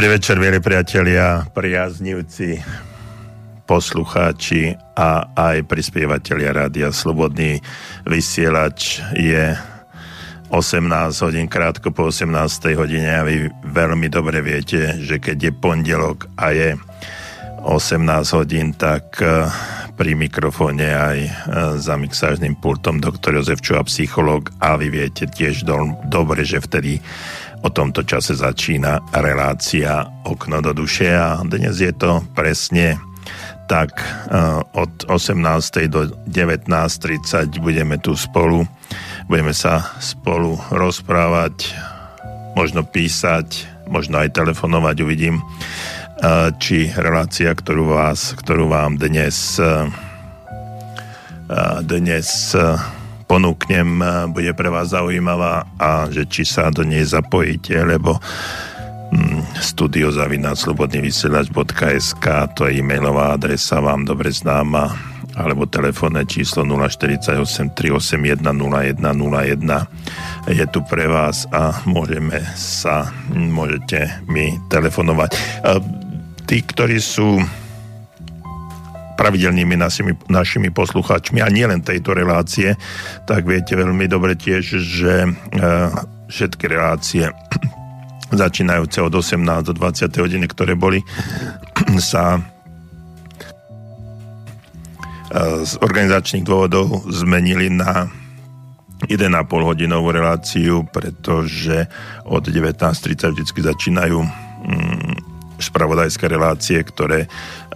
Dobrý 0.00 0.16
večer, 0.16 0.40
milí 0.40 0.64
priatelia, 0.64 1.44
priaznivci, 1.52 2.56
poslucháči 3.68 4.72
a 4.96 5.28
aj 5.36 5.68
prispievateľia 5.68 6.56
Rádia 6.56 6.88
Slobodný 6.88 7.60
vysielač. 8.08 9.04
Je 9.12 9.52
18 10.48 10.88
hodín, 11.20 11.52
krátko 11.52 11.92
po 11.92 12.08
18 12.08 12.32
hodine 12.80 13.12
a 13.12 13.28
vy 13.28 13.52
veľmi 13.60 14.08
dobre 14.08 14.40
viete, 14.40 14.96
že 15.04 15.20
keď 15.20 15.36
je 15.36 15.52
pondelok 15.52 16.32
a 16.32 16.56
je 16.56 16.80
18 17.60 18.00
hodín, 18.40 18.72
tak 18.72 19.20
eh, 19.20 19.52
pri 20.00 20.16
mikrofóne 20.16 20.96
aj 20.96 21.18
eh, 21.20 21.32
za 21.76 22.00
mixážnym 22.00 22.56
pultom 22.56 23.04
doktor 23.04 23.36
Jozef 23.36 23.60
Čuha, 23.60 23.84
psychológ 23.84 24.48
a 24.64 24.80
vy 24.80 24.88
viete 24.88 25.28
tiež 25.28 25.68
do, 25.68 25.92
dobre, 26.08 26.48
že 26.48 26.56
vtedy 26.56 27.04
O 27.60 27.68
tomto 27.68 28.00
čase 28.08 28.32
začína 28.32 29.12
relácia 29.12 30.08
Okno 30.24 30.64
do 30.64 30.72
duše 30.72 31.12
a 31.12 31.44
dnes 31.44 31.76
je 31.76 31.92
to 31.92 32.24
presne 32.32 32.96
tak 33.68 34.00
eh, 34.00 34.58
od 34.74 35.06
18. 35.06 35.36
do 35.86 36.08
19.30 36.26 37.60
budeme 37.62 38.00
tu 38.00 38.16
spolu. 38.16 38.66
Budeme 39.28 39.54
sa 39.54 39.94
spolu 40.02 40.58
rozprávať, 40.74 41.70
možno 42.58 42.82
písať, 42.82 43.68
možno 43.86 44.18
aj 44.18 44.34
telefonovať, 44.34 44.96
uvidím, 45.04 45.38
eh, 45.38 46.50
či 46.58 46.90
relácia, 46.96 47.54
ktorú, 47.54 47.94
vás, 47.94 48.34
ktorú 48.40 48.72
vám 48.72 48.98
dnes 48.98 49.60
eh, 49.60 49.86
dnes 51.82 52.54
ponúknem, 53.30 54.02
bude 54.34 54.50
pre 54.58 54.66
vás 54.66 54.90
zaujímavá 54.90 55.62
a 55.78 56.10
že 56.10 56.26
či 56.26 56.42
sa 56.42 56.66
do 56.74 56.82
nej 56.82 57.06
zapojíte, 57.06 57.78
lebo 57.78 58.18
mm, 59.14 59.54
studiozavinaslobodnyvysielač.sk 59.54 62.26
to 62.58 62.66
je 62.66 62.82
e-mailová 62.82 63.38
adresa 63.38 63.78
vám 63.78 64.02
dobre 64.02 64.34
známa 64.34 64.90
alebo 65.38 65.62
telefónne 65.70 66.26
číslo 66.26 66.66
048 66.66 67.70
381 67.70 68.42
0101 68.42 70.50
je 70.50 70.66
tu 70.66 70.82
pre 70.90 71.06
vás 71.06 71.46
a 71.54 71.86
môžeme 71.86 72.42
sa, 72.58 73.14
môžete 73.30 74.26
mi 74.26 74.58
telefonovať. 74.66 75.38
Tí, 76.50 76.66
ktorí 76.66 76.98
sú 76.98 77.38
pravidelnými 79.20 79.76
našimi, 79.76 80.16
našimi 80.32 80.72
poslucháčmi 80.72 81.44
a 81.44 81.52
nielen 81.52 81.84
tejto 81.84 82.16
relácie, 82.16 82.72
tak 83.28 83.44
viete 83.44 83.76
veľmi 83.76 84.08
dobre 84.08 84.32
tiež, 84.32 84.64
že 84.80 85.28
e, 85.28 85.30
všetky 86.32 86.64
relácie 86.64 87.28
začínajúce 88.32 89.04
od 89.04 89.12
18 89.12 89.68
do 89.68 89.76
20 89.76 90.08
hodiny, 90.08 90.48
ktoré 90.48 90.72
boli, 90.72 91.04
sa 92.00 92.40
e, 92.40 92.42
z 95.68 95.72
organizačných 95.84 96.48
dôvodov 96.48 97.04
zmenili 97.12 97.68
na 97.68 98.08
1,5 99.04 99.68
hodinovú 99.68 100.16
reláciu, 100.16 100.88
pretože 100.88 101.88
od 102.24 102.48
19.30 102.48 103.36
vždy 103.36 103.60
začínajú 103.68 104.20
spravodajské 105.62 106.26
relácie, 106.26 106.80
ktoré 106.80 107.28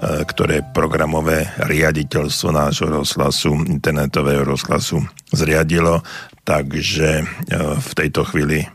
E, 0.05 0.27
ktoré 0.27 0.61
programové 0.61 1.49
riaditeľstvo 1.65 2.50
nášho 2.53 2.91
rozhlasu, 2.91 3.55
internetového 3.65 4.45
rozhlasu 4.45 5.00
zriadilo, 5.31 6.03
takže 6.43 7.22
e, 7.22 7.25
v 7.78 7.93
tejto 7.95 8.27
chvíli 8.28 8.67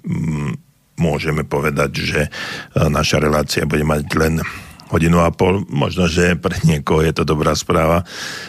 môžeme 0.96 1.44
povedať, 1.44 1.92
že 2.00 2.22
e, 2.26 2.30
naša 2.88 3.20
relácia 3.22 3.68
bude 3.70 3.84
mať 3.86 4.04
len 4.16 4.40
hodinu 4.90 5.22
a 5.22 5.30
pol. 5.30 5.68
Možno, 5.68 6.10
že 6.10 6.40
pre 6.40 6.56
niekoho 6.64 7.04
je 7.04 7.14
to 7.14 7.28
dobrá 7.28 7.52
správa, 7.52 8.08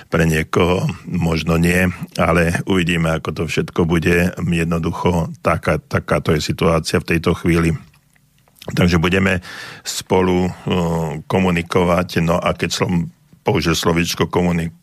pre 0.09 0.25
niekoho 0.25 0.87
možno 1.05 1.59
nie, 1.61 1.91
ale 2.17 2.65
uvidíme, 2.65 3.13
ako 3.13 3.35
to 3.35 3.43
všetko 3.51 3.85
bude. 3.85 4.31
Jednoducho 4.41 5.29
taká, 5.45 5.83
takáto 5.83 6.33
je 6.33 6.41
situácia 6.41 7.03
v 7.03 7.19
tejto 7.19 7.37
chvíli 7.37 7.77
Takže 8.71 9.03
budeme 9.03 9.43
spolu 9.83 10.47
uh, 10.47 10.53
komunikovať. 11.27 12.23
No 12.23 12.39
a 12.39 12.55
keď 12.55 12.71
som 12.71 12.91
použil 13.43 13.75
slovičko 13.75 14.29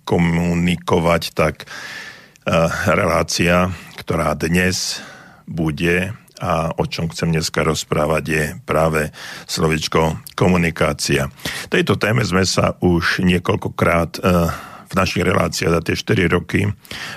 komunikovať, 0.04 1.24
tak 1.34 1.64
uh, 1.64 2.68
relácia, 2.92 3.72
ktorá 4.00 4.34
dnes 4.36 5.00
bude 5.48 6.12
a 6.38 6.70
o 6.78 6.86
čom 6.86 7.10
chcem 7.10 7.34
dneska 7.34 7.66
rozprávať 7.66 8.24
je 8.30 8.44
práve 8.62 9.10
slovičko 9.50 10.22
komunikácia. 10.38 11.34
Tejto 11.66 11.98
téme 11.98 12.22
sme 12.22 12.46
sa 12.46 12.78
už 12.78 13.26
niekoľkokrát 13.26 14.22
uh, 14.22 14.54
v 14.88 14.94
našich 14.96 15.24
reláciách 15.24 15.72
za 15.74 15.82
tie 15.84 15.96
4 16.00 16.36
roky, 16.38 16.64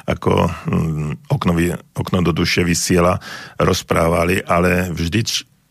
ako 0.08 0.32
um, 0.66 1.14
okno, 1.30 1.52
okno 1.94 2.18
do 2.26 2.32
duše 2.34 2.66
vysiela, 2.66 3.22
rozprávali, 3.60 4.42
ale 4.42 4.90
vždy 4.90 5.20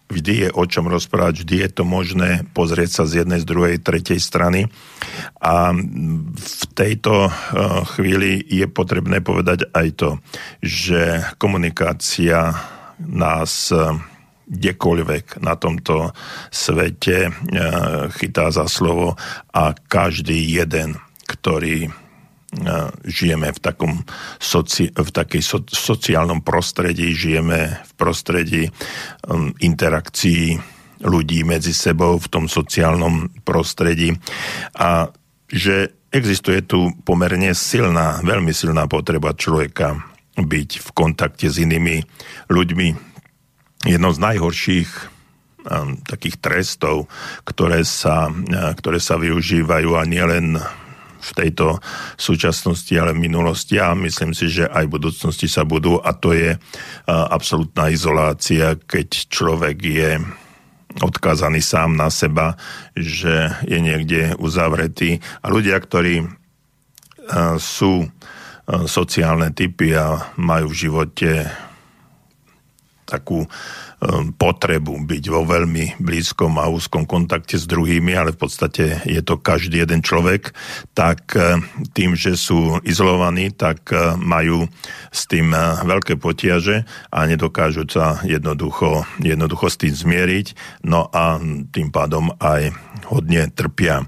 vždy 0.10 0.34
je 0.46 0.50
o 0.52 0.64
čom 0.66 0.90
rozprávať, 0.90 1.46
vždy 1.46 1.56
je 1.64 1.70
to 1.70 1.84
možné 1.86 2.44
pozrieť 2.58 2.90
sa 2.90 3.04
z 3.06 3.24
jednej, 3.24 3.40
z 3.40 3.48
druhej, 3.48 3.76
tretej 3.80 4.18
strany. 4.18 4.68
A 5.40 5.72
v 6.34 6.64
tejto 6.74 7.30
eh, 7.30 7.32
chvíli 7.96 8.42
je 8.50 8.66
potrebné 8.66 9.22
povedať 9.22 9.70
aj 9.72 9.88
to, 9.96 10.10
že 10.60 11.24
komunikácia 11.38 12.58
nás 13.00 13.70
eh, 13.70 13.96
kdekoľvek 14.50 15.46
na 15.46 15.54
tomto 15.54 16.12
svete 16.50 17.30
eh, 17.30 17.34
chytá 18.18 18.50
za 18.50 18.66
slovo 18.66 19.14
a 19.54 19.78
každý 19.78 20.42
jeden, 20.42 20.98
ktorý 21.30 21.94
žijeme 23.06 23.54
v 23.54 23.60
takom 23.62 24.02
soci, 24.42 24.90
v 24.90 25.10
takej 25.10 25.42
so, 25.46 25.62
sociálnom 25.70 26.42
prostredí, 26.42 27.14
žijeme 27.14 27.78
v 27.78 27.92
prostredí 27.94 28.64
um, 29.30 29.54
interakcií 29.62 30.58
ľudí 31.06 31.46
medzi 31.46 31.72
sebou 31.72 32.18
v 32.20 32.28
tom 32.28 32.46
sociálnom 32.50 33.32
prostredí 33.46 34.18
a 34.76 35.14
že 35.50 35.94
existuje 36.10 36.66
tu 36.66 36.90
pomerne 37.06 37.54
silná, 37.54 38.20
veľmi 38.26 38.52
silná 38.52 38.90
potreba 38.90 39.32
človeka 39.32 40.02
byť 40.36 40.70
v 40.82 40.90
kontakte 40.98 41.48
s 41.48 41.62
inými 41.62 42.02
ľuďmi. 42.50 42.88
Jedno 43.88 44.10
z 44.12 44.20
najhorších 44.20 44.90
um, 45.70 46.02
takých 46.04 46.42
trestov, 46.42 47.08
ktoré 47.46 47.86
sa, 47.86 48.28
uh, 48.28 48.74
ktoré 48.74 48.98
sa 48.98 49.22
využívajú 49.22 49.96
a 49.96 50.04
nielen 50.04 50.60
v 51.20 51.32
tejto 51.36 51.84
súčasnosti, 52.16 52.96
ale 52.96 53.12
v 53.12 53.28
minulosti. 53.28 53.76
A 53.76 53.92
myslím 53.94 54.32
si, 54.32 54.48
že 54.48 54.72
aj 54.72 54.88
v 54.88 54.96
budúcnosti 54.96 55.52
sa 55.52 55.68
budú. 55.68 56.00
A 56.00 56.16
to 56.16 56.32
je 56.32 56.56
absolútna 57.06 57.92
izolácia, 57.92 58.80
keď 58.80 59.28
človek 59.28 59.78
je 59.84 60.12
odkázaný 61.04 61.62
sám 61.62 61.94
na 61.94 62.10
seba, 62.10 62.58
že 62.98 63.52
je 63.68 63.78
niekde 63.78 64.34
uzavretý. 64.42 65.22
A 65.44 65.54
ľudia, 65.54 65.78
ktorí 65.78 66.26
sú 67.62 68.10
sociálne 68.90 69.54
typy 69.54 69.94
a 69.94 70.34
majú 70.38 70.74
v 70.74 70.80
živote 70.90 71.46
takú 73.06 73.50
potrebu 74.40 74.96
byť 75.04 75.24
vo 75.28 75.44
veľmi 75.44 76.00
blízkom 76.00 76.56
a 76.56 76.72
úzkom 76.72 77.04
kontakte 77.04 77.60
s 77.60 77.68
druhými, 77.68 78.16
ale 78.16 78.32
v 78.32 78.40
podstate 78.40 79.04
je 79.04 79.20
to 79.20 79.36
každý 79.36 79.84
jeden 79.84 80.00
človek, 80.00 80.56
tak 80.96 81.36
uh, 81.36 81.60
tým, 81.92 82.16
že 82.16 82.40
sú 82.40 82.80
izolovaní, 82.88 83.52
tak 83.52 83.92
uh, 83.92 84.16
majú 84.16 84.72
s 85.12 85.28
tým 85.28 85.52
uh, 85.52 85.84
veľké 85.84 86.16
potiaže 86.16 86.88
a 87.12 87.28
nedokážu 87.28 87.84
sa 87.92 88.24
jednoducho, 88.24 89.04
jednoducho 89.20 89.68
s 89.68 89.76
tým 89.76 89.92
zmieriť, 89.92 90.48
no 90.88 91.12
a 91.12 91.36
tým 91.76 91.92
pádom 91.92 92.32
aj 92.40 92.72
hodne 93.12 93.52
trpia. 93.52 94.08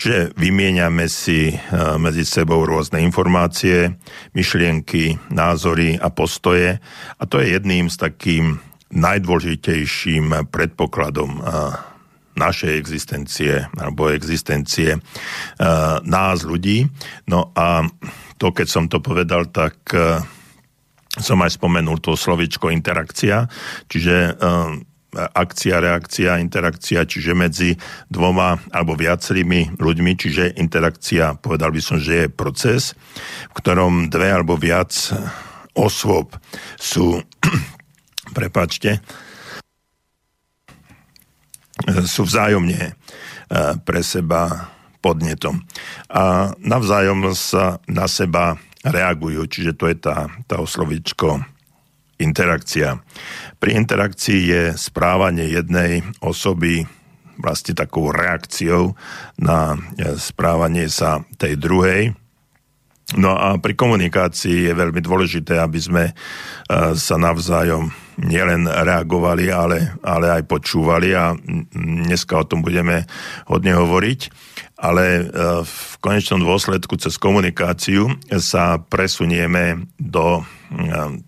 Čiže 0.00 0.32
vymieňame 0.38 1.04
si 1.10 1.52
medzi 2.00 2.24
sebou 2.24 2.64
rôzne 2.64 3.04
informácie, 3.04 4.00
myšlienky, 4.32 5.20
názory 5.28 6.00
a 6.00 6.08
postoje 6.08 6.80
a 7.20 7.22
to 7.28 7.36
je 7.42 7.52
jedným 7.52 7.92
z 7.92 7.96
takým 8.00 8.44
najdôležitejším 8.88 10.48
predpokladom 10.48 11.44
našej 12.38 12.72
existencie 12.78 13.66
alebo 13.74 14.14
existencie 14.14 14.96
nás 16.06 16.38
ľudí. 16.46 16.86
No 17.26 17.50
a 17.58 17.82
to, 18.38 18.54
keď 18.54 18.66
som 18.70 18.84
to 18.86 19.02
povedal, 19.02 19.50
tak 19.50 19.76
som 21.18 21.38
aj 21.42 21.58
spomenul 21.58 21.98
to 21.98 22.14
slovičko 22.14 22.70
interakcia, 22.70 23.50
čiže 23.90 24.38
akcia, 25.18 25.82
reakcia, 25.82 26.38
interakcia, 26.38 27.02
čiže 27.08 27.32
medzi 27.34 27.74
dvoma 28.06 28.60
alebo 28.70 28.94
viacerými 28.94 29.80
ľuďmi, 29.80 30.12
čiže 30.14 30.60
interakcia, 30.60 31.34
povedal 31.40 31.74
by 31.74 31.80
som, 31.82 31.96
že 31.98 32.24
je 32.24 32.26
proces, 32.30 32.94
v 33.50 33.54
ktorom 33.56 34.12
dve 34.12 34.30
alebo 34.30 34.54
viac 34.54 34.94
osôb 35.74 36.36
sú 36.76 37.24
prepačte, 38.34 39.00
sú 42.06 42.26
vzájomne 42.26 42.96
pre 43.86 44.00
seba 44.02 44.74
podnetom. 44.98 45.62
A 46.10 46.50
navzájom 46.58 47.30
sa 47.38 47.78
na 47.86 48.10
seba 48.10 48.58
reagujú, 48.82 49.46
čiže 49.46 49.78
to 49.78 49.86
je 49.86 49.96
tá, 49.98 50.26
tá 50.50 50.58
oslovičko 50.58 51.38
interakcia. 52.18 52.98
Pri 53.62 53.78
interakcii 53.78 54.40
je 54.50 54.62
správanie 54.74 55.54
jednej 55.54 56.02
osoby 56.18 56.82
vlastne 57.38 57.78
takou 57.78 58.10
reakciou 58.10 58.98
na 59.38 59.78
správanie 60.18 60.90
sa 60.90 61.22
tej 61.38 61.54
druhej. 61.54 62.10
No 63.16 63.32
a 63.32 63.56
pri 63.56 63.72
komunikácii 63.72 64.68
je 64.68 64.74
veľmi 64.76 65.00
dôležité, 65.00 65.56
aby 65.56 65.80
sme 65.80 66.04
e, 66.04 66.14
sa 66.92 67.16
navzájom 67.16 67.88
nielen 68.20 68.68
reagovali, 68.68 69.48
ale, 69.48 69.96
ale 70.04 70.28
aj 70.28 70.44
počúvali 70.44 71.16
a 71.16 71.32
dneska 71.72 72.36
o 72.36 72.44
tom 72.44 72.60
budeme 72.60 73.08
hodne 73.48 73.72
hovoriť. 73.72 74.20
Ale 74.76 75.04
e, 75.08 75.22
v 75.64 75.92
konečnom 76.04 76.44
dôsledku 76.44 77.00
cez 77.00 77.16
komunikáciu 77.16 78.12
sa 78.44 78.76
presunieme 78.76 79.88
do 79.96 80.44
e, 80.68 80.76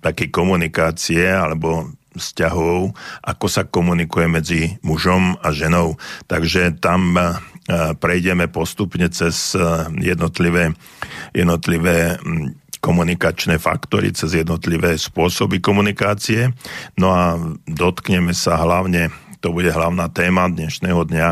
takej 0.05 0.29
komunikácie 0.37 1.33
alebo 1.33 1.97
vzťahov, 2.13 2.93
ako 3.25 3.47
sa 3.49 3.65
komunikuje 3.65 4.29
medzi 4.29 4.61
mužom 4.85 5.41
a 5.41 5.49
ženou. 5.49 5.97
Takže 6.29 6.77
tam 6.83 7.15
prejdeme 8.03 8.51
postupne 8.51 9.07
cez 9.15 9.55
jednotlivé, 9.95 10.75
jednotlivé 11.35 12.19
komunikačné 12.81 13.61
faktory, 13.61 14.11
cez 14.17 14.33
jednotlivé 14.33 14.97
spôsoby 14.97 15.61
komunikácie. 15.61 16.51
No 16.97 17.13
a 17.13 17.37
dotkneme 17.69 18.33
sa 18.33 18.57
hlavne, 18.57 19.13
to 19.45 19.53
bude 19.53 19.69
hlavná 19.69 20.09
téma 20.09 20.49
dnešného 20.49 21.05
dňa, 21.05 21.29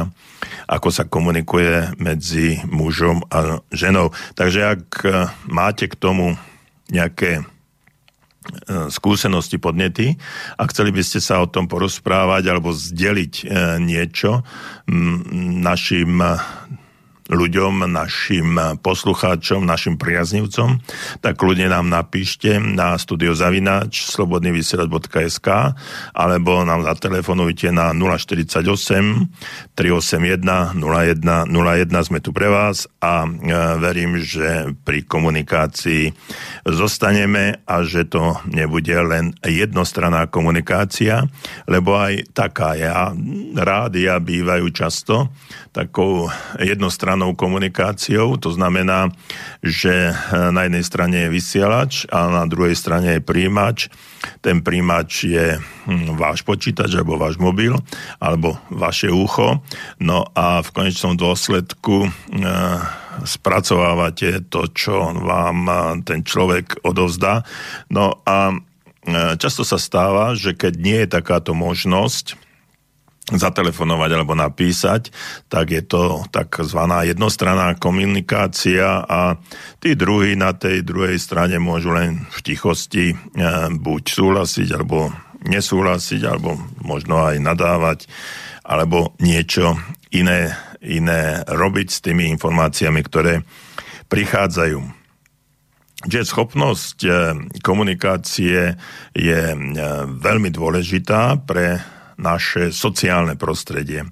ako 0.68 0.88
sa 0.92 1.08
komunikuje 1.08 1.96
medzi 1.96 2.60
mužom 2.68 3.24
a 3.32 3.64
ženou. 3.72 4.12
Takže 4.36 4.60
ak 4.76 4.84
e, 5.04 5.08
máte 5.48 5.88
k 5.88 5.96
tomu 5.96 6.36
nejaké 6.92 7.44
E, 8.48 8.88
skúsenosti, 8.88 9.60
podnety 9.60 10.16
a 10.56 10.64
chceli 10.72 10.88
by 10.88 11.04
ste 11.04 11.20
sa 11.20 11.44
o 11.44 11.50
tom 11.50 11.68
porozprávať 11.68 12.48
alebo 12.48 12.72
zdeliť 12.72 13.34
e, 13.36 13.76
niečo 13.76 14.40
našim 15.60 16.24
ľuďom, 17.28 17.86
našim 17.88 18.80
poslucháčom, 18.80 19.62
našim 19.62 20.00
priaznivcom, 20.00 20.80
tak 21.20 21.36
ľudia 21.40 21.68
nám 21.68 21.92
napíšte 21.92 22.56
na 22.56 22.96
studiozavinač 22.96 24.08
slobodnyvysielač.sk 24.08 25.48
alebo 26.16 26.64
nám 26.64 26.88
zatelefonujte 26.88 27.70
na 27.70 27.92
048 27.92 28.64
381 29.76 30.80
01 30.80 31.22
01 31.22 32.08
sme 32.08 32.18
tu 32.24 32.32
pre 32.32 32.48
vás 32.48 32.88
a 33.04 33.24
e, 33.24 33.30
verím, 33.78 34.18
že 34.18 34.72
pri 34.82 35.04
komunikácii 35.04 36.10
zostaneme 36.64 37.60
a 37.68 37.84
že 37.84 38.08
to 38.08 38.40
nebude 38.48 38.96
len 38.96 39.36
jednostranná 39.44 40.26
komunikácia, 40.26 41.28
lebo 41.68 41.94
aj 41.96 42.32
taká 42.32 42.74
je. 42.74 42.88
Rádia 43.58 44.16
bývajú 44.18 44.66
často 44.72 45.28
takou 45.78 46.26
jednostrannou 46.58 47.38
komunikáciou. 47.38 48.34
To 48.42 48.50
znamená, 48.50 49.14
že 49.62 50.10
eh, 50.10 50.14
na 50.50 50.66
jednej 50.66 50.82
strane 50.82 51.16
je 51.26 51.30
vysielač 51.30 52.10
a 52.10 52.26
na 52.26 52.44
druhej 52.50 52.74
strane 52.74 53.18
je 53.18 53.22
príjimač. 53.22 53.86
Ten 54.42 54.66
príjimač 54.66 55.30
je 55.30 55.54
hm, 55.62 56.18
váš 56.18 56.42
počítač 56.42 56.98
alebo 56.98 57.14
váš 57.14 57.38
mobil 57.38 57.78
alebo 58.18 58.58
vaše 58.74 59.06
ucho. 59.06 59.62
No 60.02 60.26
a 60.34 60.58
v 60.66 60.68
konečnom 60.74 61.14
dôsledku 61.14 62.06
e, 62.06 62.10
spracovávate 63.22 64.42
to, 64.50 64.66
čo 64.74 65.14
vám 65.14 65.58
eh, 65.70 65.78
ten 66.02 66.26
človek 66.26 66.82
odovzdá. 66.82 67.46
No 67.86 68.18
a 68.26 68.58
často 69.38 69.64
sa 69.64 69.80
stáva, 69.80 70.36
že 70.36 70.52
keď 70.52 70.72
nie 70.76 70.98
je 71.06 71.08
takáto 71.08 71.56
možnosť, 71.56 72.47
zatelefonovať 73.28 74.10
alebo 74.16 74.32
napísať, 74.32 75.12
tak 75.52 75.68
je 75.68 75.84
to 75.84 76.24
takzvaná 76.32 77.04
jednostranná 77.04 77.76
komunikácia 77.76 79.04
a 79.04 79.36
tí 79.76 79.92
druhí 79.92 80.32
na 80.32 80.56
tej 80.56 80.80
druhej 80.80 81.20
strane 81.20 81.60
môžu 81.60 81.92
len 81.92 82.24
v 82.32 82.38
tichosti 82.40 83.12
e, 83.12 83.16
buď 83.68 84.02
súhlasiť 84.08 84.68
alebo 84.72 85.12
nesúhlasiť, 85.44 86.20
alebo 86.26 86.58
možno 86.82 87.22
aj 87.22 87.38
nadávať, 87.38 87.98
alebo 88.66 89.14
niečo 89.22 89.78
iné, 90.10 90.56
iné 90.82 91.46
robiť 91.46 91.88
s 91.94 92.02
tými 92.02 92.26
informáciami, 92.34 93.00
ktoré 93.06 93.46
prichádzajú. 94.10 94.98
Čiže 95.98 96.30
schopnosť 96.30 96.98
e, 97.02 97.10
komunikácie 97.58 98.78
je 99.18 99.42
e, 99.50 99.58
veľmi 100.06 100.50
dôležitá 100.54 101.42
pre 101.42 101.82
naše 102.18 102.74
sociálne 102.74 103.38
prostredie 103.38 104.02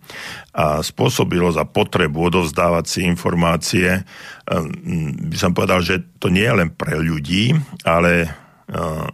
a 0.55 0.81
spôsobilo 0.81 1.50
za 1.50 1.67
potrebu 1.67 2.31
odovzdávať 2.31 2.85
si 2.87 3.00
informácie, 3.03 4.06
ehm, 4.47 5.26
by 5.29 5.37
som 5.37 5.53
povedal, 5.53 5.82
že 5.82 6.06
to 6.23 6.31
nie 6.31 6.47
je 6.47 6.55
len 6.55 6.70
pre 6.70 6.97
ľudí, 6.97 7.53
ale 7.82 8.31
ehm, 8.70 9.11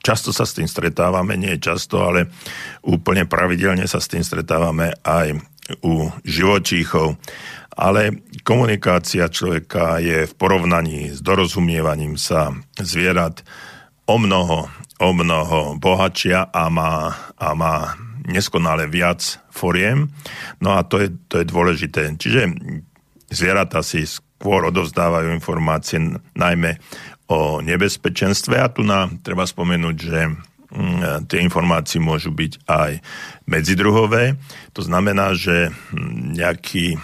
často 0.00 0.32
sa 0.32 0.48
s 0.48 0.56
tým 0.56 0.66
stretávame, 0.66 1.36
nie 1.36 1.60
často, 1.60 2.00
ale 2.00 2.32
úplne 2.82 3.28
pravidelne 3.28 3.84
sa 3.84 4.00
s 4.00 4.08
tým 4.08 4.24
stretávame 4.24 4.96
aj 5.04 5.36
u 5.84 6.10
živočíchov. 6.26 7.20
Ale 7.70 8.26
komunikácia 8.42 9.30
človeka 9.30 10.02
je 10.02 10.26
v 10.26 10.32
porovnaní 10.34 11.14
s 11.14 11.22
dorozumievaním 11.22 12.18
sa 12.18 12.50
zvierat 12.76 13.46
o 14.10 14.18
mnoho, 14.18 14.66
o 14.98 15.10
mnoho 15.14 15.78
bohatšia 15.78 16.50
a 16.50 16.66
má, 16.66 17.14
a 17.38 17.54
má 17.54 17.94
neskonale 18.30 18.86
viac 18.86 19.42
foriem. 19.50 20.08
No 20.62 20.78
a 20.78 20.86
to 20.86 21.02
je, 21.02 21.08
to 21.26 21.42
je 21.42 21.46
dôležité. 21.46 22.14
Čiže 22.14 22.54
zvieratá 23.30 23.82
si 23.82 24.06
skôr 24.06 24.66
odovzdávajú 24.70 25.34
informácie 25.34 26.00
najmä 26.34 26.80
o 27.30 27.62
nebezpečenstve 27.62 28.58
a 28.58 28.72
tu 28.72 28.82
nám 28.82 29.22
treba 29.22 29.46
spomenúť, 29.46 29.96
že 29.98 30.20
mm, 30.74 31.30
tie 31.30 31.38
informácie 31.42 32.02
môžu 32.02 32.34
byť 32.34 32.66
aj 32.66 32.92
medzidruhové. 33.46 34.34
To 34.74 34.82
znamená, 34.82 35.38
že 35.38 35.70
mm, 35.70 36.34
nejaký 36.38 36.98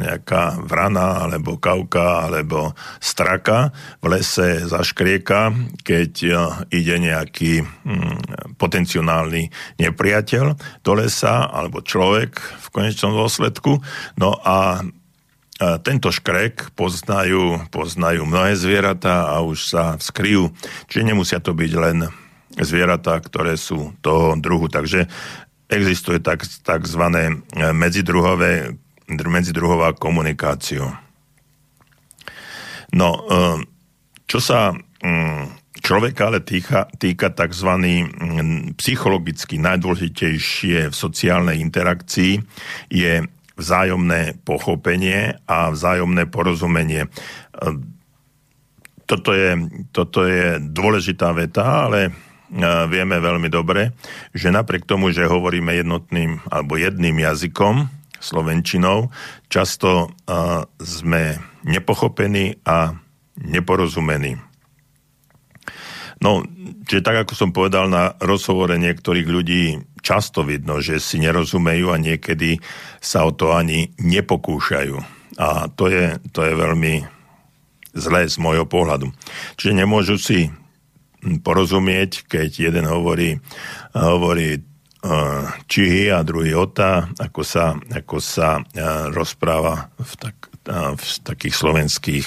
nejaká 0.00 0.60
vrana, 0.60 1.24
alebo 1.24 1.56
kavka, 1.56 2.28
alebo 2.28 2.76
straka 3.00 3.72
v 4.04 4.16
lese 4.16 4.68
zaškrieka, 4.68 5.56
keď 5.80 6.12
e, 6.22 6.30
ide 6.76 6.96
nejaký 7.00 7.64
mm, 7.64 8.56
potenciálny 8.60 9.48
nepriateľ 9.80 10.44
do 10.84 10.92
lesa, 10.92 11.48
alebo 11.48 11.80
človek 11.80 12.36
v 12.36 12.66
konečnom 12.68 13.16
dôsledku. 13.16 13.80
No 14.20 14.36
a 14.44 14.84
tento 15.56 16.12
škrek 16.12 16.76
poznajú, 16.76 17.72
poznajú 17.72 18.28
mnohé 18.28 18.60
zvieratá 18.60 19.32
a 19.32 19.40
už 19.40 19.72
sa 19.72 19.84
skryjú. 19.96 20.52
Čiže 20.92 21.08
nemusia 21.08 21.40
to 21.40 21.56
byť 21.56 21.72
len 21.80 22.04
zvieratá, 22.60 23.16
ktoré 23.24 23.56
sú 23.56 23.96
toho 24.04 24.36
druhu. 24.36 24.68
Takže 24.68 25.08
existuje 25.72 26.20
tak, 26.20 26.44
takzvané 26.60 27.40
medzidruhové 27.72 28.76
medzidruhová 29.08 29.94
komunikáciu. 29.94 30.90
No, 32.94 33.08
ehm, 33.26 33.66
čo 34.26 34.38
sa 34.42 34.74
mm, 34.74 35.78
človeka 35.82 36.30
ale 36.30 36.42
týka, 36.42 36.90
týka 36.98 37.30
tzv. 37.34 37.70
Mm, 37.78 38.74
psychologicky 38.78 39.58
najdôležitejšie 39.62 40.90
v 40.90 40.94
sociálnej 40.94 41.62
interakcii 41.62 42.42
je 42.90 43.22
vzájomné 43.56 44.36
pochopenie 44.44 45.38
a 45.48 45.72
vzájomné 45.72 46.28
porozumenie. 46.28 47.08
Ehm, 47.62 47.96
toto 49.06 49.30
je, 49.32 49.54
toto 49.94 50.26
je 50.26 50.58
dôležitá 50.58 51.30
veta, 51.30 51.86
ale 51.86 52.10
e, 52.10 52.12
vieme 52.90 53.22
veľmi 53.22 53.46
dobre, 53.46 53.94
že 54.34 54.50
napriek 54.50 54.82
tomu, 54.82 55.14
že 55.14 55.30
hovoríme 55.30 55.78
jednotným 55.78 56.42
alebo 56.50 56.74
jedným 56.74 57.22
jazykom, 57.22 57.86
slovenčinou, 58.26 59.14
často 59.46 60.10
sme 60.82 61.22
nepochopení 61.62 62.58
a 62.66 62.98
neporozumení. 63.38 64.42
No, 66.16 66.40
čiže 66.88 67.04
tak, 67.04 67.28
ako 67.28 67.32
som 67.36 67.50
povedal 67.52 67.92
na 67.92 68.16
rozhovore 68.24 68.72
niektorých 68.80 69.28
ľudí, 69.28 69.62
často 70.00 70.40
vidno, 70.42 70.80
že 70.80 70.96
si 70.96 71.20
nerozumejú 71.20 71.92
a 71.92 72.00
niekedy 72.00 72.56
sa 73.04 73.28
o 73.28 73.36
to 73.36 73.52
ani 73.52 73.92
nepokúšajú. 74.00 74.96
A 75.36 75.68
to 75.68 75.92
je, 75.92 76.16
to 76.32 76.40
je 76.40 76.54
veľmi 76.56 77.04
zlé 77.92 78.24
z 78.24 78.36
môjho 78.40 78.64
pohľadu. 78.64 79.12
Čiže 79.60 79.72
nemôžu 79.76 80.16
si 80.16 80.48
porozumieť, 81.20 82.24
keď 82.24 82.72
jeden 82.72 82.86
hovorí, 82.88 83.36
hovorí 83.92 84.64
čihy 85.70 86.10
a 86.10 86.26
druhý 86.26 86.56
ota, 86.56 87.06
ako 87.20 87.42
sa, 87.46 87.78
ako 87.90 88.18
sa 88.18 88.60
rozpráva 89.14 89.92
v, 89.98 90.12
tak, 90.18 90.36
v 90.70 91.04
takých 91.22 91.54
slovenských 91.54 92.24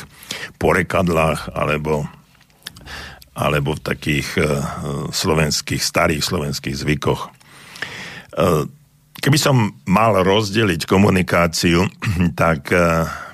porekadlách 0.61 1.51
alebo 1.53 2.07
alebo 3.39 3.71
v 3.71 3.85
takých 3.87 4.35
slovenských, 5.15 5.79
starých 5.79 6.19
slovenských 6.19 6.75
zvykoch. 6.75 7.31
Keby 9.15 9.37
som 9.39 9.79
mal 9.87 10.19
rozdeliť 10.27 10.83
komunikáciu, 10.83 11.87
tak 12.41 12.67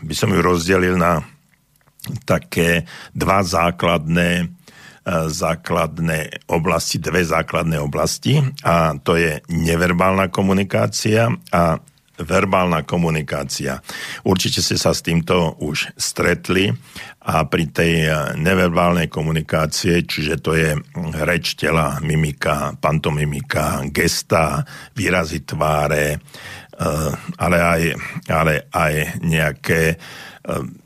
by 0.05 0.13
som 0.13 0.29
ju 0.29 0.39
rozdelil 0.45 0.93
na 0.93 1.25
také 2.21 2.85
dva 3.17 3.41
základné, 3.41 4.53
základné 5.05 6.49
oblasti, 6.49 6.97
dve 6.97 7.21
základné 7.21 7.77
oblasti 7.77 8.41
a 8.65 8.97
to 8.97 9.13
je 9.13 9.37
neverbálna 9.53 10.33
komunikácia 10.33 11.29
a 11.53 11.77
verbálna 12.15 12.87
komunikácia. 12.87 13.83
Určite 14.23 14.63
ste 14.63 14.79
sa 14.79 14.95
s 14.95 15.03
týmto 15.03 15.59
už 15.59 15.91
stretli 15.99 16.71
a 17.27 17.43
pri 17.43 17.65
tej 17.75 17.93
neverbálnej 18.39 19.11
komunikácie, 19.11 20.07
čiže 20.07 20.39
to 20.39 20.55
je 20.55 20.79
reč 21.27 21.59
tela, 21.59 21.99
mimika, 21.99 22.73
pantomimika, 22.79 23.83
gesta, 23.91 24.63
výrazy 24.95 25.43
tváre, 25.43 26.15
eh, 26.15 27.11
ale 27.35 27.57
aj, 27.59 27.81
ale 28.31 28.53
aj 28.71 28.93
nejaké 29.19 29.81
eh, 29.95 30.84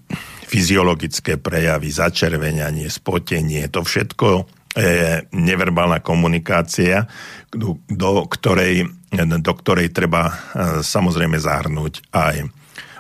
fyziologické 0.50 1.38
prejavy, 1.38 1.94
začervenianie, 1.94 2.90
spotenie, 2.90 3.70
to 3.70 3.86
všetko 3.86 4.50
je 4.74 5.26
neverbálna 5.34 6.02
komunikácia, 6.02 7.06
do, 7.50 7.78
do, 7.90 8.26
ktorej, 8.30 8.90
do 9.18 9.54
ktorej 9.54 9.94
treba 9.94 10.34
samozrejme 10.82 11.38
zahrnúť 11.38 12.10
aj 12.14 12.50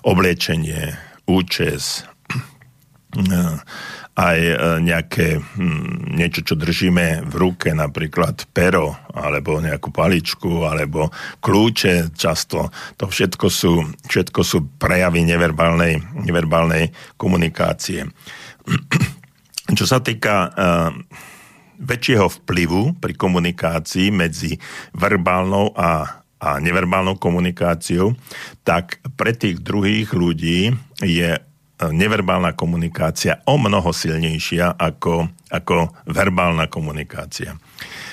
oblečenie, 0.05 0.97
účes, 1.29 2.05
aj 4.15 4.39
e, 4.39 4.55
nejaké 4.83 5.39
hm, 5.39 6.15
niečo, 6.17 6.41
čo 6.43 6.55
držíme 6.57 7.29
v 7.29 7.33
ruke, 7.37 7.71
napríklad 7.71 8.49
pero, 8.51 8.97
alebo 9.13 9.61
nejakú 9.61 9.93
paličku, 9.93 10.65
alebo 10.67 11.13
kľúče 11.39 12.15
často. 12.17 12.73
To 12.99 13.05
všetko 13.07 13.47
sú, 13.47 13.85
všetko 14.09 14.41
sú 14.43 14.57
prejavy 14.81 15.23
neverbálnej, 15.23 16.01
neverbálnej 16.25 16.91
komunikácie. 17.15 18.09
Čo 19.69 19.85
sa 19.85 20.01
týka 20.01 20.49
uh, 20.49 20.89
väčšieho 21.79 22.27
vplyvu 22.43 22.99
pri 22.99 23.13
komunikácii 23.15 24.11
medzi 24.11 24.59
verbálnou 24.91 25.71
a, 25.77 26.19
a 26.41 26.49
neverbálnou 26.59 27.15
komunikáciou, 27.21 28.17
tak 28.67 28.99
pre 29.15 29.31
tých 29.31 29.63
druhých 29.63 30.11
ľudí 30.11 30.73
je 30.99 31.37
neverbálna 31.87 32.59
komunikácia 32.59 33.39
o 33.47 33.55
mnoho 33.55 33.95
silnejšia 33.95 34.75
ako, 34.75 35.31
ako 35.47 35.95
verbálna 36.11 36.67
komunikácia. 36.67 37.55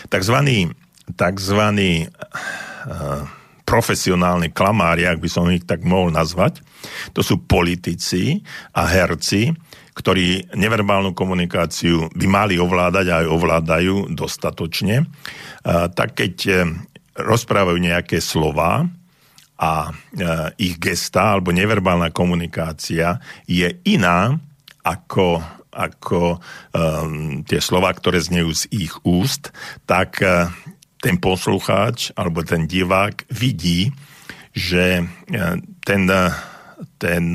Takzvaní, 0.06 0.70
takzvaní 1.18 2.06
uh, 2.06 3.26
profesionálni 3.66 4.54
klamári, 4.54 5.10
ak 5.10 5.18
by 5.18 5.26
som 5.26 5.50
ich 5.50 5.66
tak 5.66 5.82
mohol 5.82 6.14
nazvať, 6.14 6.62
to 7.10 7.26
sú 7.26 7.42
politici 7.42 8.46
a 8.70 8.86
herci, 8.86 9.50
ktorí 9.98 10.54
neverbálnu 10.54 11.16
komunikáciu 11.16 12.06
by 12.14 12.26
mali 12.30 12.54
ovládať 12.62 13.06
a 13.10 13.14
aj 13.24 13.26
ovládajú 13.26 13.94
dostatočne, 14.14 15.02
uh, 15.02 15.90
tak 15.90 16.14
keď 16.14 16.34
uh, 16.46 16.56
rozprávajú 17.18 17.82
nejaké 17.82 18.22
slova, 18.22 18.86
a 19.56 19.88
e, 19.88 19.92
ich 20.60 20.76
gesta 20.76 21.36
alebo 21.36 21.48
neverbálna 21.52 22.12
komunikácia 22.12 23.20
je 23.48 23.72
iná 23.88 24.36
ako, 24.86 25.42
ako 25.74 26.38
um, 26.38 27.42
tie 27.42 27.58
slova, 27.58 27.90
ktoré 27.90 28.22
znejú 28.22 28.54
z 28.54 28.62
ich 28.70 28.94
úst, 29.02 29.50
tak 29.82 30.22
uh, 30.22 30.46
ten 31.02 31.18
poslucháč 31.18 32.14
alebo 32.14 32.46
ten 32.46 32.70
divák 32.70 33.26
vidí, 33.34 33.90
že 34.54 35.02
uh, 35.02 35.58
ten, 35.82 36.06
uh, 36.06 36.30
ten 37.02 37.34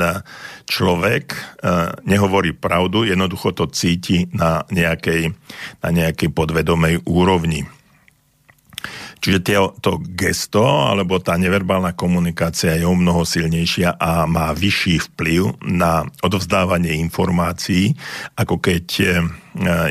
človek 0.63 1.35
uh, 1.35 1.91
nehovorí 2.07 2.55
pravdu, 2.55 3.03
jednoducho 3.03 3.51
to 3.51 3.67
cíti 3.67 4.31
na 4.31 4.63
nejakej, 4.71 5.35
na 5.83 5.89
nejakej 5.91 6.31
podvedomej 6.31 7.03
úrovni. 7.03 7.67
Čiže 9.21 9.39
tie, 9.45 9.57
to 9.85 10.01
gesto 10.17 10.65
alebo 10.65 11.21
tá 11.21 11.37
neverbálna 11.37 11.93
komunikácia 11.93 12.73
je 12.73 12.89
o 12.89 12.97
mnoho 12.97 13.21
silnejšia 13.21 14.01
a 14.01 14.25
má 14.25 14.49
vyšší 14.49 15.13
vplyv 15.13 15.61
na 15.61 16.09
odovzdávanie 16.25 16.97
informácií, 16.97 17.93
ako 18.33 18.57
keď 18.57 18.85
e, 18.97 19.05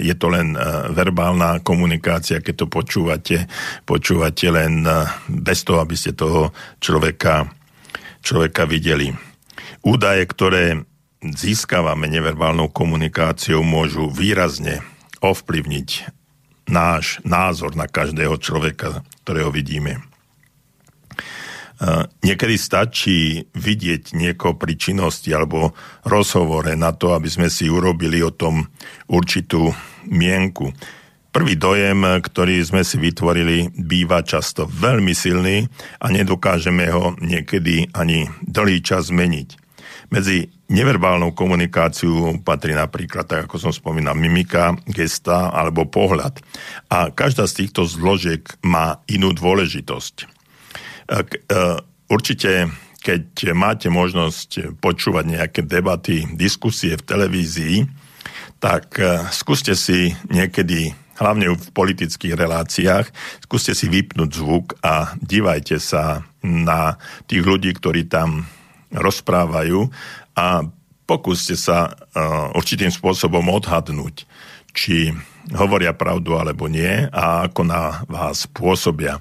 je 0.03 0.15
to 0.19 0.35
len 0.35 0.59
e, 0.59 0.61
verbálna 0.91 1.63
komunikácia, 1.63 2.43
keď 2.43 2.55
to 2.59 2.67
počúvate, 2.67 3.47
počúvate 3.87 4.51
len 4.51 4.83
e, 4.83 5.07
bez 5.31 5.63
toho, 5.63 5.79
aby 5.79 5.95
ste 5.95 6.11
toho 6.11 6.51
človeka, 6.83 7.47
človeka 8.27 8.67
videli. 8.67 9.15
Údaje, 9.87 10.27
ktoré 10.27 10.83
získavame 11.23 12.11
neverbálnou 12.11 12.67
komunikáciou, 12.75 13.63
môžu 13.63 14.11
výrazne 14.11 14.83
ovplyvniť 15.23 16.19
náš 16.71 17.19
názor 17.27 17.75
na 17.75 17.91
každého 17.91 18.39
človeka, 18.39 19.03
ktorého 19.27 19.51
vidíme. 19.51 20.01
Niekedy 22.21 22.61
stačí 22.61 23.49
vidieť 23.57 24.13
niekoho 24.13 24.53
pri 24.53 24.77
činnosti 24.77 25.33
alebo 25.33 25.73
rozhovore 26.05 26.77
na 26.77 26.93
to, 26.93 27.17
aby 27.17 27.25
sme 27.25 27.49
si 27.49 27.73
urobili 27.73 28.21
o 28.21 28.29
tom 28.29 28.69
určitú 29.09 29.73
mienku. 30.05 30.77
Prvý 31.33 31.57
dojem, 31.57 32.21
ktorý 32.21 32.61
sme 32.61 32.85
si 32.85 33.01
vytvorili, 33.01 33.73
býva 33.81 34.21
často 34.21 34.69
veľmi 34.69 35.17
silný 35.17 35.65
a 36.03 36.13
nedokážeme 36.13 36.91
ho 36.93 37.17
niekedy 37.17 37.89
ani 37.97 38.29
dlhý 38.45 38.85
čas 38.85 39.09
zmeniť. 39.09 39.70
Medzi 40.11 40.51
neverbálnou 40.67 41.31
komunikáciu 41.39 42.43
patrí 42.43 42.75
napríklad, 42.75 43.31
tak 43.31 43.41
ako 43.47 43.57
som 43.63 43.73
spomínal, 43.75 44.19
mimika, 44.19 44.75
gesta 44.91 45.55
alebo 45.55 45.87
pohľad. 45.87 46.43
A 46.91 47.15
každá 47.15 47.47
z 47.47 47.65
týchto 47.65 47.87
zložiek 47.87 48.43
má 48.67 48.99
inú 49.07 49.31
dôležitosť. 49.31 50.15
E, 50.23 50.27
určite, 52.11 52.75
keď 53.07 53.55
máte 53.55 53.87
možnosť 53.87 54.83
počúvať 54.83 55.25
nejaké 55.31 55.61
debaty, 55.63 56.27
diskusie 56.35 56.99
v 56.99 57.07
televízii, 57.07 57.77
tak 58.59 58.99
e, 58.99 59.31
skúste 59.31 59.79
si 59.79 60.11
niekedy 60.27 60.91
hlavne 61.23 61.53
v 61.55 61.67
politických 61.71 62.35
reláciách, 62.35 63.07
skúste 63.45 63.79
si 63.79 63.87
vypnúť 63.87 64.31
zvuk 64.33 64.75
a 64.81 65.15
divajte 65.21 65.77
sa 65.77 66.25
na 66.43 66.97
tých 67.29 67.45
ľudí, 67.45 67.77
ktorí 67.77 68.09
tam 68.09 68.49
rozprávajú 68.91 69.87
a 70.35 70.67
pokúste 71.07 71.59
sa 71.59 71.91
uh, 71.91 72.55
určitým 72.55 72.91
spôsobom 72.91 73.43
odhadnúť, 73.51 74.27
či 74.71 75.11
hovoria 75.51 75.91
pravdu 75.91 76.39
alebo 76.39 76.71
nie 76.71 77.11
a 77.11 77.51
ako 77.51 77.67
na 77.67 78.07
vás 78.07 78.47
pôsobia. 78.47 79.19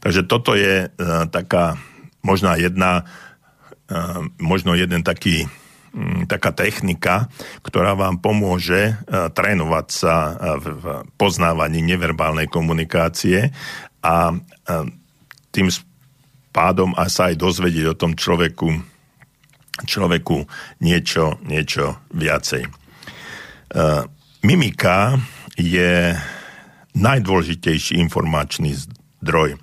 Takže 0.00 0.24
toto 0.24 0.56
je 0.56 0.88
uh, 0.88 1.28
taká 1.28 1.76
možná 2.24 2.56
jedna, 2.56 3.04
uh, 3.92 4.24
možno 4.40 4.72
jeden 4.72 5.04
taký 5.04 5.44
um, 5.92 6.24
taká 6.24 6.56
technika, 6.56 7.28
ktorá 7.60 7.92
vám 7.92 8.20
pomôže 8.24 8.96
trénovať 9.08 9.86
sa 9.92 10.14
uh, 10.16 10.32
v 10.56 10.84
poznávaní 11.20 11.84
neverbálnej 11.84 12.48
komunikácie 12.48 13.52
a 14.04 14.36
tým 15.48 15.68
pádom 16.54 16.94
a 16.94 17.10
sa 17.10 17.34
aj 17.34 17.42
dozvedieť 17.42 17.86
o 17.90 17.98
tom 17.98 18.14
človeku, 18.14 18.78
človeku 19.82 20.46
niečo, 20.78 21.42
niečo 21.42 21.98
viacej. 22.14 22.62
Uh, 23.74 24.06
mimika 24.46 25.18
je 25.58 26.14
najdôležitejší 26.94 27.98
informačný 27.98 28.78
zdroj. 29.18 29.58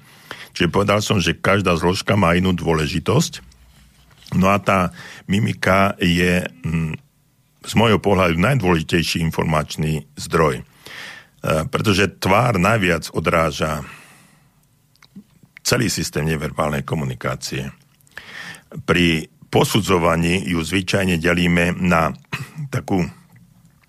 Čiže 0.51 0.67
povedal 0.67 0.99
som, 0.99 1.23
že 1.23 1.39
každá 1.39 1.79
zložka 1.79 2.19
má 2.19 2.35
inú 2.35 2.51
dôležitosť. 2.51 3.39
No 4.35 4.51
a 4.51 4.59
tá 4.59 4.91
mimika 5.31 5.95
je 5.95 6.43
z 7.63 7.73
môjho 7.79 8.03
pohľadu 8.03 8.35
najdôležitejší 8.35 9.23
informačný 9.23 10.11
zdroj. 10.19 10.67
Uh, 11.39 11.63
pretože 11.71 12.19
tvár 12.19 12.59
najviac 12.59 13.07
odráža 13.15 13.87
celý 15.61 15.87
systém 15.89 16.25
neverbálnej 16.25 16.81
komunikácie. 16.81 17.69
Pri 18.85 19.29
posudzovaní 19.51 20.47
ju 20.47 20.63
zvyčajne 20.63 21.19
delíme 21.19 21.75
na 21.75 22.09
takú 22.75 23.03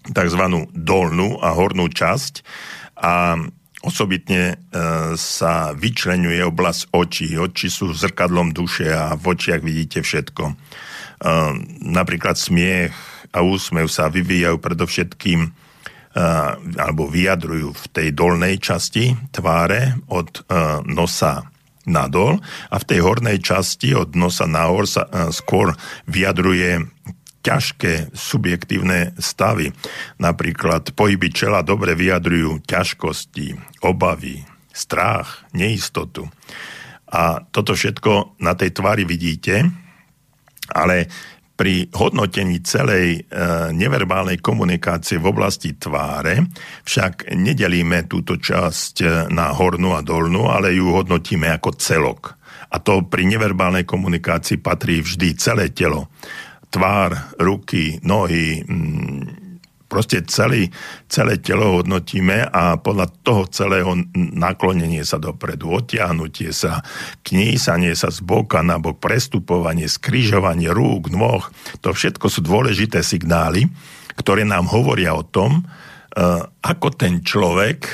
tzv. 0.03 0.43
dolnú 0.75 1.39
a 1.39 1.55
hornú 1.55 1.87
časť 1.87 2.43
a 2.99 3.39
osobitne 3.83 4.43
e, 4.51 4.55
sa 5.19 5.75
vyčlenuje 5.75 6.43
oblasť 6.43 6.83
očí. 6.95 7.29
Oči 7.35 7.67
sú 7.71 7.91
zrkadlom 7.95 8.55
duše 8.55 8.91
a 8.91 9.15
v 9.19 9.35
očiach 9.35 9.63
vidíte 9.63 10.03
všetko. 10.03 10.45
E, 10.51 10.55
napríklad 11.87 12.39
smiech 12.39 12.95
a 13.35 13.43
úsmev 13.43 13.91
sa 13.91 14.11
vyvíjajú 14.11 14.59
predovšetkým 14.59 15.41
e, 15.47 15.51
alebo 16.79 17.11
vyjadrujú 17.11 17.75
v 17.75 17.85
tej 17.91 18.09
dolnej 18.15 18.63
časti 18.63 19.15
tváre 19.35 19.99
od 20.11 20.47
nosa 20.87 21.52
nadol 21.89 22.39
a 22.71 22.77
v 22.79 22.89
tej 22.89 23.01
hornej 23.03 23.39
časti 23.43 23.95
od 23.97 24.15
nosa 24.15 24.47
nahor 24.47 24.87
sa 24.87 25.09
skôr 25.35 25.75
vyjadruje 26.07 26.87
ťažké 27.43 28.15
subjektívne 28.15 29.19
stavy. 29.19 29.75
Napríklad 30.23 30.95
pohyby 30.95 31.35
čela 31.35 31.67
dobre 31.67 31.99
vyjadrujú 31.99 32.63
ťažkosti, 32.63 33.83
obavy, 33.83 34.47
strach, 34.71 35.43
neistotu. 35.51 36.31
A 37.13 37.45
toto 37.51 37.75
všetko 37.77 38.41
na 38.41 38.55
tej 38.55 38.73
tvári 38.73 39.05
vidíte, 39.05 39.69
ale 40.73 41.11
pri 41.53 41.93
hodnotení 41.93 42.65
celej 42.65 43.07
e, 43.17 43.21
neverbálnej 43.77 44.41
komunikácie 44.41 45.21
v 45.21 45.31
oblasti 45.31 45.77
tváre 45.77 46.49
však 46.83 47.33
nedelíme 47.37 48.09
túto 48.09 48.41
časť 48.41 48.95
e, 49.03 49.07
na 49.31 49.53
hornú 49.53 49.93
a 49.93 50.01
dolnú, 50.01 50.49
ale 50.49 50.73
ju 50.73 50.91
hodnotíme 50.91 51.53
ako 51.53 51.71
celok. 51.77 52.23
A 52.73 52.81
to 52.81 53.05
pri 53.05 53.29
neverbálnej 53.29 53.85
komunikácii 53.85 54.65
patrí 54.65 55.05
vždy 55.05 55.29
celé 55.37 55.71
telo 55.77 56.09
tvár, 56.73 57.37
ruky, 57.37 58.01
nohy, 58.01 58.65
mm, 58.65 59.42
proste 59.93 60.25
celý, 60.25 60.73
celé 61.13 61.37
telo 61.37 61.77
hodnotíme 61.77 62.49
a 62.49 62.81
podľa 62.81 63.13
toho 63.21 63.45
celého 63.53 63.93
naklonenie 64.17 65.05
sa 65.05 65.21
dopredu, 65.21 65.69
odtiahnutie 65.69 66.49
sa, 66.57 66.81
knísanie 67.21 67.93
sa 67.93 68.09
z 68.09 68.25
boka 68.25 68.65
na 68.65 68.81
bok, 68.81 69.05
prestupovanie, 69.05 69.85
skrižovanie 69.85 70.73
rúk, 70.73 71.13
nôh, 71.13 71.45
to 71.85 71.93
všetko 71.93 72.33
sú 72.33 72.41
dôležité 72.41 73.05
signály, 73.05 73.69
ktoré 74.17 74.49
nám 74.49 74.73
hovoria 74.73 75.13
o 75.13 75.29
tom, 75.29 75.61
uh, 75.61 76.41
ako 76.65 76.89
ten 76.97 77.21
človek, 77.21 77.85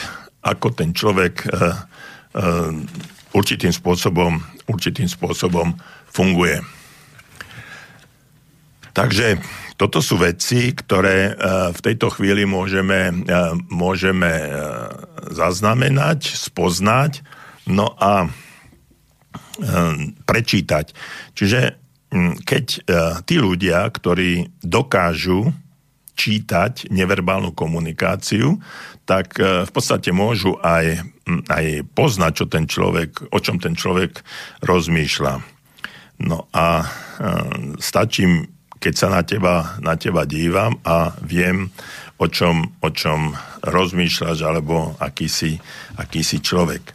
ako 0.47 0.71
ten 0.71 0.95
človek 0.95 1.35
uh, 1.51 1.83
uh, 2.39 2.71
určitým 3.35 3.75
spôsobom, 3.75 4.39
určitým 4.71 5.11
spôsobom 5.11 5.75
funguje. 6.15 6.63
Takže 8.95 9.39
toto 9.79 10.03
sú 10.03 10.19
veci, 10.19 10.75
ktoré 10.75 11.31
e, 11.31 11.33
v 11.71 11.81
tejto 11.81 12.11
chvíli 12.11 12.43
môžeme, 12.43 13.15
e, 13.15 13.35
môžeme 13.71 14.27
e, 14.27 14.51
zaznamenať, 15.31 16.35
spoznať, 16.35 17.23
no 17.71 17.95
a 17.97 18.27
prečítať. 20.23 20.95
Čiže 21.35 21.61
keď 22.47 22.67
tí 23.27 23.37
ľudia, 23.43 23.91
ktorí 23.91 24.63
dokážu 24.63 25.51
čítať 26.15 26.87
neverbálnu 26.95 27.51
komunikáciu, 27.59 28.63
tak 29.03 29.35
v 29.43 29.71
podstate 29.75 30.15
môžu 30.15 30.55
aj, 30.63 31.03
aj 31.51 31.91
poznať, 31.91 32.33
čo 32.39 32.47
ten 32.47 32.71
človek, 32.71 33.35
o 33.35 33.39
čom 33.43 33.59
ten 33.59 33.75
človek 33.75 34.23
rozmýšľa. 34.63 35.43
No 36.23 36.47
a 36.55 36.87
stačí 37.83 38.47
keď 38.79 38.95
sa 38.95 39.09
na 39.11 39.23
teba, 39.27 39.79
na 39.83 39.99
teba 39.99 40.23
dívam 40.23 40.79
a 40.87 41.15
viem, 41.23 41.71
o 42.19 42.27
čom, 42.27 42.75
o 42.83 42.89
čom 42.91 43.35
rozmýšľaš, 43.63 44.39
alebo 44.43 44.95
aký 44.99 45.27
si, 45.31 45.59
aký 45.99 46.23
si 46.23 46.43
človek. 46.43 46.83
E, 46.83 46.93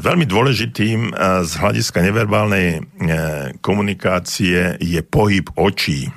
veľmi 0.00 0.28
dôležitým 0.28 1.00
e, 1.08 1.12
z 1.44 1.52
hľadiska 1.60 1.98
neverbálnej 2.04 2.68
e, 2.76 2.80
komunikácie 3.60 4.80
je 4.80 5.00
pohyb 5.00 5.48
očí. 5.56 6.08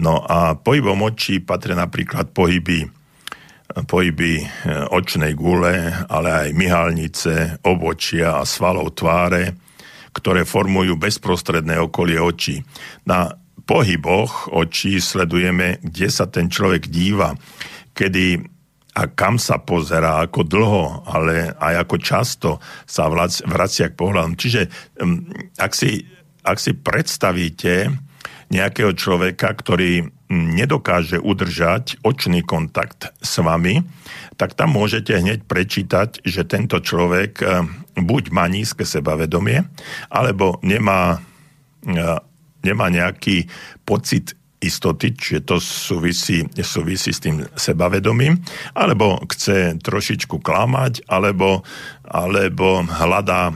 No 0.00 0.24
a 0.24 0.58
pohybom 0.58 1.06
očí 1.06 1.38
patria 1.38 1.78
napríklad 1.78 2.32
pohyby 2.34 3.04
pohyby 3.74 4.44
očnej 4.92 5.34
gule, 5.34 5.90
ale 6.06 6.28
aj 6.30 6.48
myhalnice, 6.54 7.58
obočia 7.66 8.38
a 8.38 8.46
svalov 8.46 8.94
tváre, 8.94 9.63
ktoré 10.14 10.46
formujú 10.46 10.94
bezprostredné 10.94 11.76
okolie 11.82 12.22
očí. 12.22 12.62
Na 13.04 13.34
pohyboch 13.66 14.48
očí 14.54 15.02
sledujeme, 15.02 15.82
kde 15.82 16.08
sa 16.08 16.30
ten 16.30 16.46
človek 16.46 16.86
díva, 16.88 17.34
kedy 17.92 18.54
a 18.94 19.10
kam 19.10 19.42
sa 19.42 19.58
pozerá, 19.58 20.22
ako 20.22 20.46
dlho, 20.46 21.02
ale 21.10 21.50
aj 21.58 21.74
ako 21.82 21.96
často 21.98 22.50
sa 22.86 23.10
vracia 23.42 23.90
k 23.90 23.98
pohľadom. 23.98 24.38
Čiže 24.38 24.70
ak 25.58 25.72
si, 25.74 26.06
ak 26.46 26.62
si 26.62 26.78
predstavíte 26.78 27.90
nejakého 28.54 28.94
človeka, 28.94 29.50
ktorý 29.50 30.06
nedokáže 30.34 31.22
udržať 31.22 32.02
očný 32.02 32.42
kontakt 32.42 33.14
s 33.22 33.38
vami, 33.38 33.86
tak 34.34 34.58
tam 34.58 34.74
môžete 34.74 35.14
hneď 35.14 35.46
prečítať, 35.46 36.26
že 36.26 36.42
tento 36.42 36.82
človek 36.82 37.38
buď 37.94 38.24
má 38.34 38.50
nízke 38.50 38.82
sebavedomie, 38.82 39.62
alebo 40.10 40.58
nemá, 40.66 41.22
e, 41.86 42.18
nemá 42.66 42.86
nejaký 42.90 43.46
pocit 43.86 44.34
istoty, 44.64 45.12
čiže 45.12 45.44
to 45.44 45.56
súvisí, 45.60 46.48
súvisí 46.64 47.12
s 47.12 47.20
tým 47.20 47.44
sebavedomím, 47.52 48.40
alebo 48.72 49.20
chce 49.28 49.76
trošičku 49.84 50.40
klamať, 50.40 51.04
alebo, 51.06 51.60
alebo 52.08 52.80
hľadá 52.82 53.52
e, 53.52 53.54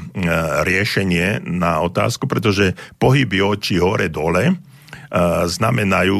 riešenie 0.68 1.48
na 1.48 1.80
otázku, 1.80 2.28
pretože 2.28 2.76
pohyby 3.00 3.40
očí 3.40 3.80
hore-dole 3.80 4.60
znamenajú 5.48 6.18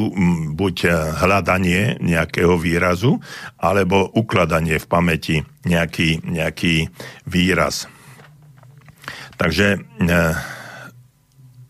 buď 0.57 0.75
hľadanie 1.21 2.01
nejakého 2.01 2.57
výrazu, 2.57 3.21
alebo 3.61 4.09
ukladanie 4.17 4.81
v 4.81 4.89
pamäti 4.89 5.35
nejaký, 5.65 6.25
nejaký 6.25 6.89
výraz. 7.29 7.85
Takže 9.39 9.79
e, 9.79 9.79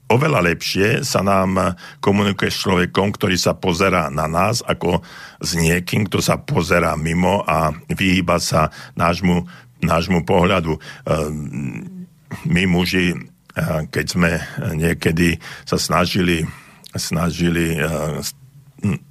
oveľa 0.10 0.42
lepšie 0.42 1.06
sa 1.06 1.22
nám 1.22 1.78
komunikuje 2.02 2.50
s 2.50 2.66
človekom, 2.66 3.14
ktorý 3.14 3.38
sa 3.38 3.54
pozerá 3.54 4.10
na 4.10 4.26
nás, 4.26 4.66
ako 4.66 5.06
s 5.38 5.54
niekým, 5.54 6.10
kto 6.10 6.18
sa 6.18 6.42
pozerá 6.42 6.98
mimo 6.98 7.46
a 7.46 7.70
vyhýba 7.94 8.42
sa 8.42 8.74
nášmu, 8.98 9.46
nášmu 9.86 10.26
pohľadu. 10.26 10.74
E, 10.74 10.80
my 12.50 12.64
muži, 12.66 13.14
e, 13.14 13.18
keď 13.94 14.06
sme 14.10 14.32
niekedy 14.74 15.38
sa 15.62 15.78
snažili, 15.78 16.50
snažili 16.96 17.78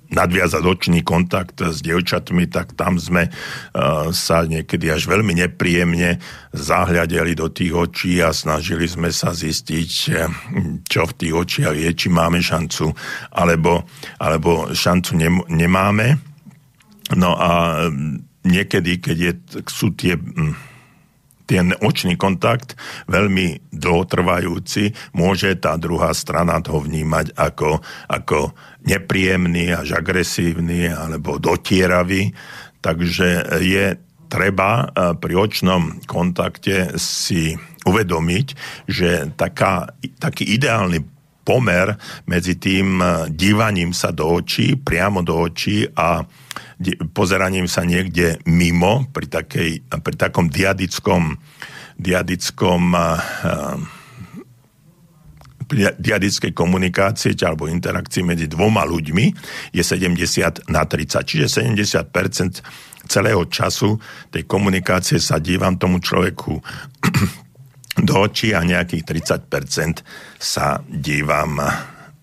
nadviazať 0.09 0.63
očný 0.65 1.05
kontakt 1.05 1.61
s 1.61 1.85
dievčatmi, 1.85 2.49
tak 2.49 2.73
tam 2.73 2.97
sme 2.97 3.29
uh, 3.29 4.09
sa 4.09 4.49
niekedy 4.49 4.89
až 4.89 5.05
veľmi 5.05 5.37
nepríjemne 5.37 6.17
zahľadeli 6.57 7.37
do 7.37 7.53
tých 7.53 7.73
očí 7.77 8.13
a 8.25 8.33
snažili 8.33 8.89
sme 8.89 9.13
sa 9.13 9.37
zistiť, 9.37 9.91
eh, 10.17 10.29
čo 10.89 11.05
v 11.05 11.13
tých 11.13 11.35
očiach 11.37 11.77
je, 11.77 11.91
či 11.93 12.09
máme 12.09 12.41
šancu, 12.41 12.89
alebo, 13.37 13.85
alebo 14.17 14.73
šancu 14.73 15.13
nem, 15.13 15.45
nemáme. 15.53 16.17
No 17.13 17.37
a 17.37 17.85
niekedy, 18.45 19.01
keď 19.01 19.17
je, 19.17 19.33
sú 19.69 19.93
tie 19.93 20.17
ten 21.49 21.73
očný 21.81 22.21
kontakt 22.21 22.77
veľmi 23.09 23.73
dlhotrvajúci, 23.73 25.17
môže 25.17 25.57
tá 25.57 25.81
druhá 25.81 26.13
strana 26.13 26.61
to 26.61 26.77
vnímať 26.77 27.33
ako, 27.33 27.81
ako 28.13 28.53
nepríjemný 28.85 29.73
až 29.73 29.97
agresívny 29.97 30.93
alebo 30.93 31.41
dotieravý. 31.41 32.37
Takže 32.85 33.59
je 33.65 33.97
treba 34.29 34.85
e, 34.85 35.17
pri 35.17 35.35
očnom 35.35 36.05
kontakte 36.05 36.95
si 37.01 37.57
uvedomiť, 37.89 38.47
že 38.85 39.33
taká, 39.35 39.97
taký 40.21 40.45
ideálny 40.53 41.01
pomer 41.49 41.97
medzi 42.29 42.61
tým 42.61 43.01
e, 43.01 43.05
dívaním 43.33 43.97
sa 43.97 44.13
do 44.13 44.29
očí, 44.29 44.77
priamo 44.77 45.25
do 45.25 45.49
očí 45.49 45.89
a 45.97 46.21
pozeraním 47.11 47.67
sa 47.67 47.83
niekde 47.83 48.39
mimo 48.47 49.11
pri, 49.11 49.27
takej, 49.27 49.83
pri 49.91 50.15
takom 50.15 50.47
diadickom, 50.47 51.39
diadickom 51.99 52.95
diadickej 55.77 56.57
komunikácie 56.57 57.37
alebo 57.45 57.69
interakcii 57.69 58.25
medzi 58.25 58.49
dvoma 58.49 58.89
ľuďmi 58.89 59.27
je 59.77 59.83
70 59.85 60.73
na 60.73 60.83
30. 60.89 61.29
Čiže 61.29 61.47
70% 61.69 62.65
celého 63.09 63.43
času 63.49 64.01
tej 64.33 64.49
komunikácie 64.49 65.21
sa 65.21 65.37
dívam 65.37 65.77
tomu 65.77 66.01
človeku 66.01 66.55
do 68.09 68.15
očí 68.17 68.57
a 68.57 68.65
nejakých 68.65 69.05
30% 69.45 70.41
sa 70.41 70.81
dívam 70.89 71.61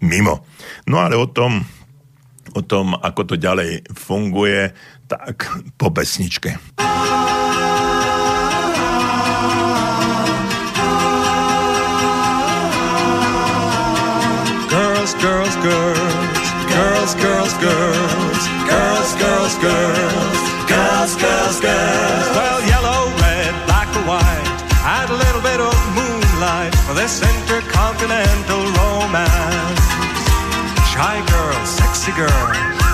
mimo. 0.01 0.45
No 0.89 1.05
ale 1.05 1.13
o 1.13 1.29
tom 1.29 1.61
o 2.55 2.63
tom, 2.63 2.95
ako 2.95 3.27
to 3.27 3.35
ďalej 3.35 3.83
funguje, 3.91 4.71
tak 5.11 5.43
po 5.75 5.91
pesničke. 5.91 6.55
Girls, 14.71 15.11
girls, 15.19 15.55
girls, 15.59 16.47
girls, 16.71 17.11
girls, 17.19 17.53
girls, 17.59 18.23
girls, 18.79 19.13
girls, 19.19 19.55
girls, 19.59 20.39
girls, 20.71 21.13
girls, 21.19 21.57
girls. 21.59 22.27
Well, 22.33 22.59
yellow, 22.71 23.11
red, 23.19 23.53
black 23.67 23.91
or 23.99 24.03
white, 24.07 24.47
add 24.83 25.11
a 25.11 25.17
little 25.19 25.43
bit 25.43 25.59
of 25.59 25.75
moonlight 25.93 26.73
for 26.87 26.95
this 26.95 27.19
intercontinental 27.19 28.63
romance. 28.79 29.83
Shy 30.95 31.19
girl. 31.27 31.44
Sexy 31.65 32.13
girl, 32.13 32.45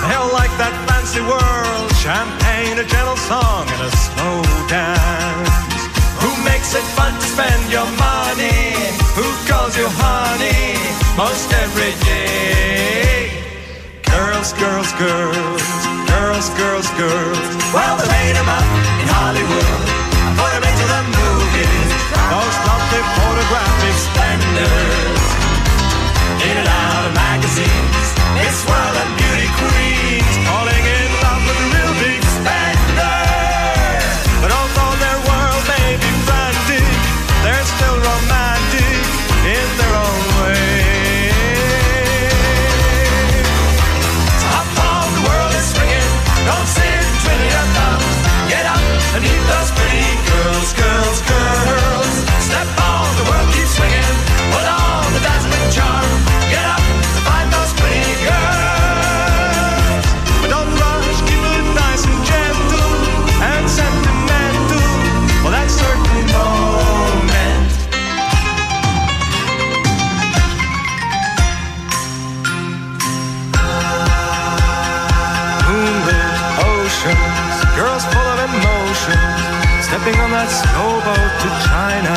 they 0.08 0.16
all 0.16 0.32
like 0.32 0.50
that 0.56 0.72
fancy 0.88 1.20
world. 1.20 1.88
Champagne, 2.00 2.80
a 2.80 2.86
gentle 2.88 3.20
song, 3.20 3.68
and 3.68 3.82
a 3.84 3.92
slow 3.92 4.40
dance. 4.66 5.84
Who 6.24 6.32
makes 6.42 6.72
it 6.72 6.82
fun 6.96 7.12
to 7.12 7.26
spend 7.26 7.62
your 7.68 7.84
money? 8.00 8.72
Who 9.12 9.28
calls 9.44 9.76
you 9.76 9.84
honey 10.00 10.80
most 11.20 11.52
every 11.52 11.92
day? 12.00 13.28
Girls, 14.08 14.56
girls, 14.56 14.90
girls, 14.96 15.64
girls, 16.08 16.48
girls, 16.56 16.88
girls. 16.96 17.52
Well, 17.76 17.94
they 18.00 18.08
made 18.08 18.34
them 18.40 18.48
up 18.48 18.66
in 19.04 19.08
Hollywood 19.12 19.80
and 20.16 20.32
put 20.40 20.50
them 20.56 20.64
into 20.64 20.86
the 20.88 21.02
movies. 21.12 21.90
Those 22.32 22.56
lovely 22.64 23.02
photographic 23.20 23.96
splendors. 24.00 25.11
Stepping 79.92 80.18
on 80.24 80.30
that 80.32 80.48
slow 80.48 81.04
boat 81.04 81.32
to 81.44 81.48
China. 81.68 82.16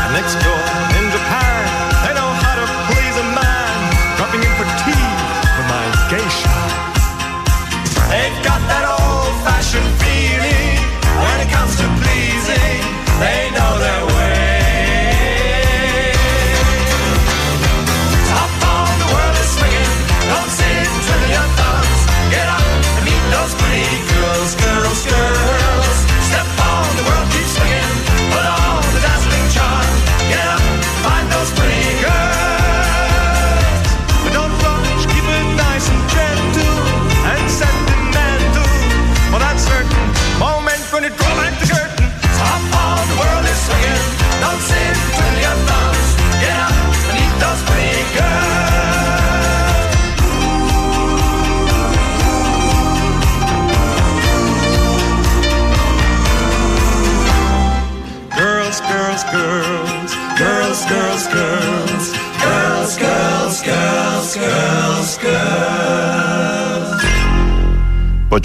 And 0.00 0.16
next 0.16 0.32
door 0.40 0.64
in 0.96 1.12
Japan, 1.12 1.60
they 2.08 2.16
know 2.16 2.32
how 2.40 2.56
to 2.56 2.64
please 2.88 3.16
a 3.20 3.26
man, 3.36 3.76
dropping 4.16 4.40
in 4.40 4.52
for 4.56 4.64
tea 4.80 5.08
with 5.60 5.68
my 5.68 5.84
geisha. 6.08 6.56
They've 8.08 8.40
got 8.40 8.64
that 8.64 8.84
old-fashioned 8.96 10.05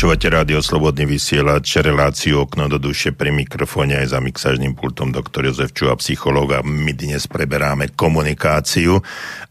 Počúvate 0.02 0.34
rádio 0.34 0.66
Slobodný 0.66 1.06
vysielač, 1.06 1.78
reláciu 1.78 2.42
Okno 2.42 2.66
do 2.66 2.82
duše 2.82 3.14
pri 3.14 3.30
mikrofóne 3.30 4.02
aj 4.02 4.10
za 4.10 4.18
mixážnym 4.18 4.74
pultom 4.74 5.14
doktor 5.14 5.46
Jozef 5.46 5.78
Čuha, 5.78 5.94
psychológ 6.02 6.58
a 6.58 6.66
my 6.66 6.90
dnes 6.90 7.30
preberáme 7.30 7.94
komunikáciu 7.94 8.98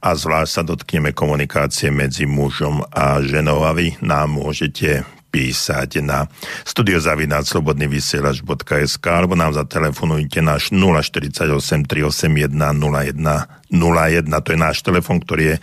a 0.02 0.10
zvlášť 0.10 0.50
sa 0.50 0.66
dotkneme 0.66 1.14
komunikácie 1.14 1.94
medzi 1.94 2.26
mužom 2.26 2.82
a 2.90 3.22
ženou 3.22 3.62
a 3.62 3.70
vy 3.70 3.94
nám 4.02 4.42
môžete 4.42 5.06
písať 5.30 6.02
na 6.02 6.26
studiozavináčslobodnyvysielač.sk 6.66 9.06
alebo 9.06 9.38
nám 9.38 9.54
zatelefonujte 9.54 10.42
náš 10.42 10.74
048 10.74 11.46
381 11.86 12.50
01 12.50 13.22
01. 13.70 14.26
To 14.26 14.48
je 14.50 14.58
náš 14.58 14.82
telefon, 14.82 15.22
ktorý 15.22 15.54
je 15.54 15.62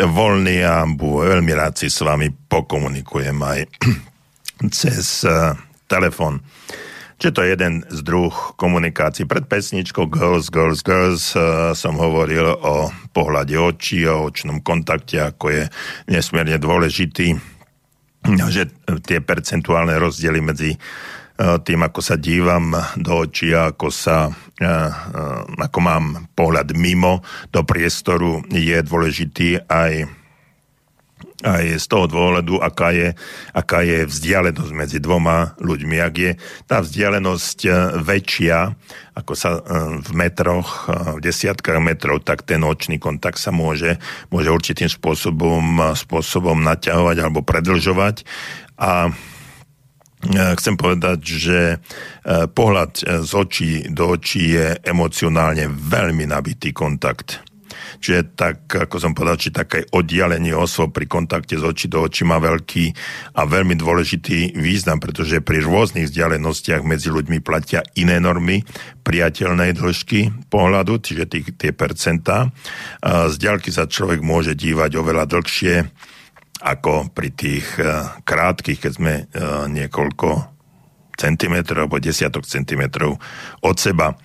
voľný 0.00 0.64
a 0.64 0.88
veľmi 0.88 1.52
rád 1.52 1.76
si 1.76 1.92
s 1.92 2.00
vami 2.00 2.32
pokomunikujem 2.32 3.36
aj 3.36 3.68
cez 4.72 5.26
uh, 5.26 5.52
telefon. 5.90 6.40
Čiže 7.20 7.32
to 7.32 7.40
je 7.42 7.52
jeden 7.54 7.74
z 7.88 8.00
druh 8.02 8.34
komunikácií. 8.58 9.24
Pred 9.24 9.46
pesničkou 9.48 10.10
Girls, 10.10 10.52
Girls, 10.52 10.84
Girls 10.84 11.32
uh, 11.36 11.72
som 11.72 11.96
hovoril 11.96 12.44
o 12.48 12.92
pohľade 13.12 13.56
očí, 13.56 14.04
o 14.04 14.28
očnom 14.28 14.60
kontakte, 14.60 15.20
ako 15.20 15.52
je 15.52 15.62
nesmierne 16.10 16.58
dôležitý 16.60 17.54
že 18.24 18.72
tie 19.04 19.20
percentuálne 19.20 20.00
rozdiely 20.00 20.40
medzi 20.40 20.72
tým, 21.36 21.80
ako 21.82 22.00
sa 22.00 22.14
dívam 22.14 22.72
do 22.94 23.26
očí 23.26 23.50
a 23.50 23.74
ako, 23.74 23.90
sa, 23.90 24.30
ako 25.58 25.78
mám 25.82 26.30
pohľad 26.32 26.72
mimo 26.78 27.26
do 27.50 27.66
priestoru, 27.66 28.46
je 28.48 28.78
dôležitý 28.80 29.66
aj 29.66 30.08
aj 31.42 31.82
z 31.82 31.86
toho 31.90 32.06
dôvodu, 32.06 32.54
aká 32.62 32.94
je, 32.94 33.08
aká 33.50 33.82
je 33.82 34.06
vzdialenosť 34.06 34.70
medzi 34.70 34.98
dvoma 35.02 35.58
ľuďmi. 35.58 35.96
Ak 35.98 36.14
je 36.14 36.38
tá 36.70 36.78
vzdialenosť 36.78 37.58
väčšia, 37.98 38.70
ako 39.18 39.32
sa 39.34 39.58
v 39.98 40.10
metroch, 40.14 40.86
v 40.86 41.20
desiatkách 41.20 41.82
metrov, 41.82 42.22
tak 42.22 42.46
ten 42.46 42.62
očný 42.62 43.02
kontakt 43.02 43.42
sa 43.42 43.50
môže, 43.50 43.98
môže 44.30 44.50
určitým 44.52 44.86
spôsobom, 44.86 45.94
spôsobom 45.98 46.62
naťahovať 46.62 47.16
alebo 47.18 47.42
predlžovať. 47.42 48.22
A 48.78 49.10
chcem 50.30 50.74
povedať, 50.78 51.18
že 51.20 51.60
pohľad 52.54 53.04
z 53.26 53.32
očí 53.34 53.70
do 53.92 54.16
očí 54.16 54.56
je 54.56 54.80
emocionálne 54.86 55.68
veľmi 55.68 56.30
nabitý 56.30 56.72
kontakt 56.72 57.44
Čiže 57.98 58.36
tak, 58.36 58.68
ako 58.68 58.96
som 59.00 59.12
povedal, 59.16 59.40
či 59.40 59.50
také 59.54 59.84
oddialenie 59.90 60.52
osôb 60.52 60.92
pri 60.92 61.08
kontakte 61.08 61.56
z 61.56 61.64
očí 61.64 61.86
do 61.88 62.04
očí 62.04 62.22
má 62.22 62.38
veľký 62.38 62.84
a 63.38 63.48
veľmi 63.48 63.74
dôležitý 63.78 64.54
význam, 64.58 65.00
pretože 65.00 65.40
pri 65.40 65.64
rôznych 65.64 66.08
vzdialenostiach 66.10 66.84
medzi 66.84 67.08
ľuďmi 67.10 67.40
platia 67.40 67.82
iné 67.96 68.20
normy 68.20 68.62
priateľnej 69.02 69.76
dĺžky 69.76 70.50
pohľadu, 70.52 71.00
čiže 71.00 71.24
tí, 71.28 71.40
tie 71.54 71.72
percentá. 71.72 72.52
Z 73.04 73.34
diaľky 73.40 73.72
sa 73.72 73.88
človek 73.88 74.20
môže 74.20 74.52
dívať 74.56 74.90
oveľa 74.96 75.24
dlhšie 75.28 75.74
ako 76.64 77.12
pri 77.12 77.28
tých 77.34 77.66
krátkých, 78.24 78.78
keď 78.80 78.92
sme 78.94 79.14
niekoľko 79.68 80.28
centimetrov 81.14 81.86
alebo 81.86 82.02
desiatok 82.02 82.42
centimetrov 82.42 83.20
od 83.62 83.76
seba. 83.76 84.16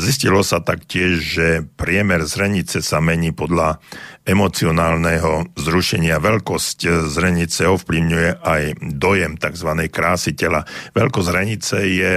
Zistilo 0.00 0.40
sa 0.40 0.64
taktiež, 0.64 1.20
že 1.20 1.60
priemer 1.76 2.24
zrenice 2.24 2.80
sa 2.80 3.04
mení 3.04 3.28
podľa 3.28 3.76
emocionálneho 4.24 5.52
zrušenia. 5.52 6.16
Veľkosť 6.16 7.04
zrenice 7.12 7.68
ovplyvňuje 7.68 8.40
aj 8.40 8.62
dojem 8.96 9.36
tzv. 9.36 9.70
krásy 9.92 10.32
tela. 10.32 10.64
Veľkosť 10.96 11.28
zrenice 11.28 11.76
je 11.84 12.12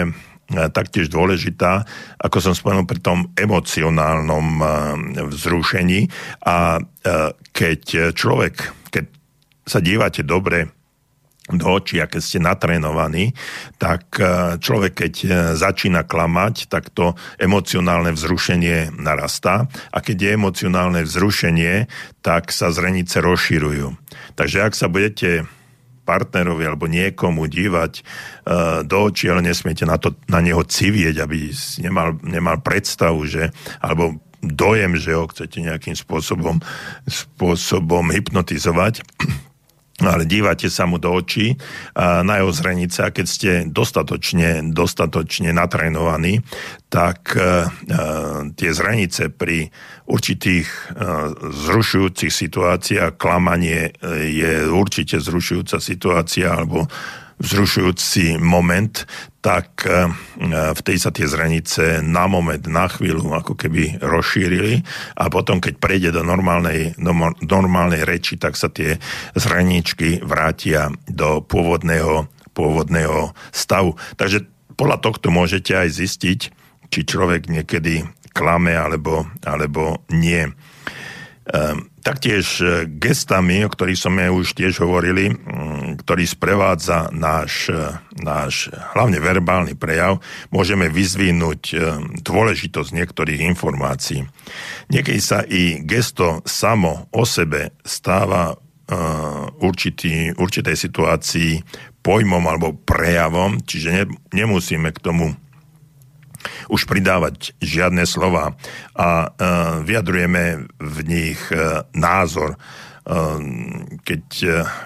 taktiež 0.48 1.12
dôležitá, 1.12 1.84
ako 2.16 2.40
som 2.40 2.56
spomenul, 2.56 2.88
pri 2.88 3.04
tom 3.04 3.28
emocionálnom 3.36 4.64
vzrušení. 5.28 6.08
A 6.48 6.80
keď 7.52 8.16
človek, 8.16 8.56
keď 8.88 9.12
sa 9.68 9.84
dívate 9.84 10.24
dobre 10.24 10.72
do 11.48 11.80
očí, 11.80 12.04
a 12.04 12.12
keď 12.12 12.22
ste 12.22 12.40
natrénovaní, 12.44 13.32
tak 13.80 14.20
e, 14.20 14.60
človek, 14.60 14.94
keď 15.08 15.14
e, 15.24 15.28
začína 15.56 16.04
klamať, 16.04 16.68
tak 16.68 16.92
to 16.92 17.16
emocionálne 17.40 18.12
vzrušenie 18.12 19.00
narastá 19.00 19.72
a 19.96 19.98
keď 20.04 20.18
je 20.20 20.30
emocionálne 20.36 21.02
vzrušenie, 21.08 21.88
tak 22.20 22.52
sa 22.52 22.68
zrenice 22.76 23.24
rozširujú. 23.24 23.96
Takže 24.36 24.68
ak 24.68 24.74
sa 24.76 24.92
budete 24.92 25.48
partnerovi 26.08 26.64
alebo 26.64 26.88
niekomu 26.88 27.52
dívať 27.52 28.00
uh, 28.00 28.88
do 28.88 29.12
očí, 29.12 29.28
ale 29.28 29.44
nesmiete 29.44 29.84
na, 29.84 30.00
to, 30.00 30.16
na 30.32 30.40
neho 30.40 30.64
civieť, 30.64 31.20
aby 31.20 31.52
nemal, 31.84 32.16
nemal 32.24 32.64
predstavu, 32.64 33.28
že, 33.28 33.52
alebo 33.84 34.16
dojem, 34.40 34.96
že 34.96 35.12
ho 35.20 35.28
chcete 35.28 35.60
nejakým 35.60 36.00
spôsobom, 36.00 36.64
spôsobom 37.04 38.08
hypnotizovať, 38.16 39.04
ale 39.98 40.30
dívate 40.30 40.70
sa 40.70 40.86
mu 40.86 41.02
do 41.02 41.10
očí 41.10 41.58
na 41.98 42.38
jeho 42.38 42.54
zrenice 42.54 43.02
a 43.02 43.10
keď 43.10 43.26
ste 43.26 43.52
dostatočne, 43.66 44.70
dostatočne 44.70 45.50
natrénovaní, 45.50 46.46
tak 46.88 47.34
uh, 47.34 47.66
tie 48.54 48.72
zrenice 48.72 49.34
pri 49.34 49.74
určitých 50.06 50.68
uh, 50.70 51.34
zrušujúcich 51.42 52.30
situáciách, 52.30 53.18
klamanie 53.18 53.92
je 54.30 54.70
určite 54.70 55.18
zrušujúca 55.18 55.82
situácia 55.82 56.54
alebo 56.54 56.86
vzrušujúci 57.38 58.42
moment, 58.42 59.06
tak 59.46 59.86
e, 59.86 60.10
v 60.74 60.82
tej 60.82 60.98
sa 60.98 61.14
tie 61.14 61.30
zranice 61.30 62.02
na 62.02 62.26
moment, 62.26 62.62
na 62.66 62.90
chvíľu 62.90 63.30
ako 63.32 63.54
keby 63.54 64.02
rozšírili 64.02 64.82
a 65.16 65.30
potom, 65.30 65.62
keď 65.62 65.74
prejde 65.78 66.10
do 66.12 66.26
normálnej, 66.26 66.98
do 66.98 67.58
normálnej 67.62 68.04
reči, 68.04 68.36
tak 68.42 68.58
sa 68.58 68.68
tie 68.68 68.98
zraničky 69.38 70.20
vrátia 70.26 70.90
do 71.06 71.40
pôvodného, 71.46 72.26
pôvodného 72.58 73.38
stavu. 73.54 73.94
Takže 74.18 74.50
podľa 74.74 74.98
tohto 75.02 75.30
môžete 75.30 75.78
aj 75.78 75.90
zistiť, 75.94 76.40
či 76.88 77.00
človek 77.04 77.50
niekedy 77.52 78.06
klame 78.34 78.78
alebo, 78.78 79.26
alebo 79.42 80.02
nie. 80.14 80.46
Um, 81.48 81.90
Taktiež 82.08 82.64
e, 82.64 82.88
gestami, 82.88 83.68
o 83.68 83.70
ktorých 83.70 84.00
ja 84.08 84.32
už 84.32 84.56
tiež 84.56 84.80
hovorili, 84.80 85.36
ktorý 86.00 86.24
sprevádza 86.24 87.12
náš, 87.12 87.68
e, 87.68 87.84
náš 88.24 88.72
hlavne 88.96 89.20
verbálny 89.20 89.76
prejav, 89.76 90.24
môžeme 90.48 90.88
vyzvinúť 90.88 91.62
e, 91.68 91.76
dôležitosť 92.24 92.96
niektorých 92.96 93.44
informácií. 93.52 94.24
Niekedy 94.88 95.20
sa 95.20 95.44
i 95.44 95.84
gesto 95.84 96.40
samo 96.48 97.12
o 97.12 97.28
sebe 97.28 97.76
stáva 97.84 98.56
určitý, 99.60 100.32
určitej 100.32 100.80
situácii 100.80 101.60
pojmom 102.00 102.40
alebo 102.48 102.72
prejavom, 102.72 103.60
čiže 103.60 103.90
ne, 103.92 104.04
nemusíme 104.32 104.96
k 104.96 105.04
tomu 105.04 105.36
už 106.68 106.86
pridávať 106.88 107.56
žiadne 107.64 108.04
slova 108.04 108.56
a 108.94 109.08
e, 109.08 109.28
vyjadrujeme 109.88 110.68
v 110.78 110.98
nich 111.08 111.40
e, 111.50 111.84
názor. 111.96 112.56
E, 112.56 112.58
keď 114.04 114.24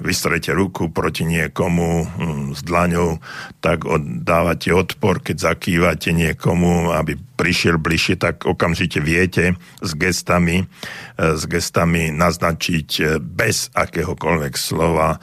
vystrete 0.02 0.54
ruku 0.54 0.94
proti 0.94 1.26
niekomu 1.26 2.06
s 2.54 2.62
dlaňou, 2.62 3.18
tak 3.62 3.86
dávate 4.22 4.70
odpor, 4.70 5.26
keď 5.26 5.54
zakývate 5.54 6.14
niekomu, 6.14 6.94
aby 6.94 7.18
prišiel 7.18 7.82
bližšie, 7.82 8.22
tak 8.22 8.46
okamžite 8.46 9.02
viete 9.02 9.58
s 9.82 9.98
gestami, 9.98 10.70
s 11.18 11.44
gestami 11.50 12.14
naznačiť 12.14 13.18
bez 13.18 13.74
akéhokoľvek 13.74 14.54
slova 14.54 15.18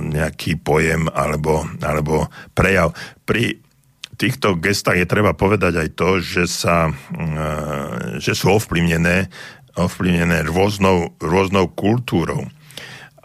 nejaký 0.00 0.60
pojem 0.60 1.08
alebo, 1.08 1.64
alebo 1.80 2.28
prejav. 2.52 2.92
Pri 3.24 3.65
týchto 4.16 4.56
gestách 4.56 4.98
je 4.98 5.06
treba 5.08 5.36
povedať 5.36 5.76
aj 5.76 5.88
to, 5.94 6.08
že, 6.24 6.44
sa, 6.48 6.90
mm, 6.90 8.18
že 8.18 8.32
sú 8.32 8.56
ovplyvnené, 8.56 9.28
ovplyvnené 9.76 10.48
rôznou, 10.48 11.14
rôznou 11.20 11.68
kultúrou. 11.68 12.48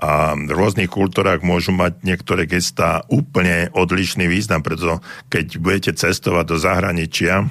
A 0.02 0.34
v 0.34 0.50
rôznych 0.50 0.90
kultúrach 0.90 1.46
môžu 1.46 1.72
mať 1.72 2.02
niektoré 2.02 2.50
gestá 2.50 3.06
úplne 3.08 3.70
odlišný 3.72 4.26
význam, 4.26 4.66
preto 4.66 5.00
keď 5.30 5.46
budete 5.62 5.92
cestovať 5.94 6.46
do 6.50 6.58
zahraničia, 6.58 7.48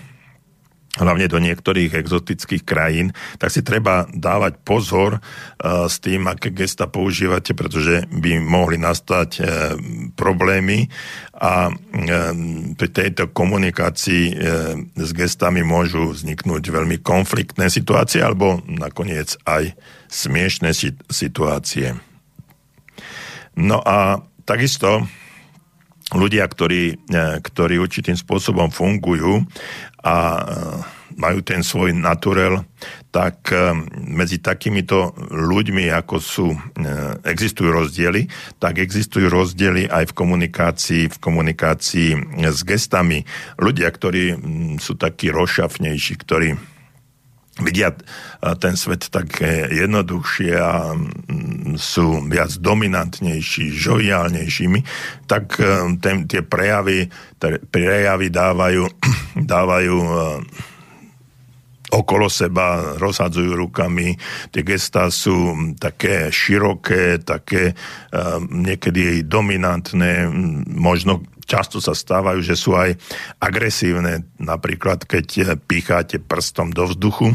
hlavne 0.98 1.30
do 1.30 1.38
niektorých 1.38 1.94
exotických 1.94 2.66
krajín, 2.66 3.14
tak 3.38 3.54
si 3.54 3.62
treba 3.62 4.10
dávať 4.10 4.58
pozor 4.66 5.22
uh, 5.22 5.86
s 5.86 6.02
tým, 6.02 6.26
aké 6.26 6.50
gesta 6.50 6.90
používate, 6.90 7.54
pretože 7.54 8.10
by 8.10 8.42
mohli 8.42 8.74
nastať 8.74 9.30
uh, 9.38 9.44
problémy 10.18 10.90
a 11.38 11.70
uh, 11.70 11.76
pri 12.74 12.88
tejto 12.90 13.30
komunikácii 13.30 14.22
s 14.96 15.10
gestami 15.12 15.62
môžu 15.62 16.10
vzniknúť 16.10 16.64
veľmi 16.72 16.98
konfliktné 17.04 17.68
situácie 17.68 18.24
alebo 18.24 18.62
nakoniec 18.66 19.36
aj 19.46 19.76
smiešné 20.10 20.74
situácie. 21.08 21.94
No 23.54 23.78
a 23.84 24.24
takisto 24.48 25.06
ľudia, 26.14 26.46
ktorí, 26.46 26.82
e, 26.96 27.24
ktorí 27.42 27.78
určitým 27.78 28.18
spôsobom 28.18 28.70
fungujú 28.74 29.46
a 30.02 30.16
e, 30.16 30.42
majú 31.18 31.42
ten 31.42 31.60
svoj 31.60 31.94
naturel, 31.94 32.64
tak 33.14 33.50
e, 33.50 33.74
medzi 34.10 34.42
takýmito 34.42 35.14
ľuďmi, 35.30 35.90
ako 35.90 36.16
sú, 36.18 36.48
existujú 37.26 37.70
rozdiely, 37.70 38.26
tak 38.58 38.82
existujú 38.82 39.30
rozdiely 39.30 39.86
aj 39.90 40.10
v 40.10 40.16
komunikácii, 40.16 41.04
v 41.10 41.18
komunikácii 41.18 42.10
s 42.42 42.60
gestami. 42.66 43.22
Ľudia, 43.60 43.90
ktorí 43.90 44.24
sú 44.78 44.98
takí 44.98 45.30
rozšafnejší, 45.30 46.14
ktorí 46.22 46.48
vidia 47.60 47.92
ten 48.58 48.74
svet 48.74 49.12
tak 49.12 49.40
jednoduchšie 49.68 50.52
a 50.56 50.96
sú 51.76 52.24
viac 52.26 52.56
dominantnejší, 52.58 53.70
žoviálnejšími, 53.74 54.80
tak 55.28 55.60
e, 55.60 55.96
ten, 56.00 56.26
tie 56.26 56.42
prejavy, 56.42 57.06
prejavy 57.70 58.26
dávajú, 58.32 58.84
dávajú 59.52 59.96
e, 59.96 60.14
okolo 61.90 62.30
seba, 62.30 62.96
rozhadzujú 63.02 63.58
rukami, 63.66 64.14
tie 64.54 64.62
gestá 64.62 65.10
sú 65.10 65.74
také 65.76 66.30
široké, 66.30 67.22
také 67.22 67.72
e, 67.72 67.74
niekedy 68.46 69.26
dominantné, 69.26 70.30
možno 70.70 71.26
často 71.50 71.82
sa 71.82 71.98
stávajú, 71.98 72.46
že 72.46 72.54
sú 72.54 72.78
aj 72.78 72.94
agresívne, 73.42 74.22
napríklad 74.38 75.02
keď 75.02 75.58
picháte 75.66 76.22
prstom 76.22 76.70
do 76.70 76.86
vzduchu, 76.86 77.34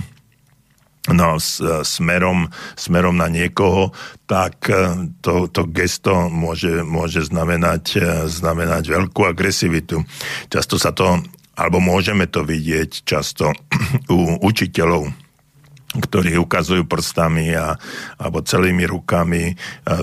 no, 1.13 1.37
s, 1.37 1.61
smerom, 1.85 2.49
smerom 2.73 3.17
na 3.17 3.29
niekoho, 3.29 3.93
tak 4.25 4.69
e, 4.69 5.09
to, 5.21 5.45
to 5.51 5.69
gesto 5.69 6.31
môže, 6.33 6.81
môže 6.81 7.29
znamenať, 7.29 7.83
e, 7.97 8.05
znamenať 8.25 8.89
veľkú 8.89 9.21
agresivitu. 9.29 10.01
Často 10.49 10.81
sa 10.81 10.95
to, 10.95 11.21
alebo 11.53 11.77
môžeme 11.77 12.25
to 12.25 12.41
vidieť 12.41 13.05
často 13.05 13.53
u 14.15 14.41
učiteľov, 14.41 15.13
ktorí 15.95 16.35
ukazujú 16.41 16.83
prstami 16.89 17.53
a, 17.53 17.77
alebo 18.17 18.41
celými 18.41 18.89
rukami, 18.89 19.53
e, 19.53 19.55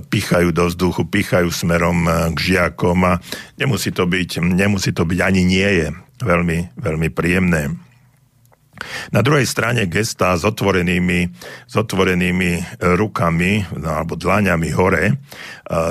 pichajú 0.06 0.54
do 0.54 0.70
vzduchu, 0.70 1.02
pichajú 1.10 1.50
smerom 1.50 2.06
k 2.32 2.38
žiakom 2.38 2.98
a 3.10 3.18
nemusí 3.58 3.90
to 3.90 4.06
byť, 4.06 4.38
nemusí 4.38 4.94
to 4.94 5.02
byť 5.02 5.18
ani 5.18 5.42
nie 5.42 5.70
je 5.82 5.88
veľmi, 6.22 6.78
veľmi 6.78 7.08
príjemné. 7.10 7.91
Na 9.12 9.20
druhej 9.20 9.46
strane 9.46 9.87
gesta 9.87 10.35
s 10.35 10.42
otvorenými, 10.42 11.28
s 11.68 11.74
otvorenými 11.76 12.50
e, 12.56 12.62
rukami 12.96 13.62
no, 13.78 13.88
alebo 13.92 14.18
dlaňami 14.18 14.68
hore, 14.72 15.04
e, 15.06 15.14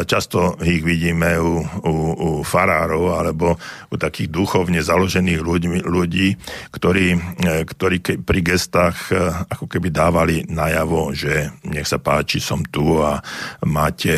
často 0.04 0.58
ich 0.60 0.82
vidíme 0.84 1.38
u, 1.40 1.62
u, 1.62 1.94
u 2.12 2.30
farárov 2.42 3.16
alebo 3.16 3.56
u 3.88 3.96
takých 3.96 4.34
duchovne 4.34 4.82
založených 4.82 5.40
ľudí, 5.40 5.70
ľudí 5.86 6.28
ktorí, 6.74 7.08
e, 7.14 7.20
ktorí 7.64 7.98
pri 8.26 8.40
gestách 8.42 9.14
ako 9.48 9.66
keby 9.70 9.94
dávali 9.94 10.36
najavo, 10.50 11.14
že 11.14 11.54
nech 11.70 11.88
sa 11.88 12.02
páči, 12.02 12.42
som 12.42 12.66
tu 12.66 13.00
a 13.00 13.22
máte 13.64 14.14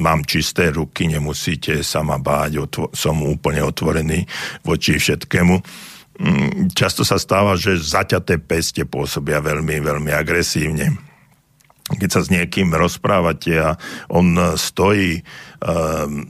mám 0.00 0.24
čisté 0.24 0.72
ruky, 0.72 1.06
nemusíte 1.06 1.84
sa 1.84 2.00
ma 2.02 2.16
báť, 2.18 2.52
som 2.96 3.22
úplne 3.22 3.62
otvorený 3.62 4.24
voči 4.64 4.96
všetkému 4.96 5.88
často 6.76 7.02
sa 7.04 7.16
stáva, 7.16 7.56
že 7.56 7.80
zaťaté 7.80 8.36
peste 8.40 8.84
pôsobia 8.84 9.40
veľmi, 9.40 9.80
veľmi 9.80 10.12
agresívne. 10.12 11.10
keď 11.98 12.10
sa 12.10 12.20
s 12.22 12.30
niekým 12.30 12.70
rozprávate 12.70 13.58
a 13.58 13.74
on 14.14 14.38
stojí 14.54 15.18
um, 15.18 16.22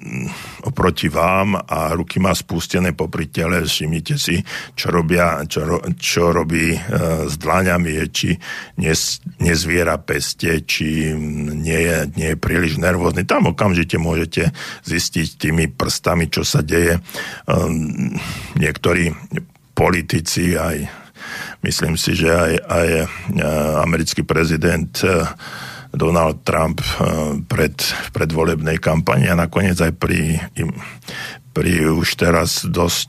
oproti 0.65 1.13
vám 1.13 1.59
a 1.59 1.93
ruky 1.93 2.17
má 2.17 2.33
spustené 2.33 2.97
popri 2.97 3.29
tele, 3.29 3.67
všimnite 3.67 4.17
si, 4.17 4.41
čo, 4.73 4.89
robia, 4.89 5.45
čo, 5.45 5.85
čo 6.01 6.33
robí 6.33 6.73
uh, 6.73 7.29
s 7.29 7.37
dlaňami, 7.37 7.93
či 8.09 8.33
nes, 8.81 9.21
nezviera 9.43 10.01
peste, 10.01 10.65
či 10.65 11.13
nie 11.53 11.81
je, 11.85 11.97
nie 12.17 12.29
je 12.33 12.41
príliš 12.41 12.81
nervózny. 12.81 13.29
Tam 13.29 13.53
okamžite 13.53 14.01
môžete 14.01 14.57
zistiť 14.89 15.37
tými 15.37 15.69
prstami, 15.69 16.33
čo 16.33 16.41
sa 16.47 16.65
deje. 16.65 16.97
Um, 17.45 18.17
niektorí 18.57 19.13
politici 19.81 20.61
aj 20.61 21.01
myslím 21.65 21.97
si, 21.97 22.13
že 22.13 22.29
aj, 22.29 22.53
aj 22.69 22.89
e, 23.01 23.05
americký 23.81 24.29
prezident 24.29 24.93
e, 25.01 25.25
Donald 25.97 26.45
Trump 26.45 26.85
e, 26.85 26.89
pred 27.49 27.81
predvolebnej 28.13 28.77
kampani 28.77 29.33
a 29.33 29.41
nakoniec 29.41 29.81
aj 29.81 29.97
pri, 29.97 30.37
pri 31.57 31.73
už 31.97 32.09
teraz 32.21 32.69
dosť 32.69 33.09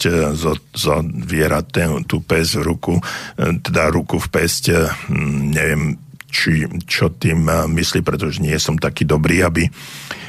zaviera 0.71 1.59
tú 2.07 2.23
pes 2.23 2.55
v 2.55 2.63
ruku, 2.63 2.95
teda 3.35 3.91
ruku 3.91 4.19
v 4.19 4.27
peste, 4.31 4.75
neviem, 5.51 5.99
či, 6.31 6.65
čo 6.87 7.11
tým 7.11 7.45
myslí, 7.47 7.99
pretože 8.01 8.39
nie 8.39 8.55
som 8.55 8.79
taký 8.79 9.03
dobrý, 9.03 9.43
aby 9.43 9.67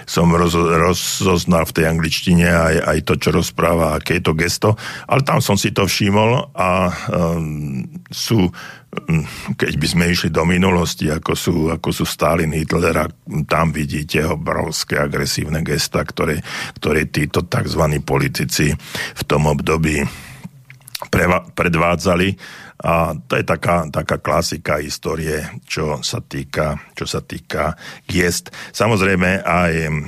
som 0.04 0.28
roz, 0.34 0.54
rozoznal 0.58 1.64
v 1.70 1.74
tej 1.78 1.84
angličtine 1.88 2.46
aj, 2.50 2.74
aj 2.84 2.98
to, 3.06 3.14
čo 3.16 3.30
rozpráva, 3.30 3.96
aké 3.96 4.18
je 4.18 4.24
to 4.26 4.34
gesto, 4.34 4.68
ale 5.06 5.22
tam 5.22 5.38
som 5.38 5.54
si 5.54 5.70
to 5.70 5.86
všimol 5.86 6.52
a 6.52 6.90
um, 7.08 7.86
sú 8.10 8.50
um, 8.50 9.24
keď 9.54 9.74
by 9.78 9.86
sme 9.86 10.04
išli 10.10 10.28
do 10.34 10.42
minulosti, 10.42 11.08
ako 11.08 11.32
sú, 11.32 11.54
ako 11.70 11.88
sú 11.94 12.04
Stalin, 12.04 12.52
Hitler 12.52 12.96
a 12.98 13.06
tam 13.46 13.70
vidíte 13.70 14.26
obrovské 14.26 14.98
agresívne 14.98 15.62
gesta, 15.62 16.02
ktoré, 16.02 16.42
ktoré 16.76 17.06
títo 17.08 17.46
tzv. 17.46 17.82
politici 18.02 18.74
v 19.14 19.22
tom 19.24 19.48
období 19.48 20.02
predvádzali 21.56 22.28
a 22.82 23.14
to 23.14 23.38
je 23.38 23.46
taká, 23.46 23.86
taká 23.94 24.18
klasika 24.18 24.82
histórie, 24.82 25.38
čo 25.62 26.02
sa 26.02 26.18
týka, 26.18 26.82
čo 26.98 27.06
sa 27.06 27.22
týka 27.22 27.78
gest. 28.10 28.50
Samozrejme 28.74 29.46
aj 29.46 29.72
mm, 29.86 30.04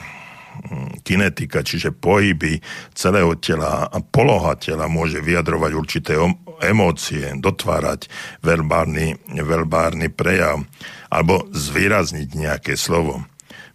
kinetika, 1.06 1.62
čiže 1.62 1.94
pohyby 1.94 2.58
celého 2.90 3.38
tela 3.38 3.86
a 3.86 3.98
poloha 4.02 4.58
tela 4.58 4.90
môže 4.90 5.22
vyjadrovať 5.22 5.72
určité 5.78 6.18
emócie, 6.66 7.30
dotvárať 7.38 8.10
verbálny, 8.42 9.22
verbálny 9.38 10.10
prejav 10.10 10.66
alebo 11.14 11.46
zvýrazniť 11.54 12.28
nejaké 12.34 12.74
slovo. 12.74 13.22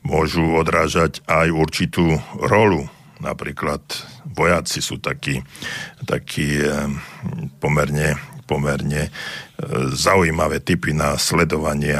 Môžu 0.03 0.59
odrážať 0.59 1.23
aj 1.27 1.47
určitú 1.55 2.19
rolu. 2.35 2.87
Napríklad 3.19 3.83
vojaci 4.31 4.79
sú 4.79 4.99
takí, 4.99 5.43
takí 6.07 6.63
pomerne 7.59 8.15
pomerne 8.49 9.07
e, 9.07 9.11
zaujímavé 9.93 10.57
typy 10.65 10.97
na 10.97 11.21
sledovanie 11.21 11.93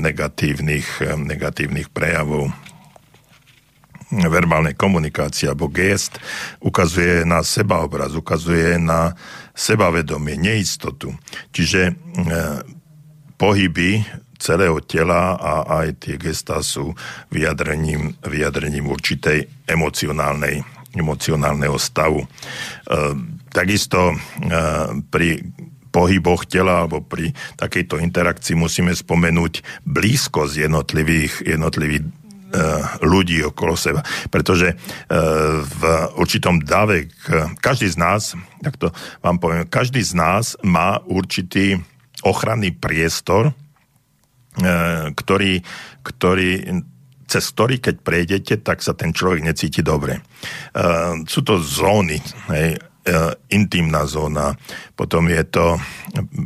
negatívnych, 0.00 1.04
e, 1.04 1.12
negatívnych 1.20 1.92
prejavov 1.92 2.48
verbálnej 4.12 4.76
komunikácie 4.76 5.48
alebo 5.48 5.72
gest 5.72 6.20
ukazuje 6.60 7.24
na 7.24 7.40
sebaobraz, 7.40 8.12
ukazuje 8.12 8.76
na 8.76 9.16
sebavedomie, 9.56 10.36
neistotu. 10.36 11.16
Čiže 11.52 11.80
e, 11.88 11.92
pohyby 13.40 14.04
celého 14.36 14.82
tela 14.84 15.38
a 15.38 15.84
aj 15.84 16.02
tie 16.02 16.16
gestá 16.18 16.60
sú 16.60 16.92
vyjadrením, 17.30 18.18
vyjadrením 18.26 18.90
určitej 18.90 19.48
emocionálnej, 19.70 20.60
emocionálneho 20.92 21.78
stavu. 21.80 22.20
E, 22.20 22.28
takisto 23.48 24.12
e, 24.12 24.16
pri 25.08 25.40
pohyboch 25.92 26.48
tela 26.48 26.88
alebo 26.88 27.04
pri 27.04 27.36
takejto 27.60 28.00
interakcii 28.00 28.56
musíme 28.56 28.96
spomenúť 28.96 29.84
blízkosť 29.84 30.64
jednotlivých, 30.64 31.44
jednotlivých 31.44 32.02
e, 32.02 32.08
ľudí 33.04 33.44
okolo 33.44 33.76
seba. 33.76 34.00
Pretože 34.32 34.72
e, 34.72 34.76
v 35.60 35.82
určitom 36.16 36.64
dave, 36.64 37.12
každý 37.60 37.92
z 37.92 37.96
nás, 38.00 38.32
tak 38.64 38.80
to 38.80 38.88
vám 39.20 39.36
poviem, 39.36 39.68
každý 39.68 40.00
z 40.00 40.16
nás 40.16 40.56
má 40.64 41.04
určitý 41.04 41.76
ochranný 42.24 42.72
priestor, 42.72 43.52
e, 43.52 43.54
ktorý, 45.12 45.60
ktorý 46.00 46.50
cez 47.28 47.48
ktorý, 47.48 47.80
keď 47.80 47.96
prejdete, 48.04 48.54
tak 48.60 48.84
sa 48.84 48.92
ten 48.92 49.08
človek 49.16 49.40
necíti 49.40 49.80
dobre. 49.80 50.20
sú 51.24 51.40
to 51.40 51.64
zóny, 51.64 52.20
intimná 53.50 54.06
zóna, 54.06 54.54
potom 54.94 55.26
je 55.26 55.42
to, 55.50 55.74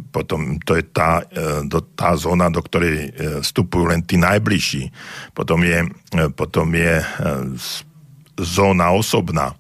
potom 0.09 0.57
to 0.65 0.81
je 0.81 0.85
tá, 0.89 1.21
e, 1.29 1.69
do, 1.69 1.85
tá 1.93 2.17
zóna, 2.17 2.49
do 2.49 2.65
ktorej 2.65 2.95
e, 2.97 3.11
vstupujú 3.45 3.93
len 3.93 4.01
tí 4.01 4.17
najbližší. 4.17 4.89
Potom 5.37 5.61
je, 5.61 5.85
potom 6.33 6.73
je 6.73 7.05
zóna 8.41 8.93
osobná, 8.93 9.53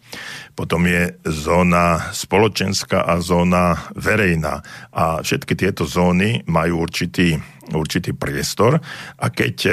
potom 0.57 0.88
je 0.88 1.21
zóna 1.29 2.11
spoločenská 2.16 3.05
a 3.05 3.21
zóna 3.21 3.92
verejná. 3.92 4.64
A 4.97 5.21
všetky 5.21 5.53
tieto 5.53 5.85
zóny 5.85 6.42
majú 6.49 6.88
určitý 6.88 7.37
určitý 7.75 8.14
priestor 8.14 8.79
a 9.19 9.27
keď 9.27 9.57
e, 9.66 9.73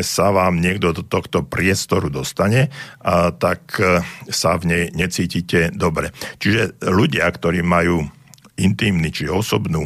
sa 0.00 0.32
vám 0.32 0.64
niekto 0.64 0.96
do 0.96 1.04
tohto 1.04 1.44
priestoru 1.44 2.08
dostane, 2.08 2.72
tak 3.36 3.76
e, 3.76 4.00
sa 4.32 4.56
v 4.56 4.64
nej 4.64 4.84
necítite 4.96 5.68
dobre. 5.68 6.08
Čiže 6.40 6.80
ľudia, 6.88 7.28
ktorí 7.28 7.60
majú 7.60 8.08
intimný 8.56 9.12
či 9.12 9.28
osobnú, 9.28 9.84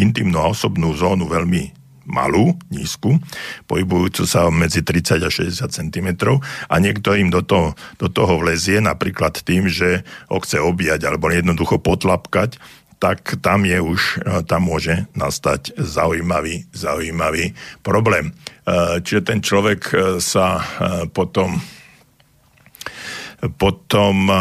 intimnú 0.00 0.40
a 0.40 0.48
osobnú 0.48 0.96
zónu 0.96 1.28
veľmi 1.28 1.77
malú, 2.08 2.56
nízku, 2.72 3.20
pohybujúcu 3.68 4.24
sa 4.24 4.48
medzi 4.48 4.80
30 4.82 5.22
a 5.22 5.30
60 5.30 5.68
cm 5.68 6.08
a 6.66 6.74
niekto 6.80 7.14
im 7.14 7.28
do 7.28 7.44
toho, 7.44 7.76
do 8.00 8.08
toho 8.08 8.40
vlezie 8.40 8.80
napríklad 8.80 9.44
tým, 9.44 9.68
že 9.68 10.02
ho 10.32 10.40
chce 10.40 10.58
objať 10.58 11.04
alebo 11.04 11.28
jednoducho 11.28 11.78
potlapkať, 11.78 12.58
tak 12.98 13.38
tam 13.38 13.62
je 13.62 13.78
už, 13.78 14.00
e, 14.26 14.42
tam 14.44 14.66
môže 14.66 15.06
nastať 15.14 15.78
zaujímavý, 15.78 16.66
zaujímavý 16.74 17.54
problém. 17.86 18.34
E, 18.66 18.98
čiže 19.02 19.22
ten 19.22 19.38
človek 19.38 19.80
e, 19.90 19.96
sa 20.18 20.62
potom 21.14 21.58
potom 23.54 24.32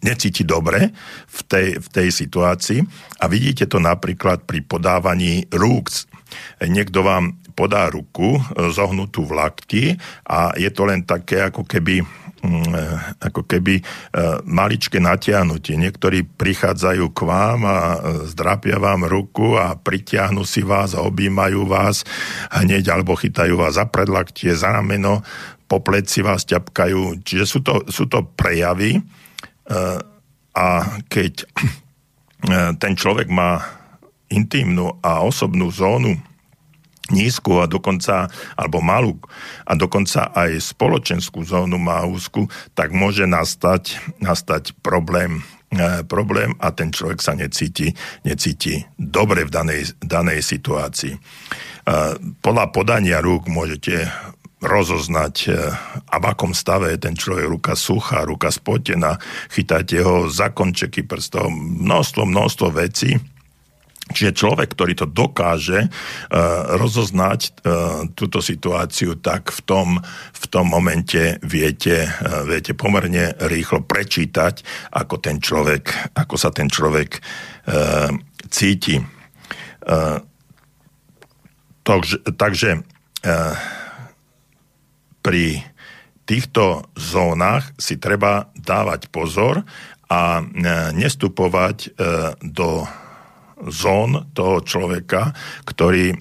necíti 0.00 0.40
dobre 0.48 0.88
v 1.28 1.40
tej, 1.44 1.68
v 1.76 1.88
tej 1.92 2.08
situácii 2.08 2.80
a 3.20 3.28
vidíte 3.28 3.68
to 3.68 3.76
napríklad 3.76 4.48
pri 4.48 4.64
podávaní 4.64 5.44
rúk. 5.52 5.92
Niekto 6.62 7.04
vám 7.04 7.38
podá 7.54 7.86
ruku 7.86 8.38
zohnutú 8.74 9.24
v 9.26 9.32
lakti 9.38 9.84
a 10.26 10.54
je 10.58 10.70
to 10.74 10.82
len 10.90 11.06
také 11.06 11.42
ako 11.46 11.62
keby 11.62 12.02
Mm, 12.44 12.76
eh, 12.76 13.00
ako 13.24 13.48
keby 13.48 13.80
eh, 13.80 13.84
maličké 14.44 15.00
natiahnutie. 15.00 15.80
Niektorí 15.80 16.28
prichádzajú 16.36 17.16
k 17.16 17.20
vám 17.24 17.64
a 17.64 17.78
zdrapia 18.28 18.76
vám 18.76 19.08
ruku 19.08 19.56
a 19.56 19.72
pritiahnu 19.80 20.44
si 20.44 20.60
vás 20.60 20.92
a 20.92 21.00
objímajú 21.08 21.64
vás 21.64 22.04
hneď 22.52 22.92
alebo 22.92 23.16
chytajú 23.16 23.56
vás 23.56 23.80
za 23.80 23.88
predlaktie, 23.88 24.52
za 24.52 24.76
rameno, 24.76 25.24
po 25.64 25.80
pleci 25.80 26.20
vás 26.20 26.44
ťapkajú. 26.44 27.24
Čiže 27.24 27.44
sú 27.48 27.64
to, 27.64 27.80
sú 27.88 28.04
to 28.12 28.28
prejavy 28.36 29.00
a 30.52 30.66
keď 31.08 31.48
ten 32.76 32.92
človek 32.92 33.32
má 33.32 33.64
intimnú 34.30 34.98
a 35.04 35.22
osobnú 35.24 35.68
zónu 35.68 36.16
nízku 37.12 37.60
a 37.60 37.68
dokonca, 37.68 38.32
alebo 38.56 38.80
malú 38.80 39.20
a 39.68 39.76
dokonca 39.76 40.32
aj 40.32 40.72
spoločenskú 40.72 41.44
zónu 41.44 41.76
má 41.76 42.00
úzku, 42.08 42.48
tak 42.72 42.96
môže 42.96 43.28
nastať, 43.28 44.00
nastať 44.24 44.72
problém, 44.80 45.44
e, 45.68 46.00
problém 46.08 46.56
a 46.64 46.72
ten 46.72 46.88
človek 46.88 47.20
sa 47.20 47.36
necíti, 47.36 47.92
necíti 48.24 48.88
dobre 48.96 49.44
v 49.44 49.52
danej, 49.52 49.82
danej 50.00 50.40
situácii. 50.40 51.12
E, 51.12 51.18
podľa 52.40 52.72
podania 52.72 53.20
rúk 53.20 53.52
môžete 53.52 54.08
rozoznať, 54.64 55.34
e, 55.44 55.52
a 56.08 56.16
v 56.16 56.24
akom 56.24 56.56
stave 56.56 56.88
je 56.96 57.04
ten 57.04 57.12
človek, 57.12 57.44
ruka 57.52 57.76
suchá, 57.76 58.24
ruka 58.24 58.48
spotená, 58.48 59.20
chytáte 59.52 60.00
ho 60.00 60.32
za 60.32 60.56
končeky 60.56 61.04
prstov, 61.04 61.52
množstvo, 61.52 62.24
množstvo 62.24 62.72
vecí, 62.72 63.20
Čiže 64.04 64.36
človek, 64.36 64.76
ktorý 64.76 64.92
to 65.00 65.08
dokáže 65.08 65.88
uh, 65.88 65.90
rozoznať 66.76 67.40
uh, 67.40 67.52
túto 68.12 68.44
situáciu, 68.44 69.16
tak 69.16 69.48
v 69.48 69.60
tom, 69.64 69.88
v 70.36 70.44
tom 70.52 70.68
momente 70.68 71.40
viete, 71.40 72.04
uh, 72.04 72.44
viete 72.44 72.76
pomerne 72.76 73.32
rýchlo 73.48 73.80
prečítať, 73.80 74.60
ako, 74.92 75.24
ten 75.24 75.40
človek, 75.40 76.12
ako 76.20 76.36
sa 76.36 76.52
ten 76.52 76.68
človek 76.68 77.16
uh, 77.16 78.12
cíti. 78.52 79.00
Uh, 79.88 80.20
takže, 81.80 82.20
takže 82.36 82.84
pri 85.24 85.44
týchto 86.28 86.84
zónach 86.92 87.72
si 87.80 87.96
treba 87.96 88.52
dávať 88.52 89.08
pozor 89.08 89.64
a 90.12 90.44
nestupovať 90.92 91.96
do 92.44 92.84
zón 93.68 94.30
toho 94.36 94.60
človeka, 94.60 95.32
ktorý, 95.64 96.12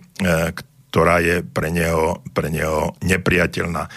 ktorá 0.94 1.26
je 1.26 1.42
pre 1.42 1.74
neho, 1.74 2.22
pre 2.38 2.54
neho 2.54 2.94
nepriateľná. 3.02 3.90
E, 3.90 3.92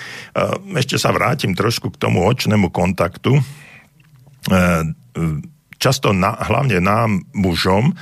ešte 0.81 0.97
sa 0.97 1.13
vrátim 1.13 1.53
trošku 1.53 1.93
k 1.93 2.01
tomu 2.01 2.25
očnému 2.25 2.73
kontaktu. 2.73 3.37
E, 3.37 3.43
často 5.77 6.17
na, 6.17 6.33
hlavne 6.41 6.81
nám, 6.81 7.21
mužom, 7.37 7.93
e, 7.93 7.95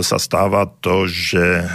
sa 0.00 0.16
stáva 0.16 0.64
to, 0.80 1.04
že 1.04 1.68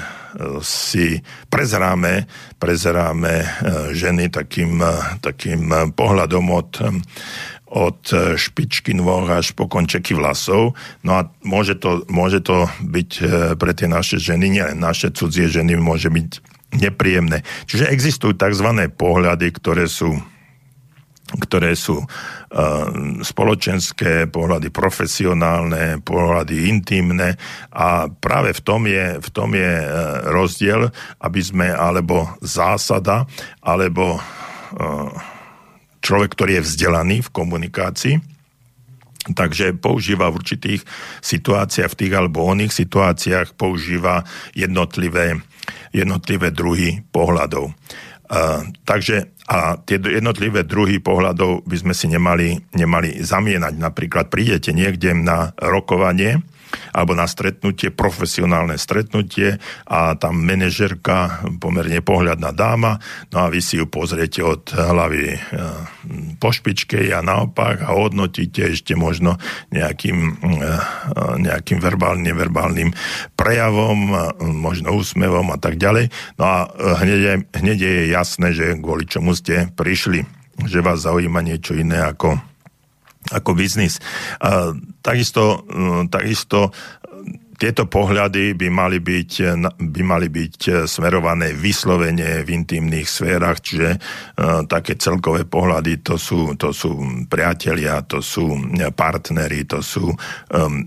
si 0.61 1.17
prezeráme, 1.49 2.29
prezeráme 2.61 3.49
ženy 3.97 4.29
takým, 4.29 4.77
takým 5.25 5.89
pohľadom 5.97 6.45
od, 6.53 6.69
od 7.69 8.01
špičky 8.33 8.97
nôh 8.97 9.29
až 9.29 9.53
po 9.53 9.69
končeky 9.69 10.17
vlasov. 10.17 10.73
No 11.05 11.11
a 11.21 11.29
môže 11.45 11.77
to, 11.77 12.01
môže 12.09 12.41
to 12.41 12.65
byť 12.81 13.11
pre 13.61 13.71
tie 13.77 13.85
naše 13.85 14.17
ženy, 14.17 14.45
nie 14.49 14.65
naše 14.73 15.13
cudzie 15.13 15.45
ženy, 15.45 15.77
môže 15.77 16.09
byť 16.09 16.29
nepríjemné. 16.73 17.45
Čiže 17.65 17.89
existujú 17.89 18.33
tzv. 18.37 18.69
pohľady, 18.93 19.47
ktoré 19.53 19.85
sú 19.85 20.17
ktoré 21.29 21.77
sú 21.77 22.01
uh, 22.01 22.09
spoločenské, 23.21 24.25
pohľady 24.33 24.73
profesionálne, 24.73 26.01
pohľady 26.01 26.65
intimné 26.73 27.37
a 27.69 28.09
práve 28.09 28.57
v 28.57 28.61
tom 28.65 28.89
je, 28.89 29.21
v 29.21 29.29
tom 29.29 29.53
je 29.53 29.73
uh, 29.77 30.25
rozdiel, 30.33 30.89
aby 31.21 31.41
sme, 31.45 31.69
alebo 31.69 32.33
zásada, 32.41 33.29
alebo 33.61 34.17
uh, 34.17 35.13
človek, 35.99 36.35
ktorý 36.35 36.59
je 36.59 36.65
vzdelaný 36.65 37.17
v 37.25 37.33
komunikácii, 37.33 38.17
Takže 39.19 39.75
používa 39.77 40.31
v 40.31 40.39
určitých 40.41 40.81
situáciách, 41.19 41.91
v 41.91 41.99
tých 42.01 42.13
alebo 42.15 42.49
oných 42.49 42.71
situáciách 42.71 43.53
používa 43.59 44.23
jednotlivé 44.55 45.43
jednotlivé 45.93 46.49
druhy 46.53 47.01
pohľadov. 47.13 47.73
Uh, 48.29 48.61
takže 48.85 49.33
a 49.49 49.81
tie 49.81 49.97
jednotlivé 49.97 50.61
druhy 50.61 51.01
pohľadov 51.01 51.65
by 51.65 51.77
sme 51.81 51.93
si 51.97 52.05
nemali, 52.05 52.61
nemali 52.77 53.17
zamienať. 53.17 53.73
Napríklad 53.81 54.29
prídete 54.29 54.69
niekde 54.69 55.17
na 55.17 55.57
rokovanie 55.57 56.45
alebo 56.93 57.13
na 57.13 57.25
stretnutie, 57.29 57.93
profesionálne 57.93 58.77
stretnutie 58.79 59.57
a 59.85 60.15
tam 60.15 60.41
manažerka, 60.41 61.45
pomerne 61.59 62.01
pohľadná 62.01 62.51
dáma, 62.55 62.97
no 63.33 63.45
a 63.45 63.51
vy 63.51 63.59
si 63.61 63.77
ju 63.77 63.85
pozriete 63.85 64.41
od 64.41 64.71
hlavy 64.73 65.35
e, 65.35 65.39
po 66.37 66.49
špičke 66.53 67.11
a 67.13 67.21
naopak 67.21 67.85
a 67.85 67.93
hodnotíte 67.93 68.73
ešte 68.73 68.93
možno 68.97 69.37
nejakým, 69.73 70.17
e, 70.39 70.69
nejakým 71.43 71.79
verbálnym, 71.81 72.25
neverbálnym 72.29 72.89
prejavom, 73.33 74.13
možno 74.39 74.95
úsmevom 74.95 75.51
a 75.53 75.57
tak 75.57 75.81
ďalej. 75.81 76.11
No 76.37 76.43
a 76.45 76.57
hneď 77.03 77.19
je, 77.19 77.33
hneď 77.55 77.77
je 77.79 77.95
jasné, 78.13 78.47
že 78.53 78.77
kvôli 78.79 79.09
čomu 79.09 79.33
ste 79.33 79.71
prišli, 79.73 80.23
že 80.67 80.83
vás 80.83 81.03
zaujíma 81.03 81.39
niečo 81.39 81.75
iné 81.75 82.03
ako 82.03 82.39
ako 83.31 83.53
biznis. 83.53 84.01
Takisto, 85.01 85.65
mm, 85.69 86.09
takisto 86.09 86.73
tieto 87.59 87.91
pohľady 87.91 88.55
by 88.55 88.71
mali 88.71 89.03
byť, 89.03 89.31
by 89.83 90.01
mali 90.01 90.31
byť 90.31 90.87
smerované 90.87 91.51
vyslovene 91.51 92.39
v 92.47 92.55
intimných 92.55 93.03
sférach, 93.03 93.59
čiže 93.59 93.99
také 94.71 94.95
celkové 94.95 95.43
pohľady 95.43 95.99
to 95.99 96.15
sú, 96.15 96.55
to 96.55 96.71
sú 96.71 96.95
priatelia, 97.27 97.99
to 98.07 98.23
sú 98.23 98.55
partnery, 98.95 99.67
to 99.67 99.83
sú 99.83 100.07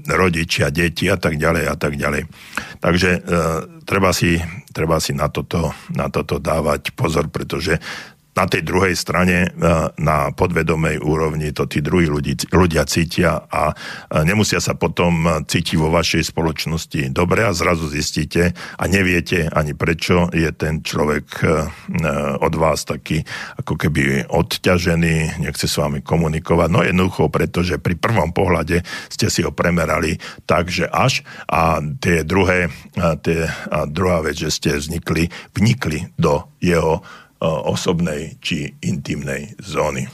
rodičia, 0.09 0.73
deti 0.73 1.13
a 1.13 1.21
tak 1.21 1.37
ďalej 1.37 1.65
a 1.69 1.77
tak 1.77 1.93
ďalej. 2.01 2.25
Takže 2.81 3.11
treba, 3.85 4.17
si, 4.17 4.41
treba 4.73 4.97
si 4.97 5.13
na 5.13 5.29
toto, 5.29 5.77
na 5.93 6.09
toto 6.09 6.41
dávať 6.41 6.97
pozor, 6.97 7.29
pretože 7.29 7.77
na 8.33 8.45
tej 8.49 8.65
druhej 8.65 8.97
strane 8.97 9.47
e, 9.47 9.49
na 10.01 10.33
podvedomej 10.33 11.05
úrovni 11.05 11.53
to 11.53 11.69
tí 11.69 11.85
druhí 11.85 12.09
ľudí, 12.09 12.49
ľudia 12.49 12.89
cítia 12.89 13.45
a 13.53 13.77
nemusia 14.25 14.61
sa 14.61 14.73
potom 14.73 15.45
cítiť 15.45 15.77
vo 15.77 15.93
vašej 15.93 16.33
spoločnosti 16.33 17.13
dobre 17.13 17.45
a 17.45 17.53
zrazu 17.53 17.89
zistíte 17.93 18.57
a 18.57 18.85
neviete 18.89 19.53
ani 19.53 19.77
prečo 19.77 20.33
je 20.33 20.49
ten 20.57 20.81
človek 20.81 21.27
e, 21.41 21.47
od 22.41 22.55
vás 22.57 22.89
taký 22.89 23.25
ako 23.61 23.77
keby 23.77 24.27
odťažený, 24.29 25.45
nechce 25.45 25.69
s 25.69 25.77
vami 25.77 26.01
komunikovať. 26.01 26.69
No 26.73 26.81
jednoducho, 26.81 27.29
pretože 27.29 27.77
pri 27.77 27.97
prvom 28.01 28.33
pohľade 28.33 28.81
ste 29.13 29.27
si 29.29 29.45
ho 29.45 29.53
premerali 29.53 30.17
tak, 30.49 30.73
že 30.73 30.89
až 30.89 31.21
a 31.49 31.81
tie 32.01 32.25
druhé, 32.25 32.73
tie, 33.23 33.49
a 33.69 33.85
druhá 33.85 34.25
vec, 34.25 34.41
že 34.41 34.51
ste 34.53 34.71
vznikli, 34.77 35.29
vnikli 35.53 36.13
do 36.17 36.49
jeho 36.63 37.03
osobnej 37.43 38.39
či 38.39 38.71
intimnej 38.83 39.59
zóny. 39.59 40.07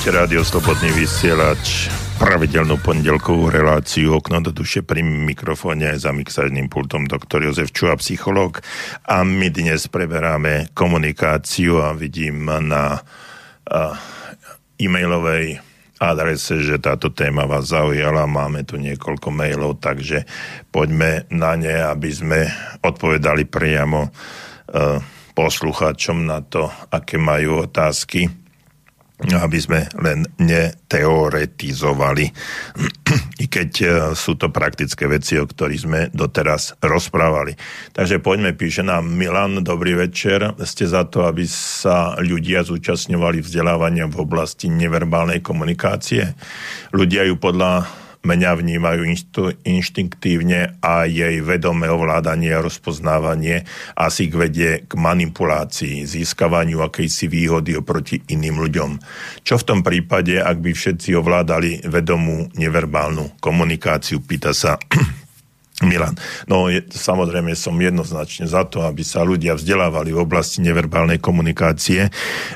Počúvate 0.00 0.16
rádio 0.16 0.40
Slobodný 0.40 0.96
vysielač, 0.96 1.92
pravidelnú 2.16 2.80
pondelkovú 2.80 3.52
reláciu 3.52 4.16
Okno 4.16 4.40
do 4.40 4.48
duše 4.48 4.80
pri 4.80 5.04
mikrofóne 5.04 5.92
za 5.92 6.08
mixážným 6.16 6.72
pultom 6.72 7.04
doktor 7.04 7.44
Jozef 7.44 7.68
Čuha, 7.68 8.00
psychológ. 8.00 8.64
A 9.04 9.20
my 9.28 9.52
dnes 9.52 9.92
preberáme 9.92 10.72
komunikáciu 10.72 11.84
a 11.84 11.92
vidím 11.92 12.48
na 12.48 13.04
e-mailovej 14.80 15.60
adrese, 16.00 16.64
že 16.64 16.80
táto 16.80 17.12
téma 17.12 17.44
vás 17.44 17.68
zaujala. 17.68 18.24
Máme 18.24 18.64
tu 18.64 18.80
niekoľko 18.80 19.28
mailov, 19.28 19.84
takže 19.84 20.24
poďme 20.72 21.28
na 21.28 21.60
ne, 21.60 21.76
aby 21.76 22.08
sme 22.08 22.48
odpovedali 22.80 23.44
priamo 23.44 24.08
e, 24.08 24.10
poslucháčom 25.36 26.24
na 26.24 26.40
to, 26.40 26.72
aké 26.88 27.20
majú 27.20 27.68
otázky 27.68 28.39
aby 29.28 29.58
sme 29.60 29.84
len 30.00 30.24
neteoretizovali. 30.40 32.24
I 33.42 33.46
keď 33.48 33.70
e, 33.80 33.86
sú 34.16 34.40
to 34.40 34.48
praktické 34.48 35.04
veci, 35.10 35.36
o 35.36 35.44
ktorých 35.44 35.84
sme 35.84 36.00
doteraz 36.12 36.80
rozprávali. 36.80 37.56
Takže 37.92 38.20
poďme, 38.24 38.56
píše 38.56 38.80
nám 38.80 39.08
Milan, 39.12 39.60
dobrý 39.60 39.96
večer. 40.08 40.56
Ste 40.64 40.88
za 40.88 41.04
to, 41.04 41.28
aby 41.28 41.44
sa 41.44 42.16
ľudia 42.16 42.64
zúčastňovali 42.64 43.44
vzdelávania 43.44 44.08
v 44.08 44.16
oblasti 44.24 44.72
neverbálnej 44.72 45.44
komunikácie? 45.44 46.32
Ľudia 46.96 47.28
ju 47.28 47.36
podľa 47.36 47.99
mňa 48.20 48.50
vnímajú 48.60 49.02
inštinktívne 49.64 50.80
a 50.84 51.08
jej 51.08 51.40
vedomé 51.40 51.88
ovládanie 51.88 52.52
a 52.52 52.64
rozpoznávanie 52.64 53.64
asi 53.96 54.28
k 54.28 54.34
vedie 54.36 54.70
k 54.84 54.92
manipulácii, 54.96 56.04
získavaniu 56.04 56.84
akejsi 56.84 57.26
výhody 57.32 57.76
oproti 57.76 58.20
iným 58.28 58.60
ľuďom. 58.60 58.90
Čo 59.44 59.60
v 59.60 59.66
tom 59.66 59.80
prípade, 59.80 60.36
ak 60.36 60.60
by 60.60 60.70
všetci 60.76 61.16
ovládali 61.16 61.88
vedomú 61.88 62.52
neverbálnu 62.56 63.40
komunikáciu, 63.40 64.20
pýta 64.20 64.52
sa 64.52 64.76
Milan. 65.80 66.12
No 66.44 66.68
je, 66.68 66.84
samozrejme 66.84 67.56
som 67.56 67.72
jednoznačne 67.80 68.44
za 68.44 68.68
to, 68.68 68.84
aby 68.84 69.00
sa 69.00 69.24
ľudia 69.24 69.56
vzdelávali 69.56 70.12
v 70.12 70.20
oblasti 70.20 70.60
neverbálnej 70.60 71.16
komunikácie, 71.16 72.04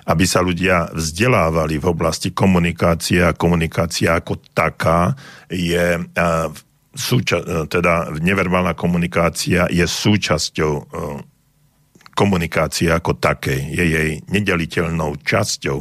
aby 0.04 0.24
sa 0.28 0.44
ľudia 0.44 0.92
vzdelávali 0.92 1.80
v 1.80 1.86
oblasti 1.88 2.36
komunikácie 2.36 3.24
a 3.24 3.32
komunikácia 3.32 4.20
ako 4.20 4.44
taká 4.52 5.16
je 5.48 5.96
súča- 6.94 7.66
teda 7.66 8.14
neverbálna 8.22 8.76
komunikácia 8.78 9.66
je 9.66 9.82
súčasťou 9.82 10.72
uh, 10.78 11.33
komunikácie 12.14 12.88
ako 12.88 13.18
takej. 13.18 13.74
Je 13.74 13.84
jej 13.84 14.10
nedeliteľnou 14.30 15.18
časťou 15.20 15.78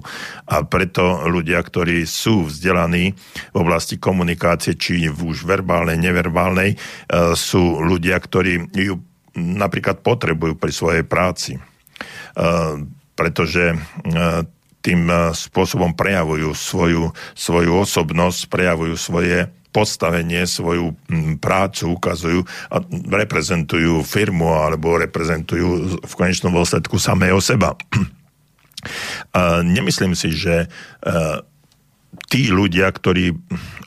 a 0.49 0.55
preto 0.65 1.29
ľudia, 1.29 1.61
ktorí 1.61 2.03
sú 2.09 2.49
vzdelaní 2.49 3.13
v 3.53 3.57
oblasti 3.57 4.01
komunikácie, 4.01 4.73
či 4.75 5.07
už 5.07 5.45
verbálnej, 5.45 6.01
neverbálnej, 6.01 6.73
e, 6.73 6.77
sú 7.37 7.79
ľudia, 7.79 8.17
ktorí 8.17 8.73
ju 8.73 8.99
napríklad 9.37 10.01
potrebujú 10.01 10.57
pri 10.57 10.71
svojej 10.73 11.05
práci. 11.05 11.57
E, 11.57 11.61
pretože 13.13 13.73
e, 13.73 13.77
tým 14.83 15.07
spôsobom 15.31 15.95
prejavujú 15.95 16.51
svoju, 16.51 17.15
svoju 17.39 17.71
osobnosť, 17.87 18.51
prejavujú 18.51 18.99
svoje 18.99 19.47
postavenie, 19.73 20.45
svoju 20.45 20.93
mm, 21.09 21.41
prácu 21.41 21.97
ukazujú 21.97 22.45
a 22.69 22.77
reprezentujú 23.09 24.05
firmu 24.05 24.53
alebo 24.53 25.01
reprezentujú 25.01 25.99
v 26.05 26.13
konečnom 26.13 26.53
dôsledku 26.53 27.01
samého 27.01 27.41
seba. 27.41 27.73
Nemyslím 29.75 30.13
si, 30.13 30.29
že 30.35 30.65
e, 30.65 30.67
tí 32.29 32.53
ľudia, 32.53 32.93
ktorí 32.93 33.33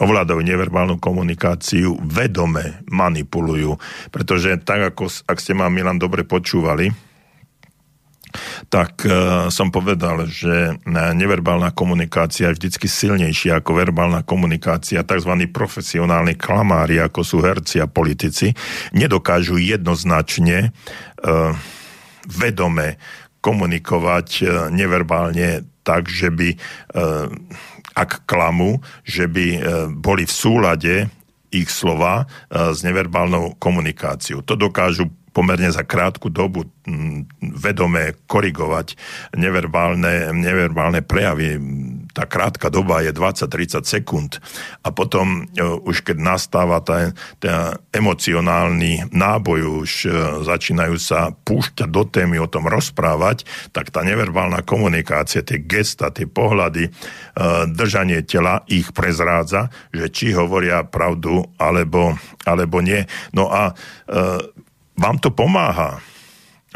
ovládajú 0.03 0.43
neverbálnu 0.43 0.99
komunikáciu, 0.99 1.95
vedome 2.03 2.83
manipulujú. 2.91 3.79
Pretože 4.11 4.59
tak, 4.61 4.95
ako 4.95 5.07
ak 5.31 5.39
ste 5.39 5.55
ma 5.55 5.71
Milan 5.71 6.03
dobre 6.03 6.27
počúvali, 6.27 6.91
tak 8.69 9.05
uh, 9.07 9.47
som 9.53 9.71
povedal, 9.71 10.27
že 10.27 10.79
neverbálna 10.89 11.73
komunikácia 11.73 12.51
je 12.51 12.57
vždycky 12.57 12.87
silnejšia 12.89 13.59
ako 13.61 13.77
verbálna 13.77 14.23
komunikácia. 14.23 15.07
Tzv. 15.07 15.33
profesionálni 15.53 16.35
klamári, 16.39 17.01
ako 17.03 17.21
sú 17.23 17.39
herci 17.43 17.81
a 17.83 17.91
politici, 17.91 18.55
nedokážu 18.97 19.61
jednoznačne 19.61 20.71
uh, 20.71 21.55
vedome 22.27 22.99
komunikovať 23.45 24.43
neverbálne 24.75 25.63
tak, 25.87 26.11
že 26.11 26.35
by, 26.35 26.49
uh, 26.99 27.31
ak 27.95 28.27
klamu, 28.27 28.83
že 29.07 29.31
by 29.31 29.47
boli 29.95 30.27
v 30.27 30.35
súlade 30.35 30.95
ich 31.55 31.71
slova 31.71 32.27
s 32.51 32.83
neverbálnou 32.83 33.57
komunikáciou. 33.57 34.43
To 34.45 34.59
dokážu 34.59 35.09
pomerne 35.37 35.69
za 35.69 35.85
krátku 35.85 36.33
dobu 36.33 36.65
vedomé 37.43 38.17
korigovať 38.25 38.97
neverbálne, 39.37 40.33
neverbálne 40.33 41.05
prejavy. 41.05 41.61
Tá 42.17 42.25
krátka 42.25 42.73
doba 42.73 43.05
je 43.05 43.13
20-30 43.13 43.85
sekúnd 43.85 44.41
a 44.81 44.89
potom 44.89 45.45
e, 45.53 45.61
už 45.61 46.09
keď 46.09 46.17
nastáva 46.17 46.81
ten, 46.81 47.13
ten 47.37 47.77
emocionálny 47.93 49.13
náboj, 49.13 49.85
už 49.85 49.93
e, 50.07 50.11
začínajú 50.49 50.97
sa 50.97 51.35
púšťať 51.35 51.89
do 51.93 52.09
témy, 52.09 52.41
o 52.41 52.49
tom 52.49 52.65
rozprávať, 52.71 53.45
tak 53.77 53.93
tá 53.93 54.01
neverbálna 54.01 54.65
komunikácia, 54.65 55.45
tie 55.45 55.61
gesta, 55.61 56.09
tie 56.09 56.25
pohľady, 56.25 56.89
e, 56.89 56.91
držanie 57.77 58.25
tela 58.25 58.65
ich 58.71 58.89
prezrádza, 58.97 59.69
že 59.93 60.09
či 60.09 60.33
hovoria 60.33 60.87
pravdu 60.89 61.45
alebo, 61.61 62.17
alebo 62.49 62.81
nie. 62.81 63.05
No 63.37 63.53
a 63.53 63.77
vám 64.97 65.17
to 65.21 65.31
pomáha. 65.31 66.01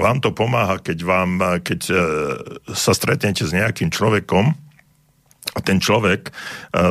Vám 0.01 0.21
to 0.25 0.33
pomáha, 0.33 0.81
keď, 0.81 0.99
vám, 1.05 1.31
keď 1.61 1.81
e, 1.91 1.95
sa 2.73 2.93
stretnete 2.97 3.45
s 3.45 3.53
nejakým 3.53 3.93
človekom 3.93 4.57
a 5.51 5.59
ten 5.61 5.77
človek 5.77 6.31
e, 6.31 6.33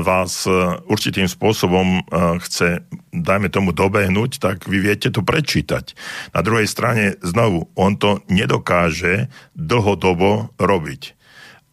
vás 0.03 0.45
e, 0.45 0.53
určitým 0.85 1.25
spôsobom 1.25 2.05
chce, 2.43 2.85
dajme 3.09 3.49
tomu, 3.49 3.73
dobehnúť, 3.73 4.37
tak 4.37 4.69
vy 4.69 4.77
viete 4.83 5.09
to 5.09 5.25
prečítať. 5.25 5.97
Na 6.37 6.45
druhej 6.45 6.69
strane, 6.69 7.17
znovu, 7.25 7.71
on 7.73 7.97
to 7.97 8.21
nedokáže 8.29 9.31
dlhodobo 9.57 10.53
robiť. 10.61 11.17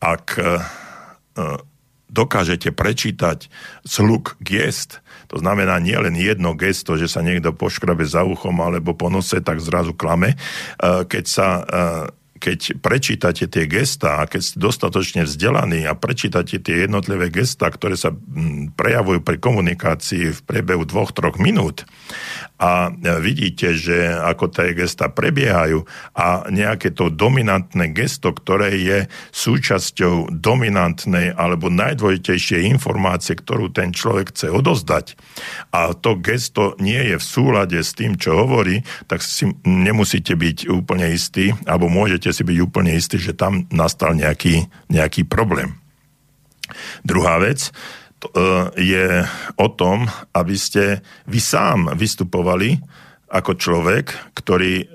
Ak 0.01 0.37
dokážete 2.13 2.73
prečítať 2.73 3.53
zhluk 3.85 4.41
gest, 4.41 5.05
to 5.27 5.43
znamená 5.43 5.79
nie 5.83 5.97
len 5.99 6.15
jedno 6.15 6.55
gesto, 6.55 6.95
že 6.95 7.11
sa 7.11 7.23
niekto 7.23 7.55
poškrabe 7.55 8.07
za 8.07 8.23
uchom 8.23 8.55
alebo 8.63 8.95
po 8.95 9.11
nose, 9.11 9.43
tak 9.43 9.59
zrazu 9.63 9.93
klame. 9.93 10.35
E, 10.35 10.37
keď 11.07 11.25
sa 11.27 11.49
e, 11.59 11.63
keď 12.37 12.81
prečítate 12.81 13.49
tie 13.49 13.65
gesta 13.67 14.23
a 14.23 14.29
keď 14.29 14.41
ste 14.43 14.57
dostatočne 14.61 15.23
vzdelaní 15.25 15.85
a 15.89 15.97
prečítate 15.97 16.61
tie 16.61 16.87
jednotlivé 16.87 17.33
gesta, 17.33 17.69
ktoré 17.69 17.97
sa 17.97 18.13
prejavujú 18.77 19.25
pri 19.25 19.37
komunikácii 19.41 20.33
v 20.37 20.41
priebehu 20.45 20.85
dvoch, 20.85 21.11
troch 21.13 21.41
minút 21.41 21.89
a 22.57 22.89
vidíte, 23.21 23.77
že 23.77 24.17
ako 24.17 24.49
tie 24.49 24.73
gesta 24.73 25.13
prebiehajú 25.13 25.85
a 26.17 26.49
nejaké 26.49 26.89
to 26.89 27.13
dominantné 27.13 27.93
gesto, 27.93 28.33
ktoré 28.33 28.81
je 28.81 28.99
súčasťou 29.37 30.33
dominantnej 30.33 31.37
alebo 31.37 31.69
najdôležitejšej 31.69 32.65
informácie, 32.73 33.37
ktorú 33.37 33.69
ten 33.69 33.93
človek 33.93 34.33
chce 34.33 34.49
odozdať. 34.49 35.21
A 35.69 35.93
to 35.93 36.17
gesto 36.17 36.73
nie 36.81 37.13
je 37.13 37.17
v 37.21 37.25
súlade 37.25 37.77
s 37.77 37.93
tým, 37.93 38.17
čo 38.17 38.41
hovorí, 38.41 38.81
tak 39.05 39.21
si 39.21 39.53
nemusíte 39.69 40.33
byť 40.33 40.73
úplne 40.73 41.13
istí 41.13 41.53
alebo 41.69 41.93
môžete 41.93 42.26
si 42.33 42.43
byť 42.47 42.59
úplne 42.63 42.95
istí, 42.95 43.19
že 43.19 43.37
tam 43.37 43.67
nastal 43.75 44.15
nejaký, 44.15 44.67
nejaký 44.89 45.27
problém. 45.27 45.79
Druhá 47.07 47.39
vec, 47.39 47.71
E, 48.17 48.29
je 48.81 49.09
o 49.57 49.69
tom, 49.69 50.09
aby 50.33 50.57
ste 50.57 51.05
vy 51.29 51.37
sám 51.37 51.93
vystupovali 51.95 52.81
ako 53.29 53.59
človek, 53.59 54.33
ktorý 54.33 54.73
e, 54.81 54.87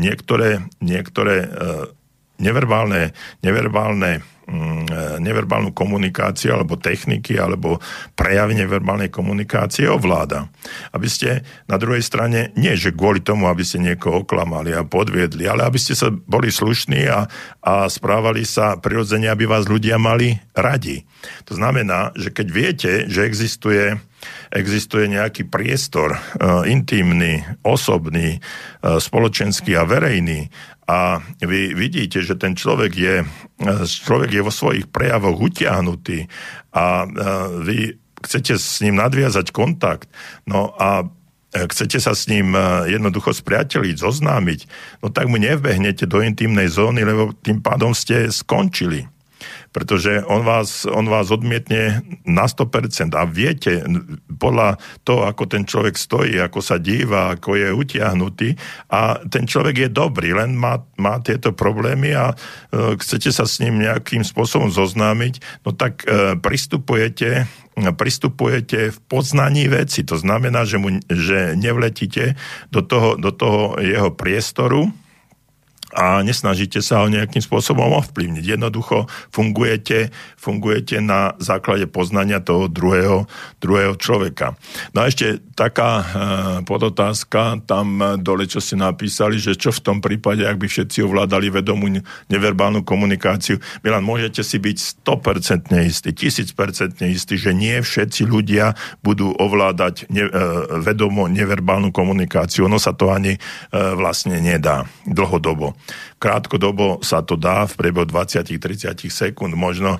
niektoré, 0.00 0.64
niektoré 0.80 1.44
e, 1.44 1.48
neverbálne, 2.40 3.12
neverbálne 3.44 4.24
neverbálnu 5.22 5.70
komunikáciu 5.70 6.58
alebo 6.58 6.74
techniky 6.74 7.38
alebo 7.38 7.78
prejavy 8.18 8.58
neverbálnej 8.58 9.08
komunikácie 9.08 9.86
ovláda. 9.86 10.50
Aby 10.90 11.08
ste 11.08 11.46
na 11.70 11.78
druhej 11.78 12.02
strane, 12.02 12.50
nie 12.58 12.74
že 12.74 12.90
kvôli 12.90 13.22
tomu, 13.22 13.46
aby 13.46 13.62
ste 13.62 13.78
niekoho 13.78 14.26
oklamali 14.26 14.74
a 14.74 14.82
podviedli, 14.82 15.46
ale 15.46 15.64
aby 15.64 15.78
ste 15.78 15.94
sa 15.94 16.10
boli 16.10 16.50
slušní 16.50 17.06
a, 17.06 17.30
a 17.62 17.86
správali 17.86 18.42
sa 18.42 18.76
prirodzene, 18.76 19.30
aby 19.30 19.46
vás 19.46 19.70
ľudia 19.70 19.96
mali 19.96 20.34
radi. 20.52 21.06
To 21.46 21.54
znamená, 21.54 22.10
že 22.18 22.34
keď 22.34 22.46
viete, 22.50 22.92
že 23.06 23.24
existuje 23.24 24.00
existuje 24.52 25.08
nejaký 25.08 25.48
priestor 25.48 26.16
e, 26.16 26.18
intimný, 26.70 27.44
osobný, 27.64 28.36
e, 28.36 28.38
spoločenský 28.82 29.76
a 29.76 29.88
verejný. 29.88 30.48
A 30.90 31.22
vy 31.38 31.70
vidíte, 31.72 32.18
že 32.26 32.34
ten 32.34 32.58
človek 32.58 32.92
je, 32.98 33.16
človek 33.86 34.30
je 34.34 34.42
vo 34.42 34.50
svojich 34.50 34.90
prejavoch 34.90 35.38
utiahnutý 35.38 36.26
a 36.74 37.06
vy 37.62 37.94
chcete 38.18 38.58
s 38.58 38.82
ním 38.82 38.98
nadviazať 38.98 39.54
kontakt, 39.54 40.10
no 40.50 40.74
a 40.82 41.06
chcete 41.54 42.02
sa 42.02 42.10
s 42.10 42.26
ním 42.26 42.58
jednoducho 42.90 43.30
spriateliť, 43.30 44.02
zoznámiť, 44.02 44.60
no 44.98 45.14
tak 45.14 45.30
mu 45.30 45.38
nevbehnete 45.38 46.10
do 46.10 46.26
intimnej 46.26 46.66
zóny, 46.66 47.06
lebo 47.06 47.38
tým 47.38 47.62
pádom 47.62 47.94
ste 47.94 48.26
skončili 48.26 49.06
pretože 49.70 50.22
on 50.26 50.42
vás, 50.42 50.84
on 50.86 51.06
vás 51.06 51.30
odmietne 51.30 52.02
na 52.24 52.46
100% 52.46 53.12
a 53.14 53.24
viete, 53.26 53.84
podľa 54.40 54.80
toho, 55.04 55.28
ako 55.28 55.44
ten 55.46 55.68
človek 55.68 55.94
stojí, 55.94 56.40
ako 56.40 56.60
sa 56.64 56.80
díva, 56.80 57.36
ako 57.36 57.60
je 57.60 57.68
utiahnutý 57.70 58.48
a 58.88 59.20
ten 59.28 59.44
človek 59.44 59.86
je 59.86 59.90
dobrý, 59.90 60.32
len 60.32 60.56
má, 60.56 60.80
má 60.96 61.20
tieto 61.20 61.52
problémy 61.52 62.16
a 62.16 62.32
e, 62.32 62.96
chcete 62.96 63.30
sa 63.30 63.44
s 63.44 63.60
ním 63.60 63.84
nejakým 63.84 64.24
spôsobom 64.24 64.72
zoznámiť, 64.72 65.64
no 65.64 65.76
tak 65.76 66.04
e, 66.04 66.34
pristupujete 66.40 67.48
pristupujete 67.80 68.92
v 68.92 68.98
poznaní 69.08 69.64
veci. 69.70 70.04
To 70.04 70.20
znamená, 70.20 70.68
že, 70.68 70.76
mu, 70.76 71.00
že 71.08 71.56
nevletíte 71.56 72.36
do 72.68 72.84
toho, 72.84 73.16
do 73.16 73.32
toho 73.32 73.80
jeho 73.80 74.12
priestoru, 74.12 74.92
a 75.90 76.22
nesnažíte 76.22 76.78
sa 76.80 77.02
ho 77.02 77.10
nejakým 77.10 77.42
spôsobom 77.42 77.90
ovplyvniť. 77.98 78.44
Jednoducho 78.56 79.10
fungujete, 79.34 80.14
fungujete 80.38 81.02
na 81.02 81.34
základe 81.42 81.90
poznania 81.90 82.38
toho 82.38 82.70
druhého, 82.70 83.26
druhého 83.58 83.98
človeka. 83.98 84.54
No 84.94 85.02
a 85.02 85.10
ešte 85.10 85.42
taká 85.58 85.90
e, 86.00 86.04
podotázka 86.62 87.66
tam 87.66 88.00
dole, 88.22 88.46
čo 88.46 88.62
ste 88.62 88.78
napísali, 88.78 89.42
že 89.42 89.58
čo 89.58 89.74
v 89.74 89.82
tom 89.82 89.98
prípade, 89.98 90.46
ak 90.46 90.56
by 90.56 90.66
všetci 90.70 91.02
ovládali 91.02 91.50
vedomú 91.50 91.90
neverbálnu 92.30 92.86
komunikáciu. 92.86 93.58
Milan, 93.82 94.06
môžete 94.06 94.46
si 94.46 94.62
byť 94.62 95.04
100% 95.04 95.74
istý, 95.84 96.10
1000% 96.14 97.02
istý, 97.10 97.34
že 97.34 97.50
nie 97.50 97.82
všetci 97.82 98.22
ľudia 98.24 98.78
budú 99.02 99.34
ovládať 99.34 100.06
ne, 100.08 100.24
e, 100.24 100.30
vedomo 100.80 101.26
neverbálnu 101.26 101.90
komunikáciu. 101.90 102.70
Ono 102.70 102.78
sa 102.78 102.94
to 102.94 103.10
ani 103.10 103.34
e, 103.34 103.40
vlastne 103.74 104.38
nedá 104.38 104.86
dlhodobo. 105.04 105.79
Krátkodobo 106.20 107.00
sa 107.00 107.24
to 107.24 107.34
dá 107.34 107.64
v 107.64 107.76
priebehu 107.80 108.06
20-30 108.06 109.08
sekúnd. 109.08 109.52
Možno 109.56 109.96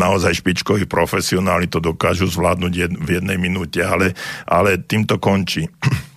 naozaj 0.00 0.42
špičkoví 0.42 0.84
profesionáli 0.90 1.70
to 1.70 1.78
dokážu 1.78 2.26
zvládnuť 2.26 2.72
v 2.98 3.08
jednej 3.08 3.38
minúte, 3.38 3.80
ale, 3.80 4.12
ale 4.44 4.80
tým 4.80 5.06
to 5.06 5.18
končí. 5.18 5.66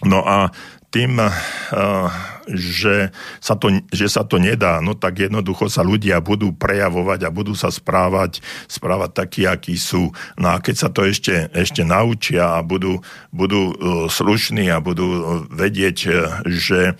No 0.00 0.24
a 0.24 0.48
tým, 0.90 1.22
eh, 1.22 1.30
že 2.50 3.14
sa, 3.38 3.54
to, 3.54 3.70
že 3.94 4.10
sa 4.10 4.26
to 4.26 4.42
nedá, 4.42 4.82
no 4.82 4.98
tak 4.98 5.22
jednoducho 5.22 5.70
sa 5.70 5.86
ľudia 5.86 6.18
budú 6.18 6.50
prejavovať 6.50 7.30
a 7.30 7.30
budú 7.30 7.54
sa 7.54 7.70
správať, 7.70 8.42
správať 8.66 9.10
takí, 9.14 9.42
akí 9.46 9.78
sú. 9.78 10.10
No 10.34 10.50
a 10.50 10.58
keď 10.58 10.74
sa 10.76 10.88
to 10.90 11.06
ešte, 11.06 11.46
ešte 11.54 11.86
naučia 11.86 12.58
a 12.58 12.66
budú, 12.66 12.98
budú 13.30 13.70
eh, 13.70 13.74
slušní 14.10 14.66
a 14.68 14.82
budú 14.82 15.08
eh, 15.08 15.22
vedieť, 15.48 15.98
že 16.50 16.98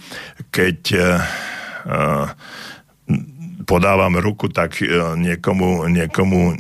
keď 0.54 0.80
podávam 3.70 4.18
ruku, 4.18 4.50
tak 4.50 4.82
e, 4.82 4.90
niekomu, 5.14 5.86
niekomu 5.86 6.58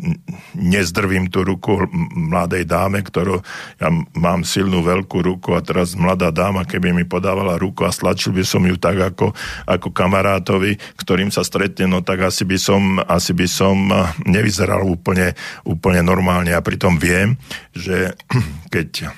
nezdrvím 0.54 1.26
tú 1.26 1.42
ruku 1.42 1.90
mladej 2.14 2.62
dáme, 2.62 3.02
ktorú 3.02 3.42
ja 3.82 3.90
mám 4.14 4.46
silnú 4.46 4.86
veľkú 4.86 5.18
ruku 5.18 5.58
a 5.58 5.60
teraz 5.66 5.98
mladá 5.98 6.30
dáma, 6.30 6.62
keby 6.62 6.94
mi 6.94 7.02
podávala 7.02 7.58
ruku 7.58 7.82
a 7.82 7.90
stlačil 7.90 8.30
by 8.30 8.46
som 8.46 8.62
ju 8.62 8.78
tak 8.78 9.02
ako, 9.02 9.34
ako 9.66 9.90
kamarátovi, 9.90 10.78
ktorým 11.02 11.34
sa 11.34 11.42
stretne, 11.42 11.90
no 11.90 11.98
tak 12.06 12.30
asi 12.30 12.46
by 12.46 12.54
som, 12.54 13.02
asi 13.02 13.34
by 13.34 13.46
som 13.50 13.90
e, 13.90 13.94
nevyzeral 14.30 14.86
úplne, 14.86 15.34
úplne 15.66 16.06
normálne. 16.06 16.54
A 16.54 16.62
pritom 16.62 16.94
viem, 16.94 17.34
že 17.74 18.14
keď 18.74 19.10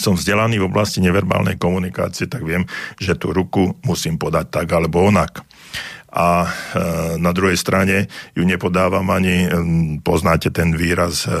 som 0.00 0.16
vzdelaný 0.16 0.56
v 0.56 0.72
oblasti 0.72 1.04
neverbálnej 1.04 1.60
komunikácie, 1.60 2.24
tak 2.24 2.48
viem, 2.48 2.64
že 2.96 3.12
tú 3.20 3.36
ruku 3.36 3.76
musím 3.84 4.16
podať 4.16 4.48
tak 4.48 4.72
alebo 4.72 5.04
onak 5.04 5.44
a 6.12 6.44
e, 6.44 6.48
na 7.16 7.32
druhej 7.32 7.56
strane 7.56 8.06
ju 8.36 8.44
nepodávam 8.44 9.08
ani, 9.08 9.48
poznáte 10.04 10.52
ten 10.52 10.76
výraz 10.76 11.24
e, 11.24 11.40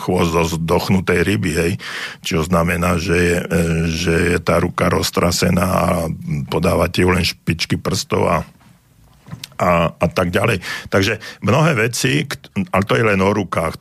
chvost 0.00 0.32
zo 0.32 0.56
zdochnutej 0.56 1.20
ryby, 1.20 1.52
hej, 1.52 1.72
čo 2.24 2.40
znamená, 2.40 2.96
že 2.96 3.16
je, 3.16 3.36
e, 3.36 3.46
že 3.92 4.14
je 4.32 4.38
tá 4.40 4.56
ruka 4.56 4.88
roztrasená 4.88 5.66
a 5.68 5.88
podávate 6.48 7.04
ju 7.04 7.12
len 7.12 7.22
špičky 7.22 7.76
prstov 7.76 8.24
a 8.26 8.36
a, 9.56 9.88
a 9.88 10.06
tak 10.12 10.30
ďalej. 10.30 10.60
Takže 10.92 11.16
mnohé 11.40 11.88
veci, 11.88 12.28
ale 12.70 12.84
to 12.84 12.94
je 12.94 13.04
len 13.08 13.20
o 13.24 13.32
rukách, 13.32 13.80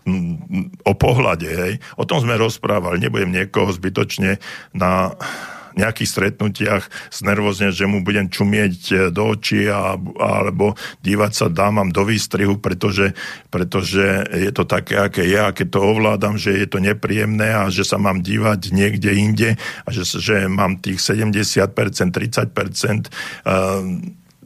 o 0.88 0.93
pohľade, 0.96 1.50
hej. 1.52 1.74
O 2.00 2.08
tom 2.08 2.24
sme 2.24 2.39
rozprávali, 2.39 3.04
nebudem 3.04 3.36
niekoho 3.36 3.70
zbytočne 3.76 4.39
na 4.72 5.12
nejakých 5.76 6.10
stretnutiach 6.10 6.84
znervozne, 7.12 7.70
že 7.76 7.86
mu 7.86 8.02
budem 8.02 8.32
čumieť 8.32 8.76
e, 8.92 8.96
do 9.12 9.36
očí 9.36 9.68
a, 9.68 10.00
alebo 10.20 10.74
dívať 11.04 11.32
sa 11.32 11.48
dámam 11.52 11.92
do 11.92 12.08
výstrihu, 12.08 12.58
pretože, 12.58 13.12
pretože 13.52 14.24
je 14.32 14.52
to 14.56 14.64
také, 14.64 14.96
aké 15.00 15.24
je 15.28 15.40
a 15.40 15.52
keď 15.52 15.68
to 15.76 15.80
ovládam, 15.84 16.36
že 16.40 16.56
je 16.56 16.68
to 16.68 16.80
nepríjemné 16.80 17.52
a 17.52 17.68
že 17.68 17.84
sa 17.84 18.00
mám 18.00 18.24
dívať 18.24 18.72
niekde 18.72 19.12
inde 19.14 19.50
a 19.60 19.88
že, 19.92 20.08
že 20.08 20.48
mám 20.48 20.80
tých 20.80 21.04
70%, 21.04 21.44
30%, 21.68 22.16
uh, 22.16 23.84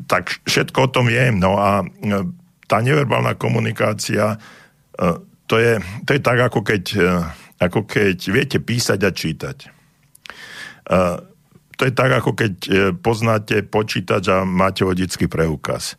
tak 0.10 0.42
všetko 0.50 0.90
o 0.90 0.90
tom 0.90 1.06
je. 1.14 1.26
No 1.34 1.62
a 1.62 1.86
uh, 1.86 2.26
tá 2.70 2.82
neverbálna 2.86 3.34
komunikácia, 3.34 4.38
to, 5.50 5.56
je, 5.58 5.82
to 6.06 6.10
je 6.14 6.22
tak, 6.22 6.38
ako 6.38 6.62
keď, 6.62 6.84
ako 7.58 7.82
keď 7.90 8.18
viete 8.30 8.62
písať 8.62 9.00
a 9.02 9.10
čítať 9.10 9.79
to 11.80 11.88
je 11.88 11.96
tak, 11.96 12.12
ako 12.12 12.36
keď 12.36 12.54
e, 12.68 12.70
poznáte 12.92 13.64
počítač 13.64 14.28
a 14.28 14.44
máte 14.44 14.84
vodický 14.84 15.32
preukaz. 15.32 15.96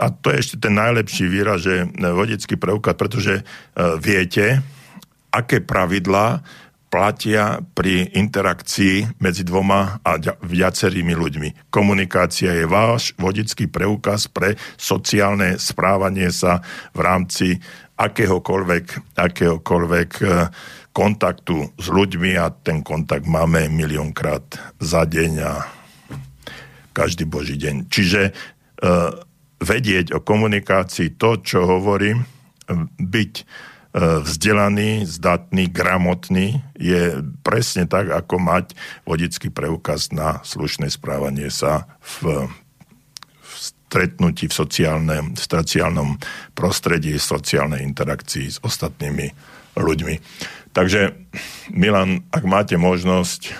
A 0.00 0.08
to 0.08 0.32
je 0.32 0.40
ešte 0.40 0.56
ten 0.64 0.72
najlepší 0.72 1.28
výraz, 1.28 1.60
že 1.60 1.84
e, 1.84 1.86
vodický 1.92 2.56
preukaz, 2.56 2.96
pretože 2.96 3.34
e, 3.36 3.42
viete, 4.00 4.64
aké 5.28 5.60
pravidlá 5.60 6.40
platia 6.88 7.60
pri 7.76 8.16
interakcii 8.16 9.20
medzi 9.20 9.44
dvoma 9.44 10.00
a 10.00 10.16
viacerými 10.40 11.12
ľuďmi. 11.12 11.68
Komunikácia 11.68 12.56
je 12.56 12.64
váš 12.64 13.12
vodický 13.20 13.68
preukaz 13.68 14.24
pre 14.24 14.56
sociálne 14.80 15.60
správanie 15.60 16.32
sa 16.32 16.64
v 16.96 17.00
rámci 17.04 17.46
akéhokoľvek, 18.00 19.14
akéhokoľvek 19.20 20.10
kontaktu 20.90 21.70
s 21.78 21.86
ľuďmi 21.86 22.34
a 22.34 22.50
ten 22.50 22.82
kontakt 22.82 23.24
máme 23.26 23.70
miliónkrát 23.70 24.42
za 24.82 25.06
deň 25.06 25.32
a 25.42 25.52
každý 26.90 27.24
boží 27.24 27.54
deň. 27.54 27.86
Čiže 27.86 28.20
e, 28.28 28.32
vedieť 29.62 30.16
o 30.16 30.20
komunikácii 30.20 31.14
to, 31.14 31.38
čo 31.40 31.62
hovorím, 31.62 32.26
byť 32.98 33.34
e, 33.38 33.44
vzdelaný, 34.26 35.06
zdatný, 35.06 35.70
gramotný 35.70 36.58
je 36.74 37.22
presne 37.46 37.86
tak, 37.86 38.10
ako 38.10 38.42
mať 38.42 38.74
vodický 39.06 39.48
preukaz 39.54 40.10
na 40.10 40.42
slušné 40.42 40.90
správanie 40.90 41.54
sa 41.54 41.86
v, 42.02 42.50
v 43.38 43.52
stretnutí 43.54 44.50
v, 44.50 44.54
sociálne, 44.54 45.34
v 45.34 45.38
sociálnom 45.38 46.18
prostredí, 46.58 47.14
sociálnej 47.18 47.86
interakcii 47.86 48.46
s 48.46 48.58
ostatnými 48.62 49.30
ľuďmi. 49.78 50.14
Takže 50.70 51.18
Milan, 51.74 52.22
ak 52.30 52.44
máte 52.46 52.78
možnosť, 52.78 53.50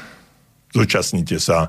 zúčastnite 0.71 1.43
sa 1.43 1.67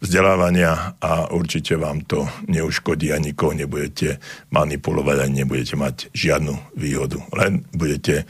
vzdelávania 0.00 0.96
a 1.02 1.28
určite 1.34 1.76
vám 1.76 2.06
to 2.06 2.24
neuškodí 2.48 3.12
a 3.12 3.20
nikoho 3.20 3.52
nebudete 3.52 4.22
manipulovať 4.54 5.16
a 5.20 5.26
nebudete 5.26 5.74
mať 5.76 5.96
žiadnu 6.14 6.54
výhodu. 6.78 7.18
Len 7.34 7.66
budete 7.74 8.24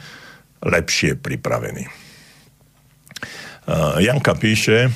lepšie 0.59 1.15
pripravení. 1.15 1.87
Janka 4.01 4.35
píše, 4.35 4.91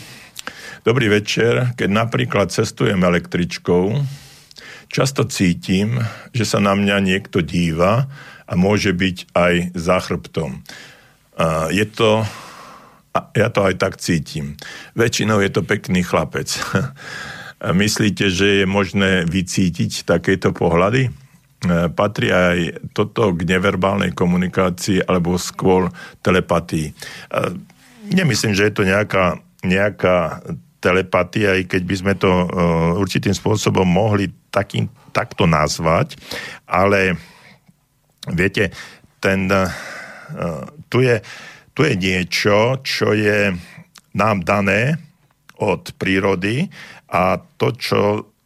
Dobrý 0.84 1.08
večer, 1.08 1.72
keď 1.80 1.90
napríklad 1.96 2.52
cestujem 2.52 3.00
električkou, 3.00 4.04
často 4.92 5.24
cítim, 5.24 5.96
že 6.36 6.44
sa 6.44 6.60
na 6.60 6.76
mňa 6.76 7.00
niekto 7.00 7.40
díva 7.40 8.12
a 8.44 8.54
môže 8.60 8.92
byť 8.92 9.32
aj 9.32 9.54
za 9.80 10.04
chrbtom 10.04 10.60
je 11.74 11.86
to, 11.90 12.22
ja 13.34 13.50
to 13.50 13.60
aj 13.66 13.76
tak 13.82 13.98
cítim, 13.98 14.58
väčšinou 14.94 15.42
je 15.42 15.50
to 15.50 15.62
pekný 15.66 16.06
chlapec. 16.06 16.50
Myslíte, 17.64 18.28
že 18.28 18.64
je 18.64 18.66
možné 18.68 19.24
vycítiť 19.26 20.04
takéto 20.04 20.52
pohľady? 20.52 21.24
patrí 21.96 22.28
aj 22.28 22.92
toto 22.92 23.32
k 23.32 23.48
neverbálnej 23.48 24.12
komunikácii 24.12 25.08
alebo 25.08 25.40
skôr 25.40 25.88
telepatii. 26.20 26.92
E, 26.92 26.94
nemyslím, 28.12 28.52
že 28.52 28.68
je 28.68 28.74
to 28.76 28.84
nejaká, 28.84 29.40
nejaká 29.64 30.44
telepatia, 30.84 31.56
aj 31.56 31.72
keď 31.72 31.82
by 31.88 31.96
sme 31.96 32.14
to 32.20 32.28
uh, 32.28 32.92
určitým 33.00 33.32
spôsobom 33.32 33.88
mohli 33.88 34.28
takým, 34.52 34.92
takto 35.16 35.48
nazvať, 35.48 36.20
ale 36.68 37.16
viete, 38.28 38.76
ten, 39.24 39.48
tu, 40.94 41.02
je, 41.02 41.18
tu 41.74 41.82
je 41.90 41.98
niečo, 41.98 42.78
čo 42.86 43.18
je 43.18 43.50
nám 44.14 44.46
dané 44.46 45.02
od 45.58 45.90
prírody 45.98 46.70
a 47.10 47.42
to, 47.58 47.74
čo 47.74 48.02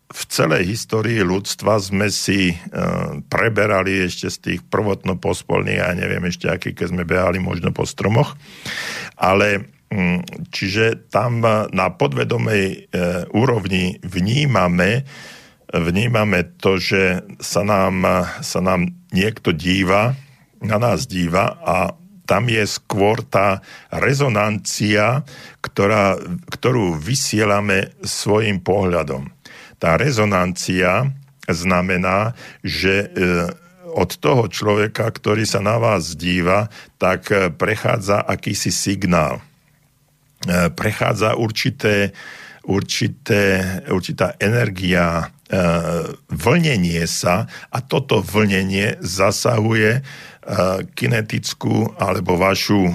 v 0.07 0.21
celej 0.31 0.71
histórii 0.71 1.19
ľudstva 1.19 1.75
sme 1.83 2.07
si 2.07 2.55
uh, 2.55 3.19
preberali 3.27 4.07
ešte 4.07 4.31
z 4.31 4.37
tých 4.39 4.61
prvotno 4.63 5.19
pospolných, 5.19 5.83
a 5.83 5.91
neviem 5.91 6.23
ešte 6.23 6.47
aký, 6.47 6.71
keď 6.71 6.95
sme 6.95 7.03
behali 7.03 7.43
možno 7.43 7.75
po 7.75 7.83
stromoch, 7.83 8.39
ale 9.19 9.67
um, 9.91 10.23
čiže 10.47 11.11
tam 11.11 11.43
na 11.75 11.87
podvedomej 11.91 12.87
uh, 12.87 13.27
úrovni 13.35 13.99
vnímame, 13.99 15.03
vnímame 15.75 16.55
to, 16.55 16.79
že 16.79 17.27
sa 17.43 17.67
nám, 17.67 18.07
sa 18.39 18.63
nám 18.63 18.87
niekto 19.11 19.51
díva, 19.51 20.15
na 20.63 20.79
nás 20.79 21.03
díva 21.03 21.59
a 21.59 21.91
tam 22.27 22.51
je 22.51 22.67
skôr 22.67 23.23
tá 23.23 23.63
rezonancia, 23.87 25.23
ktorá, 25.63 26.19
ktorú 26.51 26.99
vysielame 26.99 27.95
svojim 28.03 28.59
pohľadom. 28.59 29.31
Tá 29.79 29.95
rezonancia 29.95 31.07
znamená, 31.47 32.35
že 32.61 33.07
e, 33.07 33.07
od 33.95 34.11
toho 34.19 34.51
človeka, 34.51 35.07
ktorý 35.07 35.47
sa 35.47 35.63
na 35.63 35.79
vás 35.79 36.13
díva, 36.19 36.67
tak 36.99 37.31
e, 37.31 37.47
prechádza 37.49 38.19
akýsi 38.27 38.75
signál. 38.75 39.39
E, 40.43 40.67
prechádza 40.75 41.39
určité, 41.39 42.11
určité, 42.67 43.63
určitá 43.87 44.35
energia, 44.43 45.31
vlnenie 46.27 47.07
sa 47.07 47.47
a 47.71 47.79
toto 47.79 48.19
vlnenie 48.19 48.99
zasahuje 48.99 50.03
kinetickú 50.95 51.99
alebo 51.99 52.39
vašu 52.39 52.87
e, 52.87 52.91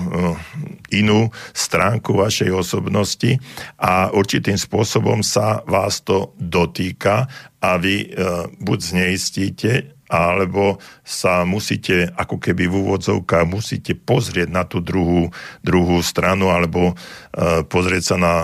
inú 0.96 1.28
stránku 1.52 2.16
vašej 2.16 2.48
osobnosti 2.48 3.36
a 3.76 4.08
určitým 4.08 4.56
spôsobom 4.56 5.20
sa 5.20 5.60
vás 5.68 6.00
to 6.00 6.32
dotýka 6.40 7.28
a 7.60 7.70
vy 7.76 8.08
e, 8.08 8.26
buď 8.56 8.78
zneistíte, 8.80 9.92
alebo 10.12 10.76
sa 11.04 11.44
musíte, 11.48 12.12
ako 12.16 12.36
keby 12.36 12.68
v 12.68 12.74
úvodzovkách, 12.84 13.48
musíte 13.48 13.96
pozrieť 13.96 14.48
na 14.52 14.68
tú 14.68 14.84
druhú, 14.84 15.32
druhú 15.64 16.04
stranu, 16.04 16.52
alebo 16.52 16.92
uh, 16.92 17.64
pozrieť 17.64 18.12
sa 18.12 18.16
na 18.20 18.34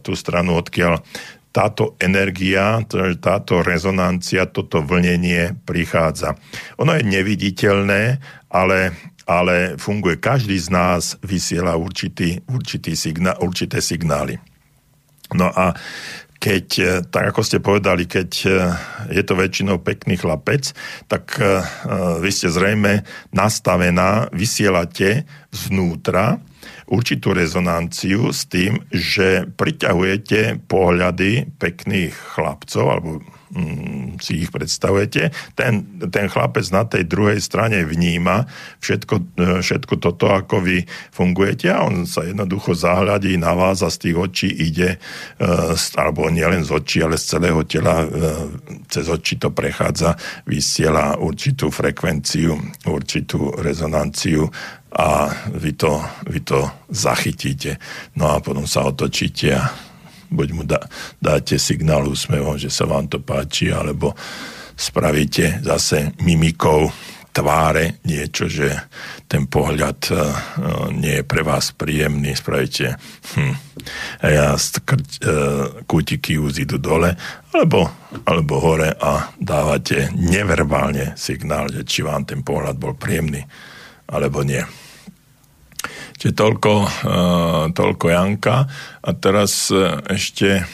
tú 0.00 0.16
stranu, 0.16 0.56
odkiaľ 0.56 1.04
táto 1.52 1.94
energia, 2.00 2.80
táto 3.20 3.60
rezonancia, 3.60 4.48
toto 4.48 4.80
vlnenie 4.80 5.52
prichádza. 5.68 6.34
Ono 6.80 6.96
je 6.96 7.04
neviditeľné, 7.04 8.02
ale, 8.48 8.96
ale 9.28 9.76
funguje. 9.76 10.16
Každý 10.16 10.56
z 10.56 10.68
nás 10.72 11.02
vysiela 11.20 11.76
určitý, 11.76 12.40
určitý 12.48 12.96
signál, 12.96 13.36
určité 13.44 13.84
signály. 13.84 14.40
No 15.36 15.52
a 15.52 15.76
keď, 16.42 16.66
tak 17.14 17.30
ako 17.30 17.40
ste 17.46 17.62
povedali, 17.62 18.10
keď 18.10 18.30
je 19.14 19.22
to 19.22 19.38
väčšinou 19.38 19.78
pekný 19.78 20.18
chlapec, 20.18 20.74
tak 21.06 21.38
eh, 21.38 21.62
vy 22.18 22.30
ste 22.34 22.50
zrejme 22.50 23.06
nastavená, 23.30 24.26
vysielate 24.34 25.22
znútra 25.54 26.42
určitú 26.92 27.32
rezonanciu 27.32 28.28
s 28.28 28.44
tým, 28.44 28.84
že 28.92 29.48
priťahujete 29.48 30.68
pohľady 30.68 31.56
pekných 31.56 32.12
chlapcov 32.12 32.84
alebo 32.84 33.24
mm, 33.52 34.18
si 34.18 34.42
ich 34.42 34.50
predstavujete. 34.50 35.30
Ten, 35.54 36.00
ten 36.08 36.26
chlapec 36.32 36.64
na 36.72 36.88
tej 36.88 37.04
druhej 37.04 37.38
strane 37.38 37.84
vníma 37.84 38.48
všetko, 38.80 39.14
e, 39.36 39.44
všetko 39.60 39.94
toto, 40.00 40.32
ako 40.32 40.64
vy 40.64 40.84
fungujete 41.12 41.68
a 41.68 41.84
on 41.84 42.08
sa 42.08 42.24
jednoducho 42.24 42.72
zahľadí 42.72 43.36
na 43.36 43.52
vás 43.52 43.84
a 43.84 43.92
z 43.92 44.08
tých 44.08 44.16
očí 44.16 44.48
ide, 44.48 44.96
e, 44.96 45.48
alebo 46.00 46.32
nielen 46.32 46.64
z 46.64 46.70
očí, 46.72 46.98
ale 47.04 47.20
z 47.20 47.36
celého 47.36 47.60
tela, 47.68 48.04
e, 48.04 48.08
cez 48.88 49.06
oči 49.06 49.36
to 49.36 49.52
prechádza, 49.52 50.16
vysiela 50.48 51.20
určitú 51.20 51.68
frekvenciu, 51.68 52.56
určitú 52.88 53.52
rezonanciu 53.60 54.48
a 54.92 55.32
vy 55.56 55.72
to, 55.72 56.04
vy 56.28 56.40
to 56.44 56.68
zachytíte. 56.92 57.80
No 58.16 58.36
a 58.36 58.44
potom 58.44 58.68
sa 58.68 58.84
otočíte 58.84 59.48
a 59.56 59.91
buď 60.32 60.48
mu 60.56 60.64
dá, 60.64 60.80
dáte 61.20 61.60
signál 61.60 62.08
úsmevom, 62.08 62.56
že 62.56 62.72
sa 62.72 62.88
vám 62.88 63.06
to 63.06 63.20
páči, 63.20 63.68
alebo 63.70 64.16
spravíte 64.74 65.60
zase 65.62 66.16
mimikou 66.24 66.88
tváre 67.32 68.04
niečo, 68.04 68.44
že 68.44 68.68
ten 69.24 69.48
pohľad 69.48 69.98
uh, 70.12 70.20
nie 70.92 71.20
je 71.20 71.24
pre 71.24 71.40
vás 71.40 71.72
príjemný, 71.72 72.36
spravíte 72.36 73.00
hm, 73.32 73.56
a 74.20 74.26
ja 74.28 74.46
skr- 74.60 75.00
uh, 75.00 75.80
kútiky 75.88 76.36
už 76.36 76.68
idú 76.68 76.76
dole, 76.76 77.16
alebo, 77.56 77.88
alebo 78.28 78.60
hore 78.60 78.92
a 78.92 79.32
dávate 79.40 80.12
neverbálne 80.12 81.16
signál, 81.16 81.72
že 81.72 81.88
či 81.88 82.04
vám 82.04 82.28
ten 82.28 82.44
pohľad 82.44 82.76
bol 82.76 82.92
príjemný, 83.00 83.40
alebo 84.12 84.44
nie. 84.44 84.60
Čiže 86.18 86.34
toľko, 86.36 86.72
uh, 86.82 86.88
toľko 87.72 88.06
Janka. 88.12 88.68
A 89.02 89.10
teraz 89.16 89.72
uh, 89.72 90.00
ešte 90.06 90.66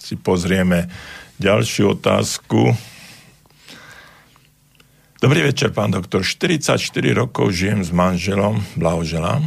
si 0.00 0.18
pozrieme 0.18 0.90
ďalšiu 1.38 1.96
otázku. 1.96 2.74
Dobrý 5.20 5.44
večer, 5.44 5.70
pán 5.70 5.92
doktor. 5.92 6.24
44 6.24 6.80
rokov 7.12 7.52
žijem 7.52 7.84
s 7.84 7.92
manželom, 7.92 8.64
blahoželám, 8.74 9.46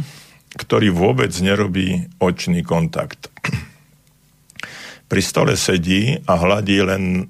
ktorý 0.54 0.94
vôbec 0.94 1.34
nerobí 1.42 2.08
očný 2.22 2.62
kontakt. 2.62 3.28
Pri 5.10 5.20
stole 5.20 5.58
sedí 5.58 6.18
a 6.24 6.32
hladí 6.38 6.80
len 6.80 7.28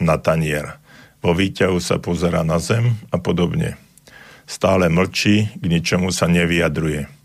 na 0.00 0.16
tanier. 0.18 0.78
Vo 1.22 1.34
výťahu 1.34 1.78
sa 1.78 2.02
pozera 2.02 2.42
na 2.42 2.58
zem 2.58 2.98
a 3.14 3.20
podobne. 3.22 3.78
Stále 4.48 4.90
mlčí, 4.90 5.46
k 5.54 5.64
ničomu 5.70 6.10
sa 6.10 6.26
nevyjadruje 6.26 7.21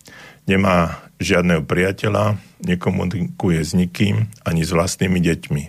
nemá 0.47 1.03
žiadneho 1.19 1.61
priateľa, 1.67 2.39
nekomunikuje 2.63 3.59
s 3.61 3.75
nikým, 3.75 4.31
ani 4.47 4.61
s 4.63 4.71
vlastnými 4.73 5.19
deťmi. 5.19 5.63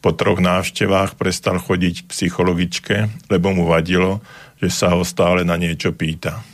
Po 0.00 0.14
troch 0.14 0.38
návštevách 0.38 1.18
prestal 1.18 1.58
chodiť 1.58 2.06
k 2.06 2.10
psychologičke, 2.14 2.96
lebo 3.26 3.50
mu 3.50 3.66
vadilo, 3.66 4.22
že 4.62 4.70
sa 4.70 4.94
ho 4.94 5.02
stále 5.02 5.42
na 5.42 5.58
niečo 5.58 5.90
pýta. 5.90 6.46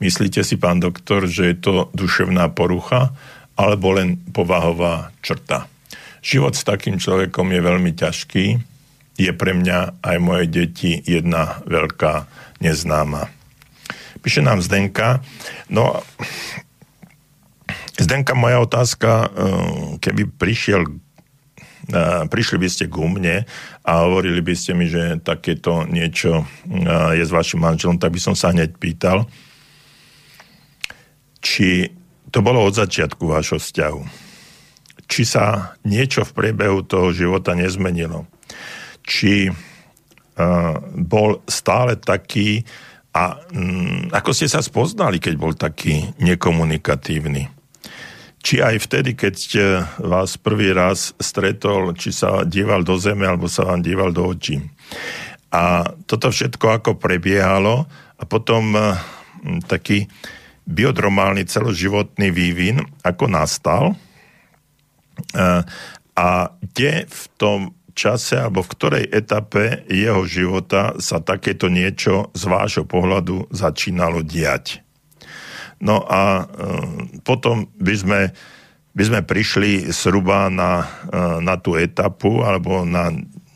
Myslíte 0.00 0.40
si, 0.40 0.56
pán 0.56 0.80
doktor, 0.80 1.28
že 1.28 1.52
je 1.52 1.56
to 1.60 1.74
duševná 1.92 2.48
porucha 2.56 3.12
alebo 3.52 3.92
len 3.92 4.16
povahová 4.32 5.12
črta? 5.20 5.68
Život 6.24 6.56
s 6.56 6.64
takým 6.64 6.96
človekom 6.96 7.52
je 7.52 7.60
veľmi 7.60 7.92
ťažký. 7.92 8.46
Je 9.20 9.32
pre 9.36 9.52
mňa 9.52 10.00
aj 10.00 10.16
moje 10.16 10.48
deti 10.48 10.96
jedna 11.04 11.60
veľká 11.68 12.24
neznáma. 12.64 13.28
Píše 14.24 14.40
nám 14.40 14.64
Zdenka. 14.64 15.20
No, 15.68 16.00
Zdenka, 18.00 18.32
moja 18.32 18.64
otázka, 18.64 19.28
eh, 19.28 19.28
keby 20.00 20.32
prišiel 20.40 20.88
eh, 20.88 22.24
prišli 22.32 22.56
by 22.56 22.68
ste 22.72 22.88
ku 22.88 23.04
mne 23.04 23.44
a 23.84 23.90
hovorili 24.00 24.40
by 24.40 24.56
ste 24.56 24.72
mi, 24.72 24.88
že 24.88 25.20
takéto 25.20 25.84
niečo 25.84 26.48
eh, 26.64 27.20
je 27.20 27.24
s 27.28 27.28
vašim 27.28 27.60
manželom, 27.60 28.00
tak 28.00 28.16
by 28.16 28.20
som 28.24 28.32
sa 28.32 28.56
hneď 28.56 28.80
pýtal, 28.80 29.28
či 31.44 31.92
to 32.32 32.40
bolo 32.40 32.64
od 32.64 32.72
začiatku 32.72 33.20
vášho 33.28 33.60
vzťahu. 33.60 34.00
Či 35.04 35.22
sa 35.28 35.76
niečo 35.84 36.24
v 36.24 36.32
priebehu 36.32 36.80
toho 36.86 37.12
života 37.12 37.52
nezmenilo. 37.58 38.24
Či 39.02 39.50
bol 40.94 41.42
stále 41.50 41.98
taký 41.98 42.62
a 43.12 43.36
mm, 43.50 44.14
ako 44.14 44.30
ste 44.30 44.46
sa 44.46 44.62
spoznali, 44.62 45.18
keď 45.18 45.34
bol 45.34 45.52
taký 45.52 46.14
nekomunikatívny? 46.22 47.59
Či 48.40 48.64
aj 48.64 48.76
vtedy, 48.88 49.12
keď 49.16 49.36
vás 50.00 50.40
prvý 50.40 50.72
raz 50.72 51.12
stretol, 51.20 51.92
či 51.92 52.10
sa 52.10 52.44
díval 52.48 52.82
do 52.82 52.96
zeme, 52.96 53.28
alebo 53.28 53.46
sa 53.46 53.68
vám 53.68 53.84
díval 53.84 54.16
do 54.16 54.24
očí. 54.24 54.60
A 55.52 55.92
toto 56.08 56.32
všetko 56.32 56.80
ako 56.80 56.90
prebiehalo 56.96 57.84
a 58.16 58.22
potom 58.24 58.72
hm, 58.72 59.66
taký 59.68 60.08
biodromálny 60.70 61.44
celoživotný 61.44 62.30
vývin, 62.30 62.80
ako 63.02 63.24
nastal 63.26 63.98
a 66.16 66.28
kde 66.60 67.04
v 67.08 67.24
tom 67.36 67.60
čase 67.92 68.38
alebo 68.38 68.64
v 68.64 68.72
ktorej 68.72 69.04
etape 69.10 69.84
jeho 69.90 70.22
života 70.24 70.96
sa 71.02 71.20
takéto 71.20 71.68
niečo 71.68 72.32
z 72.32 72.42
vášho 72.48 72.84
pohľadu 72.86 73.50
začínalo 73.52 74.24
diať. 74.24 74.80
No 75.80 76.04
a 76.04 76.44
e, 76.44 76.68
potom 77.24 77.72
by 77.80 77.94
sme, 77.96 78.20
by 78.92 79.02
sme 79.02 79.20
prišli 79.24 79.88
zhruba 79.88 80.52
na, 80.52 80.84
e, 81.08 81.18
na 81.40 81.56
tú 81.56 81.80
etapu 81.80 82.44
alebo 82.44 82.84
na 82.84 83.08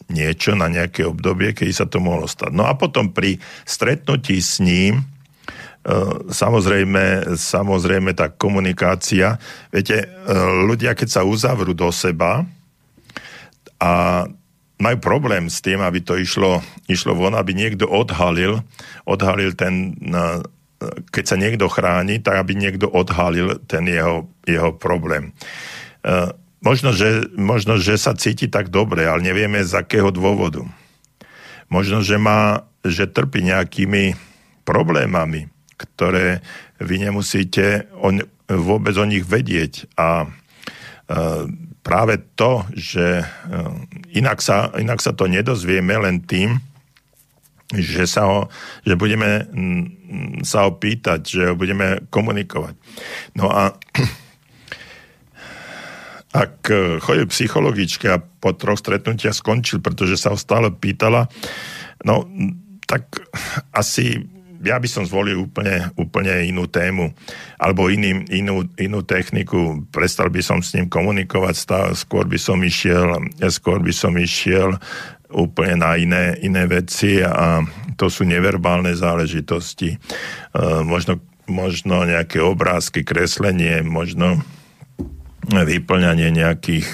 niečo, 0.09 0.57
na 0.57 0.73
nejaké 0.73 1.05
obdobie, 1.05 1.53
keď 1.53 1.69
sa 1.73 1.87
to 1.89 2.01
mohlo 2.01 2.25
stať. 2.25 2.53
No 2.53 2.65
a 2.65 2.73
potom 2.77 3.13
pri 3.13 3.37
stretnutí 3.69 4.41
s 4.41 4.57
ním, 4.57 5.05
e, 5.05 5.05
samozrejme, 6.33 7.37
samozrejme 7.37 8.17
tá 8.17 8.33
komunikácia, 8.33 9.37
viete, 9.69 10.09
ľudia, 10.65 10.97
keď 10.97 11.21
sa 11.21 11.23
uzavrú 11.29 11.77
do 11.77 11.93
seba 11.93 12.49
a 13.77 14.25
majú 14.81 14.97
problém 14.99 15.47
s 15.47 15.61
tým, 15.61 15.81
aby 15.85 16.01
to 16.03 16.19
išlo, 16.19 16.65
išlo 16.91 17.15
von, 17.15 17.37
aby 17.37 17.55
niekto 17.55 17.87
odhalil, 17.87 18.65
odhalil 19.07 19.55
ten, 19.55 19.95
keď 21.13 21.25
sa 21.25 21.37
niekto 21.37 21.71
chráni, 21.71 22.21
tak 22.21 22.41
aby 22.41 22.57
niekto 22.57 22.91
odhalil 22.91 23.61
ten 23.65 23.87
jeho, 23.87 24.29
jeho 24.45 24.75
problém 24.77 25.33
Možno 26.65 26.97
že, 26.97 27.29
možno, 27.37 27.77
že 27.77 28.01
sa 28.01 28.17
cíti 28.17 28.49
tak 28.49 28.73
dobre, 28.73 29.05
ale 29.05 29.21
nevieme 29.21 29.61
z 29.61 29.77
akého 29.77 30.09
dôvodu. 30.09 30.65
Možno, 31.69 32.01
že, 32.01 32.17
má, 32.17 32.65
že 32.81 33.05
trpí 33.05 33.45
nejakými 33.45 34.17
problémami, 34.65 35.53
ktoré 35.77 36.41
vy 36.81 37.05
nemusíte 37.05 37.93
on, 38.01 38.25
vôbec 38.49 38.97
o 38.97 39.05
nich 39.05 39.29
vedieť. 39.29 39.93
A 40.01 40.25
e, 40.25 40.29
práve 41.85 42.25
to, 42.33 42.65
že 42.73 43.21
e, 43.21 43.27
inak, 44.17 44.41
sa, 44.41 44.73
inak 44.81 45.05
sa 45.05 45.13
to 45.13 45.29
nedozvieme 45.29 46.01
len 46.01 46.25
tým, 46.25 46.65
že, 47.73 48.05
sa 48.05 48.29
ho, 48.29 48.39
že 48.85 48.95
budeme 48.99 49.49
sa 50.45 50.69
ho 50.69 50.77
pýtať, 50.77 51.21
že 51.25 51.43
ho 51.53 51.55
budeme 51.57 52.05
komunikovať. 52.13 52.75
No 53.39 53.49
a 53.49 53.73
ak 56.45 56.55
e, 56.69 57.01
chodil 57.01 57.31
psychologičke 57.31 58.07
a 58.11 58.21
po 58.21 58.53
troch 58.53 58.83
stretnutia 58.83 59.33
skončil, 59.33 59.81
pretože 59.81 60.21
sa 60.21 60.35
ho 60.35 60.39
stále 60.39 60.69
pýtala, 60.69 61.31
no 62.05 62.29
tak 62.85 63.09
asi 63.73 64.29
ja 64.65 64.81
by 64.81 64.89
som 64.89 65.05
zvolil 65.05 65.45
úplne, 65.45 65.93
úplne 66.01 66.49
inú 66.49 66.65
tému 66.65 67.13
alebo 67.61 67.93
iný, 67.93 68.25
inú, 68.33 68.65
inú 68.81 69.05
techniku. 69.05 69.85
Prestal 69.93 70.33
by 70.33 70.41
som 70.41 70.65
s 70.65 70.73
ním 70.73 70.89
komunikovať, 70.89 71.55
stále, 71.55 71.91
skôr 71.93 72.25
by 72.25 72.41
som 72.41 72.57
išiel, 72.65 73.29
skôr 73.53 73.85
by 73.85 73.93
som 73.93 74.17
išiel 74.17 74.81
úplne 75.35 75.83
na 75.83 75.99
iné, 75.99 76.39
iné 76.41 76.65
veci 76.71 77.19
a 77.21 77.61
to 77.99 78.07
sú 78.07 78.23
neverbálne 78.23 78.95
záležitosti. 78.95 79.95
E, 79.95 79.99
možno, 80.87 81.19
možno 81.51 82.07
nejaké 82.07 82.39
obrázky, 82.39 83.03
kreslenie, 83.03 83.83
možno 83.83 84.41
vyplňanie 85.45 86.33
nejakých, 86.33 86.89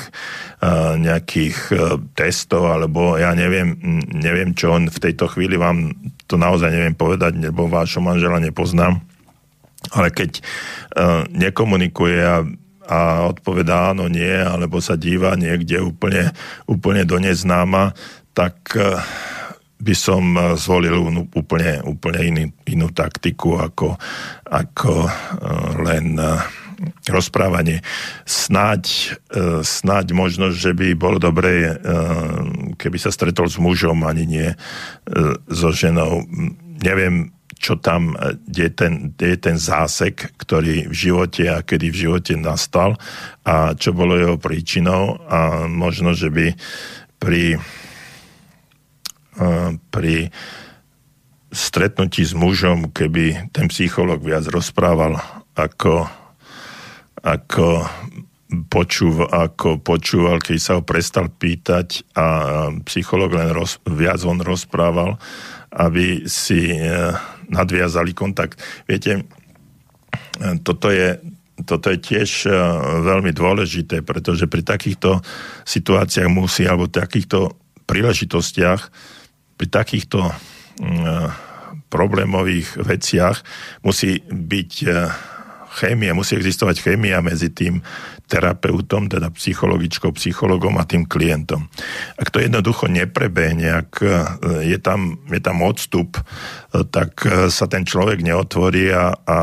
nejakých 0.99 1.57
e, 1.71 1.77
testov, 2.19 2.67
alebo 2.67 3.15
ja 3.15 3.31
neviem, 3.39 3.79
neviem, 4.11 4.59
čo 4.59 4.75
on 4.75 4.91
v 4.91 4.99
tejto 4.99 5.31
chvíli 5.31 5.55
vám 5.55 5.95
to 6.27 6.35
naozaj 6.35 6.71
neviem 6.71 6.99
povedať, 6.99 7.39
lebo 7.39 7.71
vášho 7.71 8.03
manžela 8.03 8.43
nepoznám. 8.43 8.99
Ale 9.91 10.13
keď 10.13 10.45
nekomunikuje 11.33 12.21
a, 12.21 12.45
a 12.87 12.99
odpovedá 13.33 13.97
áno, 13.97 14.07
nie, 14.07 14.31
alebo 14.31 14.79
sa 14.79 14.95
díva 14.95 15.35
niekde 15.35 15.81
úplne, 15.81 16.31
úplne 16.69 17.03
do 17.09 17.17
neznáma, 17.17 17.97
tak 18.37 18.57
uh, 18.79 19.01
by 19.81 19.95
som 19.97 20.37
zvolil 20.61 21.09
úplne, 21.33 21.81
úplne 21.89 22.21
iný, 22.21 22.45
inú 22.69 22.93
taktiku 22.93 23.65
ako, 23.65 23.97
ako 24.45 25.09
uh, 25.09 25.11
len 25.81 26.21
rozprávanie. 27.05 27.85
Snáď, 28.25 29.13
snáď 29.61 30.17
možno, 30.17 30.49
že 30.49 30.73
by 30.73 30.97
bolo 30.97 31.21
dobré, 31.21 31.77
keby 32.81 32.97
sa 32.97 33.13
stretol 33.13 33.53
s 33.53 33.61
mužom, 33.61 34.01
ani 34.01 34.25
nie 34.25 34.49
so 35.45 35.77
ženou. 35.77 36.25
Neviem, 36.81 37.37
čo 37.61 37.77
tam, 37.77 38.17
kde 38.49 38.63
je 38.65 38.73
ten, 38.73 38.93
kde 39.13 39.27
je 39.29 39.39
ten 39.45 39.57
zásek, 39.61 40.33
ktorý 40.41 40.89
v 40.89 40.95
živote 40.97 41.45
a 41.53 41.61
kedy 41.61 41.93
v 41.93 42.01
živote 42.09 42.33
nastal 42.41 42.97
a 43.45 43.77
čo 43.77 43.93
bolo 43.93 44.17
jeho 44.17 44.41
príčinou 44.41 45.21
a 45.29 45.69
možno, 45.69 46.17
že 46.17 46.33
by 46.33 46.57
pri, 47.21 47.61
pri 49.91 50.33
stretnutí 51.51 52.23
s 52.23 52.35
mužom, 52.35 52.95
keby 52.95 53.51
ten 53.51 53.67
psycholog 53.71 54.23
viac 54.23 54.47
rozprával 54.47 55.19
ako 55.59 56.07
ako 57.21 57.85
počúval, 58.73 59.29
ako 59.31 59.79
počúval, 59.79 60.43
keď 60.43 60.59
sa 60.59 60.73
ho 60.81 60.83
prestal 60.83 61.31
pýtať 61.31 62.03
a 62.17 62.27
psycholog 62.89 63.31
len 63.37 63.55
roz, 63.55 63.79
viac 63.87 64.25
on 64.27 64.43
rozprával, 64.43 65.21
aby 65.71 66.27
si 66.27 66.75
e, 66.75 66.81
nadviazali 67.47 68.11
kontakt. 68.11 68.59
Viete, 68.91 69.23
toto 70.67 70.91
je, 70.91 71.23
toto 71.63 71.95
je 71.95 71.99
tiež 72.03 72.49
e, 72.49 72.53
veľmi 73.07 73.31
dôležité, 73.31 74.03
pretože 74.03 74.51
pri 74.51 74.67
takýchto 74.67 75.23
situáciách 75.63 76.27
musí, 76.27 76.67
alebo 76.67 76.91
takýchto 76.91 77.55
príležitostiach, 77.87 78.91
pri 79.61 79.69
takýchto 79.69 80.25
e, 80.25 80.33
problémových 81.93 82.81
veciach 82.81 83.45
musí 83.85 84.25
byť 84.25 84.73
chémia, 85.71 86.17
musí 86.17 86.35
existovať 86.35 86.83
chémia 86.83 87.23
medzi 87.23 87.51
tým 87.55 87.79
terapeutom, 88.31 89.11
teda 89.11 89.31
psychologičkou, 89.35 90.15
psychologom 90.15 90.79
a 90.79 90.87
tým 90.87 91.07
klientom. 91.07 91.67
Ak 92.15 92.31
to 92.31 92.39
jednoducho 92.39 92.87
neprebehne, 92.87 93.87
ak 93.87 93.91
e, 94.03 94.11
je 94.71 94.79
tam, 94.79 95.19
je 95.27 95.41
tam 95.43 95.67
odstup, 95.67 96.19
e, 96.19 96.23
tak 96.87 97.27
e, 97.27 97.51
sa 97.51 97.67
ten 97.67 97.83
človek 97.83 98.23
neotvorí 98.23 98.95
a, 98.95 99.15
a 99.15 99.37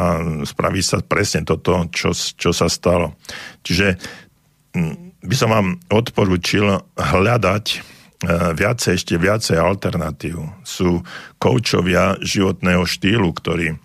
spraví 0.48 0.80
sa 0.80 1.04
presne 1.04 1.44
toto, 1.44 1.92
čo, 1.92 2.16
čo 2.16 2.56
sa 2.56 2.72
stalo. 2.72 3.20
Čiže 3.68 4.00
by 5.20 5.36
som 5.36 5.52
vám 5.52 5.68
odporúčil 5.92 6.80
hľadať 6.96 7.97
viacej, 8.26 8.98
ešte 8.98 9.16
viacej 9.18 9.58
alternatív. 9.62 10.42
Sú 10.66 11.06
koučovia 11.38 12.18
životného 12.22 12.82
štýlu, 12.86 13.30
ktorí 13.34 13.78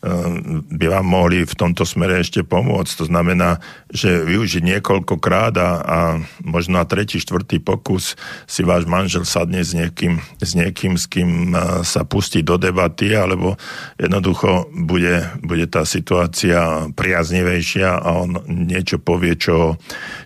by 0.00 0.86
vám 0.88 1.04
mohli 1.04 1.44
v 1.44 1.54
tomto 1.54 1.84
smere 1.84 2.24
ešte 2.24 2.40
pomôcť. 2.40 3.04
To 3.04 3.06
znamená, 3.06 3.60
že 3.92 4.24
využiť 4.24 4.64
niekoľkokrát 4.64 5.54
a, 5.60 5.70
a 5.84 5.98
možno 6.40 6.80
na 6.80 6.88
tretí, 6.88 7.20
štvrtý 7.20 7.60
pokus 7.60 8.16
si 8.48 8.64
váš 8.64 8.88
manžel 8.88 9.28
sadne 9.28 9.60
s 9.60 9.76
niekým, 9.76 10.16
s 10.40 10.56
niekým, 10.56 10.96
s 10.96 11.04
kým 11.04 11.52
e, 11.52 11.84
sa 11.84 12.08
pustí 12.08 12.40
do 12.40 12.56
debaty, 12.56 13.12
alebo 13.12 13.60
jednoducho 14.00 14.72
bude, 14.72 15.28
bude 15.44 15.68
tá 15.68 15.84
situácia 15.84 16.88
priaznivejšia 16.96 18.00
a 18.00 18.08
on 18.24 18.40
niečo 18.48 18.96
povie, 18.96 19.36
čo, 19.36 19.76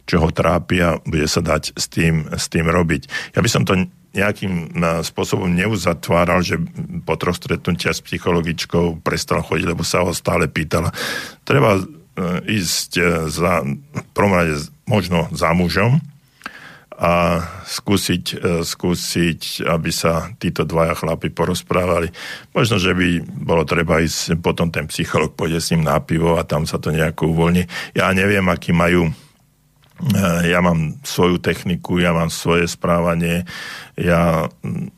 čo 0.06 0.22
ho 0.22 0.30
trápi 0.30 0.86
a 0.86 1.02
bude 1.02 1.26
sa 1.26 1.42
dať 1.42 1.74
s 1.74 1.90
tým, 1.90 2.30
s 2.30 2.46
tým 2.46 2.70
robiť. 2.70 3.34
Ja 3.34 3.42
by 3.42 3.50
som 3.50 3.66
to 3.66 3.74
nejakým 4.14 4.78
spôsobom 5.02 5.50
neuzatváral, 5.50 6.40
že 6.40 6.62
po 7.02 7.18
troch 7.18 7.34
stretnutia 7.34 7.90
s 7.90 8.00
psychologičkou 8.00 9.02
prestal 9.02 9.42
chodiť, 9.42 9.66
lebo 9.66 9.82
sa 9.82 10.06
ho 10.06 10.14
stále 10.14 10.46
pýtala. 10.46 10.94
Treba 11.42 11.78
e, 11.78 11.82
ísť 12.46 12.90
e, 12.96 13.02
za, 13.26 13.66
prvom 14.14 14.32
možno 14.86 15.26
za 15.34 15.50
mužom 15.50 15.98
a 16.94 17.42
skúsiť, 17.66 18.24
e, 18.38 18.62
skúsiť, 18.62 19.66
aby 19.66 19.90
sa 19.90 20.30
títo 20.38 20.62
dvaja 20.62 20.94
chlapi 20.94 21.34
porozprávali. 21.34 22.14
Možno, 22.54 22.78
že 22.78 22.94
by 22.94 23.26
bolo 23.26 23.66
treba 23.66 23.98
ísť, 23.98 24.38
potom 24.38 24.70
ten 24.70 24.86
psycholog 24.86 25.34
pôjde 25.34 25.58
s 25.58 25.74
ním 25.74 25.82
na 25.82 25.98
pivo 25.98 26.38
a 26.38 26.46
tam 26.46 26.70
sa 26.70 26.78
to 26.78 26.94
nejako 26.94 27.34
uvoľní. 27.34 27.66
Ja 27.98 28.14
neviem, 28.14 28.46
aký 28.46 28.70
majú 28.70 29.10
ja 30.44 30.58
mám 30.58 30.98
svoju 31.06 31.38
techniku, 31.38 32.02
ja 32.02 32.10
mám 32.10 32.28
svoje 32.28 32.66
správanie, 32.66 33.46
ja 33.94 34.50
mm, 34.50 34.90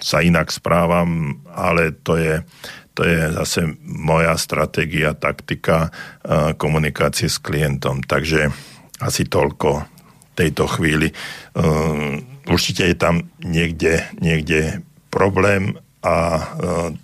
sa 0.00 0.20
inak 0.20 0.52
správam, 0.52 1.40
ale 1.48 1.96
to 2.04 2.20
je, 2.20 2.44
to 2.92 3.08
je 3.08 3.32
zase 3.32 3.60
moja 3.80 4.36
stratégia, 4.36 5.16
taktika 5.16 5.88
eh, 5.88 6.52
komunikácie 6.60 7.32
s 7.32 7.40
klientom. 7.40 8.04
Takže 8.04 8.52
asi 9.00 9.24
toľko 9.24 9.88
tejto 10.36 10.68
chvíli. 10.68 11.08
Eh, 11.08 12.12
určite 12.44 12.84
je 12.84 12.96
tam 12.96 13.24
niekde, 13.40 14.04
niekde 14.20 14.84
problém 15.08 15.80
a 16.00 16.40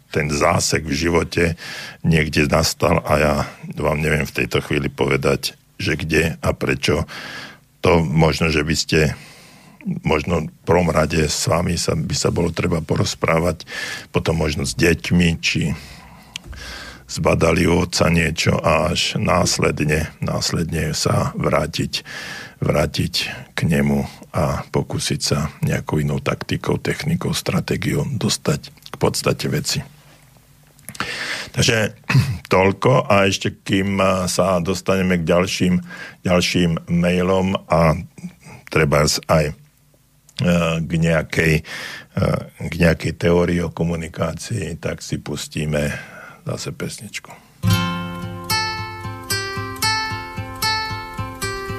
ten 0.08 0.32
zásek 0.32 0.88
v 0.88 0.96
živote 0.96 1.44
niekde 2.00 2.48
nastal 2.48 3.04
a 3.04 3.12
ja 3.20 3.34
vám 3.76 4.00
neviem 4.00 4.24
v 4.24 4.36
tejto 4.40 4.64
chvíli 4.64 4.88
povedať, 4.88 5.52
že 5.76 5.96
kde 5.96 6.40
a 6.40 6.50
prečo. 6.52 7.04
To 7.84 8.02
možno, 8.02 8.50
že 8.50 8.66
by 8.66 8.76
ste 8.76 9.14
možno 10.02 10.50
v 10.50 10.62
prvom 10.66 10.90
rade 10.90 11.30
s 11.30 11.46
vami 11.46 11.78
sa, 11.78 11.94
by 11.94 12.16
sa 12.16 12.34
bolo 12.34 12.50
treba 12.50 12.82
porozprávať, 12.82 13.62
potom 14.10 14.42
možno 14.42 14.66
s 14.66 14.74
deťmi, 14.74 15.28
či 15.38 15.70
zbadali 17.06 17.70
u 17.70 17.86
otca 17.86 18.10
niečo 18.10 18.58
a 18.58 18.90
až 18.90 19.14
následne, 19.14 20.10
následne 20.18 20.90
sa 20.90 21.30
vrátiť, 21.38 22.02
vrátiť 22.58 23.14
k 23.54 23.58
nemu 23.62 24.02
a 24.34 24.66
pokúsiť 24.74 25.20
sa 25.22 25.54
nejakou 25.62 26.02
inou 26.02 26.18
taktikou, 26.18 26.82
technikou, 26.82 27.30
stratégiou 27.30 28.02
dostať 28.10 28.74
k 28.90 28.96
podstate 28.98 29.46
veci. 29.46 29.95
Takže 31.52 31.96
toľko 32.54 33.08
a 33.08 33.26
ešte 33.26 33.62
kým 33.62 34.00
sa 34.26 34.62
dostaneme 34.62 35.20
k 35.20 35.28
ďalším, 35.28 35.74
ďalším 36.22 36.90
mailom 36.90 37.58
a 37.68 37.98
treba 38.70 39.08
aj 39.08 39.54
E, 40.36 40.80
k 40.84 40.92
nejakej, 41.00 41.64
e, 42.12 42.22
k 42.68 42.74
nejakej 42.76 43.12
teórii 43.16 43.64
o 43.64 43.72
komunikácii, 43.72 44.76
tak 44.76 45.00
si 45.00 45.16
pustíme 45.16 45.88
zase 46.44 46.76
pesničku. 46.76 47.32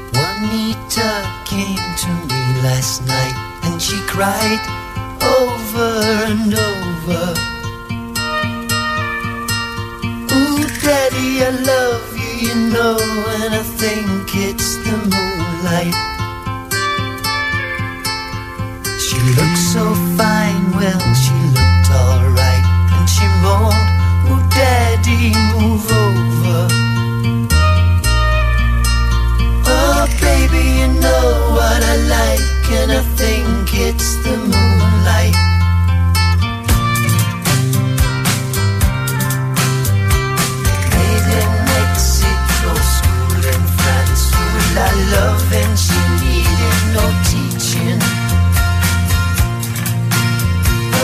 Juanita 0.10 1.22
came 1.46 1.86
to 2.02 2.10
me 2.26 2.42
last 2.66 3.06
night 3.06 3.38
and 3.70 3.78
she 3.78 4.02
cried 4.10 4.62
over 5.22 6.02
and 6.26 6.50
over. 6.50 7.57
Daddy, 11.18 11.42
I 11.42 11.50
love 11.50 12.16
you, 12.16 12.48
you 12.48 12.56
know, 12.74 12.98
and 13.42 13.56
I 13.56 13.64
think 13.64 14.36
it's 14.36 14.76
the 14.86 14.94
moonlight. 14.94 15.98
She 19.02 19.18
looked 19.34 19.62
so 19.74 19.84
fine, 20.16 20.64
well, 20.78 21.02
she 21.16 21.34
looked 21.58 21.90
alright. 21.90 22.66
And 22.94 23.10
she 23.10 23.26
moaned, 23.42 23.90
Oh, 24.30 24.42
Daddy, 24.54 25.34
move 25.58 25.90
over. 26.06 26.68
Oh, 29.66 30.06
baby, 30.22 30.64
you 30.82 30.88
know 31.02 31.30
what 31.58 31.82
I 31.82 31.96
like, 32.14 32.72
and 32.80 32.92
I 32.92 33.02
think 33.18 33.74
it's 33.74 34.18
the 34.18 34.38
moonlight. 34.38 35.47
Of 44.86 44.94
love, 45.16 45.54
and 45.62 45.74
she 45.78 46.00
needed 46.22 46.80
no 46.96 47.06
teaching. 47.32 48.00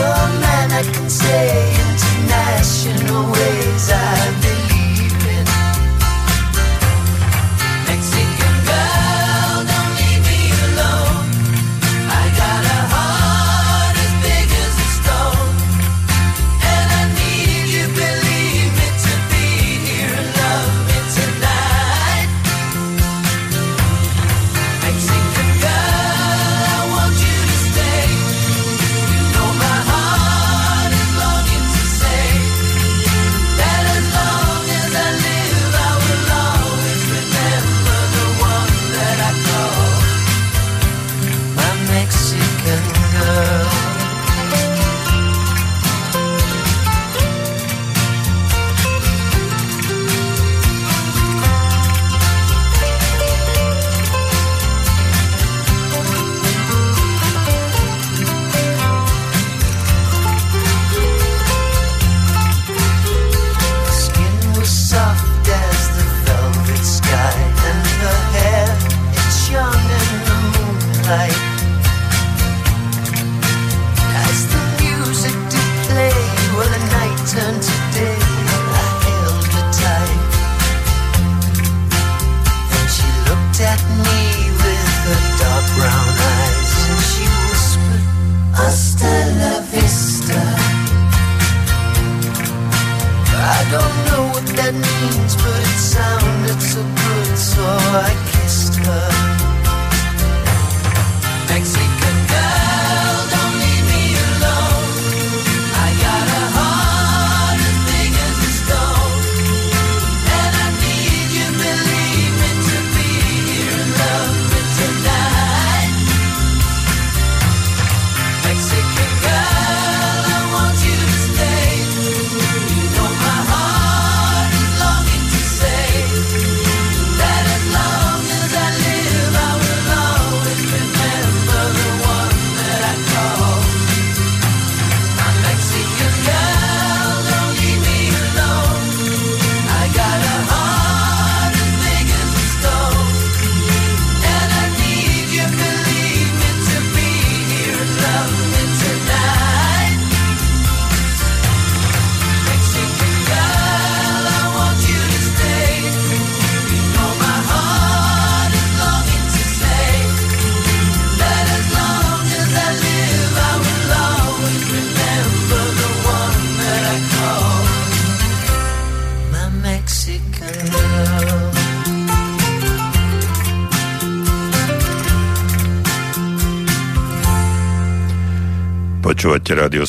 Oh 0.05 0.25
man, 0.43 0.67
I 0.71 0.83
can 0.93 1.09
say 1.09 1.45
international 1.85 3.31
ways 3.31 3.85
I 3.91 4.31
believe 4.41 4.62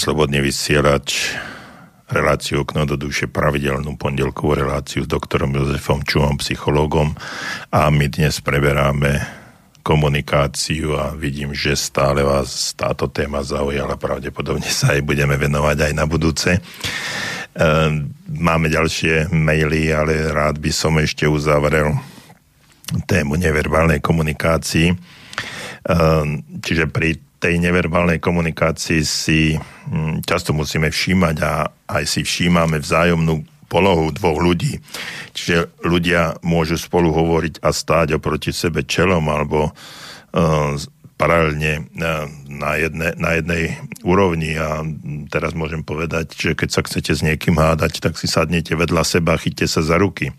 Slobodný 0.05 0.45
vysielač, 0.45 1.33
reláciu 2.13 2.61
Okno 2.61 2.85
do 2.85 2.93
duše, 2.93 3.25
pravidelnú 3.25 3.97
pondelkovú 3.97 4.53
reláciu 4.53 5.01
s 5.01 5.09
doktorom 5.09 5.57
Jozefom 5.57 6.05
Čumom, 6.05 6.37
psychológom 6.45 7.17
a 7.73 7.89
my 7.89 8.13
dnes 8.13 8.37
preberáme 8.45 9.25
komunikáciu 9.81 10.93
a 11.01 11.17
vidím, 11.17 11.57
že 11.57 11.73
stále 11.73 12.21
vás 12.21 12.77
táto 12.77 13.09
téma 13.09 13.41
zaujala, 13.41 13.97
pravdepodobne 13.97 14.69
sa 14.69 14.93
aj 14.93 15.01
budeme 15.09 15.41
venovať 15.41 15.89
aj 15.89 15.93
na 15.97 16.05
budúce. 16.05 16.61
Ehm, 17.57 18.13
Máme 18.29 18.69
ďalšie 18.69 19.33
maily, 19.33 19.89
ale 19.89 20.29
rád 20.29 20.61
by 20.61 20.69
som 20.69 21.01
ešte 21.01 21.25
uzavrel 21.25 21.97
tému 23.09 23.41
neverbálnej 23.41 24.05
komunikácii. 24.05 24.93
čiže 26.61 26.93
pri 26.93 27.25
tej 27.45 27.61
neverbálnej 27.61 28.25
komunikácii 28.25 29.05
si 29.05 29.53
hm, 29.53 30.25
často 30.25 30.57
musíme 30.57 30.89
všímať 30.89 31.37
a 31.45 31.69
aj 31.93 32.05
si 32.09 32.21
všímame 32.25 32.81
vzájomnú 32.81 33.45
polohu 33.69 34.09
dvoch 34.17 34.41
ľudí. 34.41 34.81
Čiže 35.37 35.85
ľudia 35.85 36.41
môžu 36.41 36.81
spolu 36.81 37.13
hovoriť 37.13 37.61
a 37.61 37.69
stáť 37.69 38.17
oproti 38.17 38.49
sebe 38.49 38.87
čelom 38.89 39.29
alebo 39.29 39.69
uh, 39.69 40.79
paralelne 41.25 41.89
na, 41.97 42.77
jedne, 42.77 43.17
na 43.17 43.41
jednej 43.41 43.81
úrovni 44.05 44.61
a 44.61 44.85
teraz 45.33 45.57
môžem 45.57 45.81
povedať, 45.81 46.37
že 46.37 46.51
keď 46.53 46.69
sa 46.69 46.85
chcete 46.85 47.17
s 47.17 47.25
niekým 47.25 47.57
hádať, 47.57 48.05
tak 48.05 48.21
si 48.21 48.29
sadnete 48.29 48.77
vedľa 48.77 49.01
seba, 49.09 49.41
chyťte 49.41 49.65
sa 49.65 49.81
za 49.81 49.97
ruky 49.97 50.37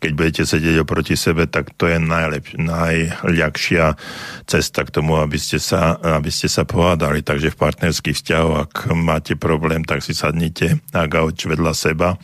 keď 0.00 0.10
budete 0.12 0.42
sedieť 0.44 0.76
oproti 0.84 1.16
sebe, 1.16 1.48
tak 1.48 1.72
to 1.74 1.88
je 1.88 1.96
najlep, 1.96 2.52
najľahšia 2.56 3.96
cesta 4.44 4.84
k 4.84 4.92
tomu, 4.92 5.16
aby 5.18 5.40
ste, 5.40 5.56
sa, 5.56 5.96
aby 5.96 6.28
ste 6.28 6.50
sa 6.52 6.68
pohádali. 6.68 7.24
Takže 7.24 7.52
v 7.54 7.60
partnerských 7.60 8.16
vzťahoch, 8.16 8.56
ak 8.68 8.74
máte 8.92 9.34
problém, 9.38 9.82
tak 9.86 10.04
si 10.04 10.12
sadnite 10.12 10.80
na 10.92 11.08
gauč 11.08 11.48
vedľa 11.48 11.72
seba 11.72 12.20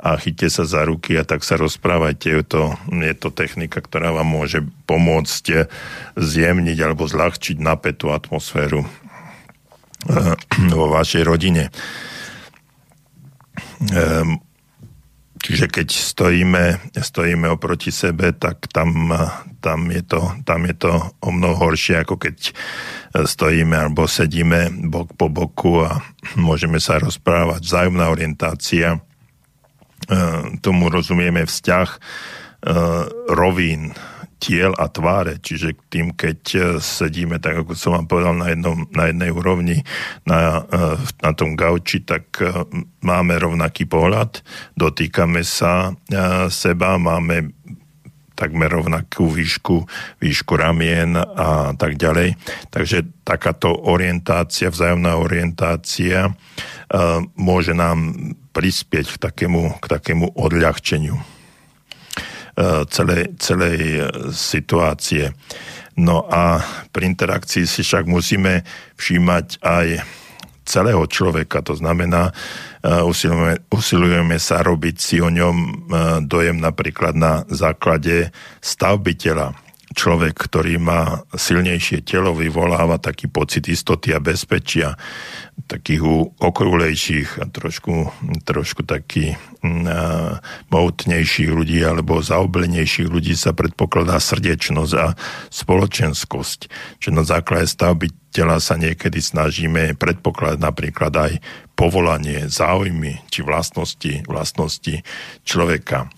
a 0.00 0.16
chyťte 0.16 0.48
sa 0.48 0.64
za 0.64 0.82
ruky 0.88 1.16
a 1.20 1.26
tak 1.26 1.44
sa 1.44 1.60
rozprávajte. 1.60 2.28
Je 2.32 2.44
to, 2.44 2.62
je 2.88 3.14
to 3.16 3.28
technika, 3.28 3.84
ktorá 3.84 4.16
vám 4.16 4.28
môže 4.28 4.64
pomôcť 4.88 5.68
zjemniť 6.16 6.78
alebo 6.80 7.04
zľahčiť 7.06 7.29
napätú 7.60 8.10
atmosféru 8.10 8.82
eh, 10.08 10.34
vo 10.78 10.86
vašej 10.90 11.22
rodine 11.22 11.70
ehm, 13.92 14.40
Čiže 15.40 15.72
keď 15.72 15.88
stojíme, 15.88 16.64
stojíme 16.92 17.48
oproti 17.48 17.88
sebe, 17.88 18.36
tak 18.36 18.68
tam, 18.68 19.08
tam, 19.64 19.88
je 19.88 20.04
to, 20.04 20.20
tam 20.44 20.68
je 20.68 20.76
to 20.76 20.92
o 21.24 21.28
mnoho 21.32 21.56
horšie, 21.56 22.04
ako 22.04 22.20
keď 22.20 22.52
stojíme 23.24 23.72
alebo 23.72 24.04
sedíme 24.04 24.68
bok 24.92 25.16
po 25.16 25.32
boku 25.32 25.80
a 25.80 26.04
môžeme 26.36 26.76
sa 26.76 27.00
rozprávať. 27.00 27.64
Vzájomná 27.64 28.12
orientácia, 28.12 28.94
e, 28.94 28.98
tomu 30.60 30.92
rozumieme 30.92 31.48
vzťah 31.48 31.88
rovín, 33.32 33.96
tiel 34.40 34.72
a 34.80 34.88
tváre, 34.88 35.36
čiže 35.38 35.76
tým, 35.92 36.16
keď 36.16 36.40
e, 36.56 36.60
sedíme, 36.80 37.36
tak 37.36 37.62
ako 37.62 37.76
som 37.76 37.92
vám 38.00 38.08
povedal, 38.08 38.34
na, 38.40 38.48
jednom, 38.48 38.88
na 38.96 39.12
jednej 39.12 39.30
úrovni 39.30 39.84
na, 40.24 40.64
e, 40.64 40.96
na 41.20 41.30
tom 41.36 41.52
gauči, 41.52 42.00
tak 42.00 42.40
e, 42.40 42.48
máme 43.04 43.36
rovnaký 43.36 43.84
pohľad, 43.84 44.40
dotýkame 44.80 45.44
sa 45.44 45.92
seba, 46.48 46.96
máme 46.96 47.52
takmer 48.32 48.72
rovnakú 48.72 49.28
výšku, 49.28 49.84
výšku 50.16 50.56
ramien 50.56 51.12
a 51.12 51.76
tak 51.76 52.00
ďalej. 52.00 52.40
Takže 52.72 53.20
takáto 53.20 53.68
orientácia, 53.68 54.72
vzájomná 54.72 55.20
orientácia 55.20 56.32
môže 57.36 57.76
nám 57.76 58.16
prispieť 58.56 59.12
k 59.12 59.16
takému, 59.20 59.76
k 59.84 59.86
takému 59.92 60.32
odľahčeniu. 60.40 61.39
E, 62.60 62.84
celej, 62.92 63.40
celej 63.40 63.80
e, 63.80 64.00
situácie. 64.36 65.32
No 65.96 66.28
a 66.28 66.60
pri 66.92 67.08
interakcii 67.08 67.64
si 67.64 67.80
však 67.80 68.04
musíme 68.04 68.68
všímať 69.00 69.64
aj 69.64 70.04
celého 70.68 71.00
človeka, 71.08 71.64
to 71.64 71.72
znamená, 71.72 72.36
e, 72.84 73.00
usilujeme, 73.00 73.64
usilujeme 73.72 74.36
sa 74.36 74.60
robiť 74.60 74.96
si 75.00 75.16
o 75.24 75.32
ňom 75.32 75.88
dojem 76.28 76.60
napríklad 76.60 77.16
na 77.16 77.48
základe 77.48 78.28
stavbiteľa. 78.60 79.56
Človek, 79.90 80.38
ktorý 80.46 80.78
má 80.78 81.26
silnejšie 81.34 82.06
telo, 82.06 82.30
vyvoláva 82.30 83.02
taký 83.02 83.26
pocit 83.26 83.66
istoty 83.66 84.14
a 84.14 84.22
bezpečia 84.22 84.94
takých 85.66 86.02
okrúlejších 86.38 87.42
a 87.42 87.44
trošku, 87.50 88.10
trošku 88.46 88.86
taký 88.86 89.34
uh, 89.34 90.38
mohutnejších 90.70 91.50
ľudí 91.50 91.82
alebo 91.82 92.22
zaoblenejších 92.22 93.10
ľudí 93.10 93.34
sa 93.34 93.50
predpokladá 93.50 94.22
srdečnosť 94.22 94.92
a 94.94 95.14
spoločenskosť. 95.50 96.60
Čiže 97.02 97.12
na 97.12 97.24
základe 97.26 97.66
stavby 97.66 98.30
tela 98.30 98.62
sa 98.62 98.78
niekedy 98.78 99.18
snažíme 99.18 99.98
predpokladať 99.98 100.58
napríklad 100.62 101.12
aj 101.12 101.32
povolanie, 101.74 102.46
záujmy 102.46 103.26
či 103.26 103.42
vlastnosti, 103.42 104.22
vlastnosti 104.30 105.02
človeka. 105.42 106.10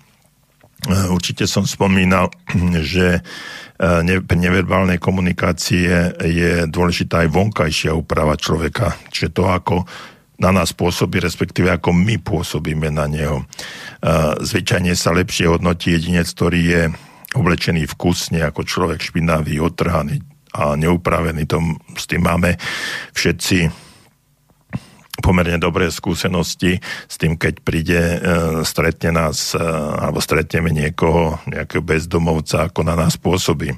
Určite 0.91 1.47
som 1.47 1.63
spomínal, 1.63 2.31
že 2.83 3.23
pri 4.23 4.39
neverbálnej 4.39 5.03
komunikácie 5.03 6.15
je 6.23 6.67
dôležitá 6.71 7.27
aj 7.27 7.35
vonkajšia 7.35 7.91
úprava 7.95 8.39
človeka. 8.39 8.95
Čiže 9.11 9.35
to, 9.35 9.51
ako 9.51 9.87
na 10.43 10.51
nás 10.51 10.75
pôsobí, 10.75 11.23
respektíve 11.23 11.71
ako 11.71 11.95
my 11.95 12.19
pôsobíme 12.19 12.91
na 12.91 13.07
neho. 13.07 13.47
Zvyčajne 14.43 14.95
sa 14.99 15.15
lepšie 15.15 15.47
hodnotí 15.47 15.95
jedinec, 15.95 16.27
ktorý 16.31 16.61
je 16.63 16.83
oblečený 17.39 17.87
vkusne 17.91 18.43
ako 18.43 18.67
človek 18.67 18.99
špinavý, 19.03 19.63
otrhaný 19.63 20.19
a 20.53 20.75
neupravený. 20.75 21.47
Tom, 21.47 21.79
s 21.95 22.11
tým 22.11 22.27
máme 22.27 22.59
všetci 23.15 23.71
pomerne 25.21 25.61
dobré 25.61 25.93
skúsenosti 25.93 26.81
s 27.05 27.15
tým, 27.21 27.37
keď 27.37 27.55
príde, 27.61 28.01
e, 28.01 28.19
stretne 28.65 29.13
nás, 29.13 29.53
e, 29.53 29.61
alebo 30.01 30.25
stretneme 30.25 30.73
niekoho, 30.73 31.37
nejakého 31.45 31.85
bezdomovca, 31.85 32.65
ako 32.65 32.81
na 32.89 32.97
nás 32.97 33.21
pôsobí. 33.21 33.77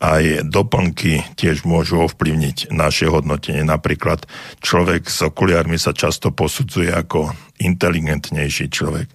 Aj 0.00 0.24
doplnky 0.42 1.36
tiež 1.36 1.68
môžu 1.68 2.08
ovplyvniť 2.08 2.72
naše 2.72 3.06
hodnotenie. 3.06 3.62
Napríklad 3.62 4.24
človek 4.64 5.06
s 5.06 5.20
okuliármi 5.22 5.76
sa 5.76 5.92
často 5.92 6.32
posudzuje 6.32 6.88
ako 6.88 7.36
inteligentnejší 7.60 8.72
človek. 8.72 9.12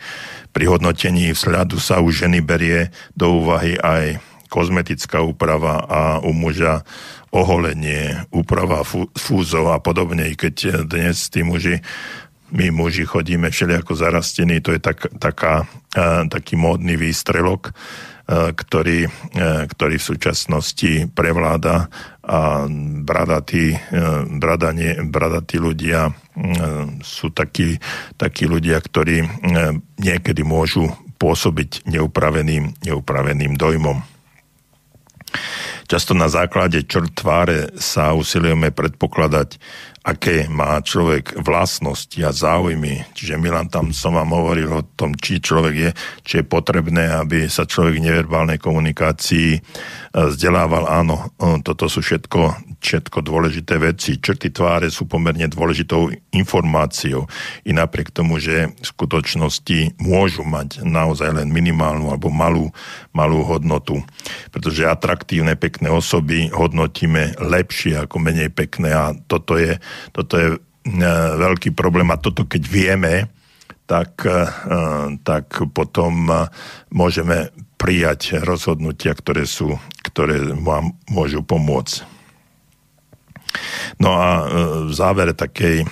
Pri 0.54 0.66
hodnotení 0.70 1.34
vzhľadu 1.34 1.82
sa 1.82 2.00
u 2.00 2.14
ženy 2.14 2.46
berie 2.46 2.94
do 3.18 3.42
úvahy 3.42 3.76
aj 3.82 4.22
kozmetická 4.48 5.22
úprava 5.22 5.84
a 5.86 6.02
u 6.22 6.32
muža 6.32 6.86
oholenie, 7.34 8.24
úprava 8.32 8.86
fúzov 9.16 9.76
a 9.76 9.80
podobne, 9.84 10.32
i 10.32 10.36
keď 10.40 10.88
dnes 10.88 11.28
tí 11.28 11.44
muži 11.44 11.84
my 12.56 12.70
muži 12.70 13.10
chodíme 13.10 13.50
všelijako 13.50 13.98
zarastení, 13.98 14.62
to 14.62 14.72
je 14.72 14.80
tak, 14.80 15.10
taká, 15.18 15.66
taký 16.30 16.56
módny 16.56 16.94
výstrelok, 16.94 17.74
ktorý, 18.32 19.06
ktorý 19.70 19.96
v 19.98 20.08
súčasnosti 20.14 21.10
prevláda 21.14 21.90
a 22.26 22.66
bradatí, 23.06 23.78
bradanie, 24.42 24.98
bradatí 25.06 25.58
ľudia 25.62 26.10
sú 27.02 27.30
takí, 27.34 27.78
takí 28.18 28.50
ľudia, 28.50 28.82
ktorí 28.82 29.26
niekedy 30.02 30.42
môžu 30.42 30.90
pôsobiť 31.18 31.86
neupraveným, 31.86 32.78
neupraveným 32.82 33.58
dojmom. 33.58 34.15
Často 35.86 36.18
na 36.18 36.26
základe 36.28 36.82
črt 36.84 37.22
tváre 37.22 37.70
sa 37.78 38.18
usilujeme 38.18 38.74
predpokladať, 38.74 39.62
aké 40.06 40.46
má 40.46 40.78
človek 40.86 41.42
vlastnosti 41.42 42.18
a 42.22 42.30
záujmy. 42.30 43.10
Čiže 43.18 43.42
Milan, 43.42 43.74
tam 43.74 43.90
som 43.90 44.14
vám 44.14 44.34
hovoril 44.38 44.70
o 44.70 44.86
tom, 44.86 45.18
či 45.18 45.42
človek 45.42 45.76
je, 45.78 45.90
či 46.22 46.34
je 46.42 46.46
potrebné, 46.46 47.10
aby 47.10 47.50
sa 47.50 47.66
človek 47.66 47.98
v 47.98 48.06
neverbálnej 48.06 48.62
komunikácii 48.62 49.58
vzdelával. 50.14 50.86
Áno, 50.86 51.34
toto 51.66 51.90
sú 51.90 52.06
všetko, 52.06 52.75
všetko 52.86 53.26
dôležité 53.26 53.82
veci. 53.82 54.22
Črty 54.22 54.54
tváre 54.54 54.94
sú 54.94 55.10
pomerne 55.10 55.50
dôležitou 55.50 56.14
informáciou. 56.30 57.26
I 57.66 57.74
napriek 57.74 58.14
tomu, 58.14 58.38
že 58.38 58.70
v 58.70 58.86
skutočnosti 58.86 59.98
môžu 59.98 60.46
mať 60.46 60.86
naozaj 60.86 61.34
len 61.42 61.50
minimálnu 61.50 62.14
alebo 62.14 62.30
malú, 62.30 62.70
malú 63.10 63.42
hodnotu. 63.42 64.06
Pretože 64.54 64.86
atraktívne, 64.86 65.58
pekné 65.58 65.90
osoby 65.90 66.54
hodnotíme 66.54 67.42
lepšie 67.42 68.06
ako 68.06 68.22
menej 68.22 68.54
pekné 68.54 68.94
a 68.94 69.18
toto 69.26 69.58
je, 69.58 69.82
toto 70.14 70.38
je 70.38 70.48
e, 70.54 70.58
veľký 71.42 71.74
problém 71.74 72.14
a 72.14 72.22
toto 72.22 72.46
keď 72.46 72.64
vieme, 72.70 73.14
tak, 73.90 74.22
e, 74.22 74.46
tak 75.26 75.50
potom 75.74 76.30
e, 76.30 76.36
môžeme 76.94 77.50
prijať 77.82 78.42
rozhodnutia, 78.46 79.18
ktoré, 79.18 79.50
sú, 79.50 79.78
ktoré 80.06 80.54
vám 80.54 80.94
môžu 81.10 81.42
pomôcť. 81.42 82.15
No 84.02 84.16
a 84.16 84.30
e, 84.42 84.44
v 84.90 84.94
závere 84.94 85.34
takej 85.34 85.86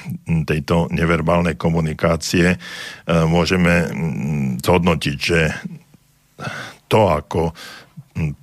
tejto 0.47 0.91
neverbálnej 0.91 1.55
komunikácie 1.55 2.55
e, 2.55 2.57
môžeme 3.27 3.89
zhodnotiť, 4.59 5.17
že 5.17 5.41
to, 6.89 7.09
ako 7.09 7.55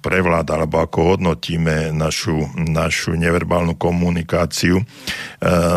prevláda, 0.02 0.58
alebo 0.58 0.82
ako 0.82 1.14
hodnotíme 1.14 1.94
našu, 1.94 2.50
našu 2.58 3.14
neverbálnu 3.14 3.78
komunikáciu, 3.78 4.82
e, 4.82 4.84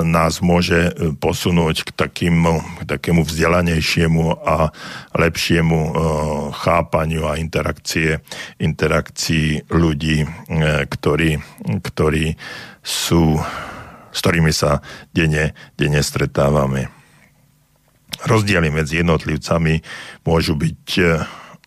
nás 0.02 0.41
môže 0.41 0.98
posunúť 1.22 1.86
k, 1.86 1.90
takým, 1.94 2.41
k 2.82 2.90
takému 2.90 3.22
vzdelanejšiemu 3.22 4.41
a 4.41 4.74
lepšiemu 5.14 5.78
e, 5.78 5.91
chápaniu 6.57 7.30
a 7.30 7.38
interakcie, 7.38 8.26
interakcii 8.57 9.70
ľudí, 9.70 10.26
e, 10.26 10.28
ktorí, 10.90 11.38
ktorí 11.86 12.34
sú, 12.82 13.38
s 14.10 14.18
ktorými 14.26 14.49
sa 14.49 14.82
denne, 15.14 15.53
denne 15.78 16.02
stretávame. 16.02 16.90
Rozdiely 18.26 18.74
medzi 18.74 19.06
jednotlivcami 19.06 19.86
môžu 20.26 20.57
byť 20.57 20.86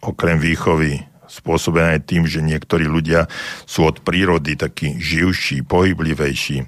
okrem 0.03 0.39
výchovy 0.39 1.16
spôsobené 1.37 2.01
tým, 2.01 2.25
že 2.25 2.41
niektorí 2.41 2.89
ľudia 2.89 3.29
sú 3.69 3.85
od 3.85 4.01
prírody 4.01 4.57
takí 4.57 4.97
živší, 4.97 5.61
pohyblivejší. 5.69 6.65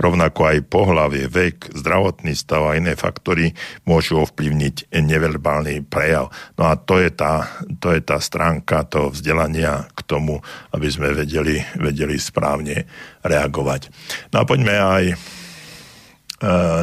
Rovnako 0.00 0.40
aj 0.48 0.66
pohlavie, 0.72 1.28
vek, 1.28 1.76
zdravotný 1.76 2.32
stav 2.32 2.64
a 2.64 2.80
iné 2.80 2.96
faktory 2.96 3.52
môžu 3.84 4.24
ovplyvniť 4.24 4.88
neverbálny 4.96 5.84
prejav. 5.84 6.32
No 6.56 6.72
a 6.72 6.80
to 6.80 6.96
je 6.96 7.12
tá, 7.12 7.44
to 7.78 7.92
je 7.92 8.00
tá 8.00 8.16
stránka 8.16 8.88
toho 8.88 9.12
vzdelania 9.12 9.84
k 9.92 10.00
tomu, 10.08 10.40
aby 10.72 10.88
sme 10.88 11.12
vedeli, 11.12 11.60
vedeli 11.76 12.16
správne 12.16 12.88
reagovať. 13.20 13.92
No 14.32 14.42
a 14.42 14.48
poďme 14.48 14.74
aj 14.78 15.04
e, 15.12 15.16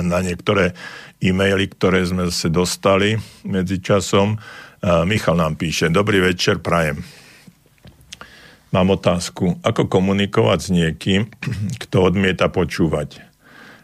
na 0.06 0.20
niektoré 0.22 0.76
e-maily, 1.24 1.72
ktoré 1.72 2.04
sme 2.04 2.28
zase 2.28 2.52
dostali 2.52 3.16
medzi 3.48 3.80
časom. 3.80 4.36
E, 4.36 4.38
Michal 5.08 5.40
nám 5.40 5.56
píše, 5.56 5.88
dobrý 5.88 6.20
večer, 6.20 6.60
prajem. 6.60 7.23
Mám 8.74 8.98
otázku. 8.98 9.62
Ako 9.62 9.86
komunikovať 9.86 10.60
s 10.60 10.70
niekým, 10.74 11.30
kto 11.86 12.10
odmieta 12.10 12.50
počúvať? 12.50 13.22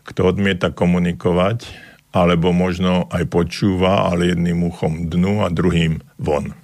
Kto 0.09 0.33
odmieta 0.33 0.73
komunikovať, 0.73 1.69
alebo 2.09 2.49
možno 2.49 3.05
aj 3.13 3.29
počúva, 3.29 4.09
ale 4.09 4.33
jedným 4.33 4.65
uchom 4.65 5.05
dnu 5.05 5.45
a 5.45 5.53
druhým 5.53 6.01
von. 6.17 6.57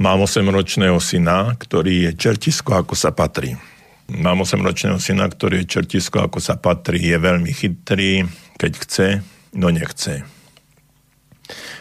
Mám 0.00 0.24
8-ročného 0.24 0.96
syna, 1.04 1.52
ktorý 1.60 2.08
je 2.08 2.10
čertisko, 2.16 2.80
ako 2.80 2.96
sa 2.96 3.12
patrí. 3.12 3.52
Mám 4.08 4.48
8-ročného 4.48 4.96
syna, 4.96 5.28
ktorý 5.28 5.62
je 5.62 5.70
čertisko, 5.76 6.24
ako 6.24 6.40
sa 6.40 6.56
patrí. 6.56 7.12
Je 7.12 7.18
veľmi 7.20 7.52
chytrý, 7.52 8.24
keď 8.56 8.72
chce, 8.72 9.08
no 9.52 9.68
nechce 9.68 10.37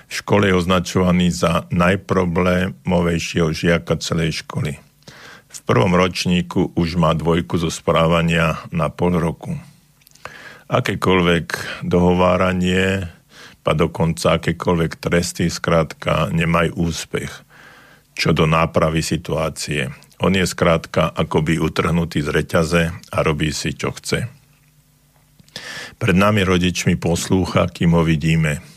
v 0.07 0.11
škole 0.11 0.47
je 0.47 0.55
označovaný 0.55 1.35
za 1.35 1.67
najproblémovejšieho 1.67 3.51
žiaka 3.51 3.99
celej 3.99 4.43
školy. 4.43 4.79
V 5.47 5.59
prvom 5.67 5.91
ročníku 5.95 6.71
už 6.79 6.95
má 6.95 7.11
dvojku 7.11 7.59
zo 7.59 7.67
správania 7.67 8.63
na 8.71 8.87
pol 8.87 9.19
roku. 9.19 9.59
Akékoľvek 10.67 11.79
dohováranie, 11.83 13.11
pa 13.63 13.71
dokonca 13.75 14.39
akékoľvek 14.39 14.91
tresty, 14.99 15.51
skrátka, 15.51 16.31
nemajú 16.31 16.87
úspech 16.87 17.47
čo 18.17 18.33
do 18.33 18.49
nápravy 18.49 19.05
situácie. 19.05 19.93
On 20.17 20.33
je 20.33 20.41
skrátka 20.41 21.13
akoby 21.13 21.61
utrhnutý 21.61 22.25
z 22.25 22.33
reťaze 22.33 22.83
a 22.89 23.17
robí 23.21 23.53
si, 23.53 23.77
čo 23.77 23.93
chce. 23.93 24.25
Pred 26.01 26.17
nami 26.17 26.41
rodičmi 26.41 26.97
poslúcha, 26.97 27.69
kým 27.69 27.93
ho 27.93 28.01
vidíme– 28.01 28.57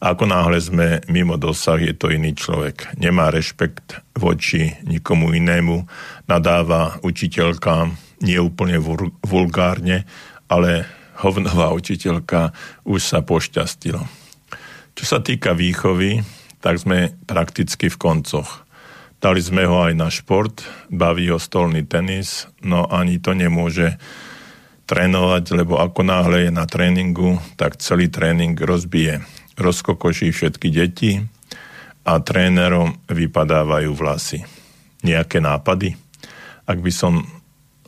ako 0.00 0.24
náhle 0.24 0.56
sme 0.56 1.04
mimo 1.12 1.36
dosah, 1.36 1.76
je 1.76 1.92
to 1.92 2.08
iný 2.08 2.32
človek. 2.32 2.96
Nemá 2.96 3.28
rešpekt 3.28 4.00
voči 4.16 4.80
nikomu 4.88 5.36
inému, 5.36 5.84
nadáva 6.24 6.96
učiteľkám 7.04 7.92
nie 8.24 8.40
úplne 8.40 8.80
vulgárne, 9.20 10.08
ale 10.48 10.88
hovnová 11.20 11.76
učiteľka 11.76 12.56
už 12.88 13.00
sa 13.00 13.20
pošťastilo. 13.20 14.00
Čo 14.96 15.04
sa 15.04 15.18
týka 15.20 15.52
výchovy, 15.52 16.24
tak 16.64 16.80
sme 16.80 17.12
prakticky 17.28 17.92
v 17.92 18.00
koncoch. 18.00 18.64
Dali 19.20 19.44
sme 19.44 19.68
ho 19.68 19.84
aj 19.84 19.94
na 19.96 20.08
šport, 20.08 20.64
baví 20.88 21.28
ho 21.28 21.36
stolný 21.36 21.84
tenis, 21.84 22.48
no 22.64 22.88
ani 22.88 23.20
to 23.20 23.36
nemôže 23.36 24.00
trénovať, 24.88 25.44
lebo 25.60 25.76
ako 25.76 26.00
náhle 26.08 26.48
je 26.48 26.52
na 26.52 26.64
tréningu, 26.64 27.36
tak 27.60 27.76
celý 27.76 28.08
tréning 28.08 28.56
rozbije 28.56 29.39
rozkokoší 29.60 30.32
všetky 30.32 30.68
deti 30.72 31.20
a 32.04 32.18
trénerom 32.18 32.96
vypadávajú 33.06 33.92
vlasy. 33.92 34.42
Nejaké 35.04 35.38
nápady? 35.44 35.96
Ak 36.64 36.80
by 36.80 36.92
som, 36.92 37.24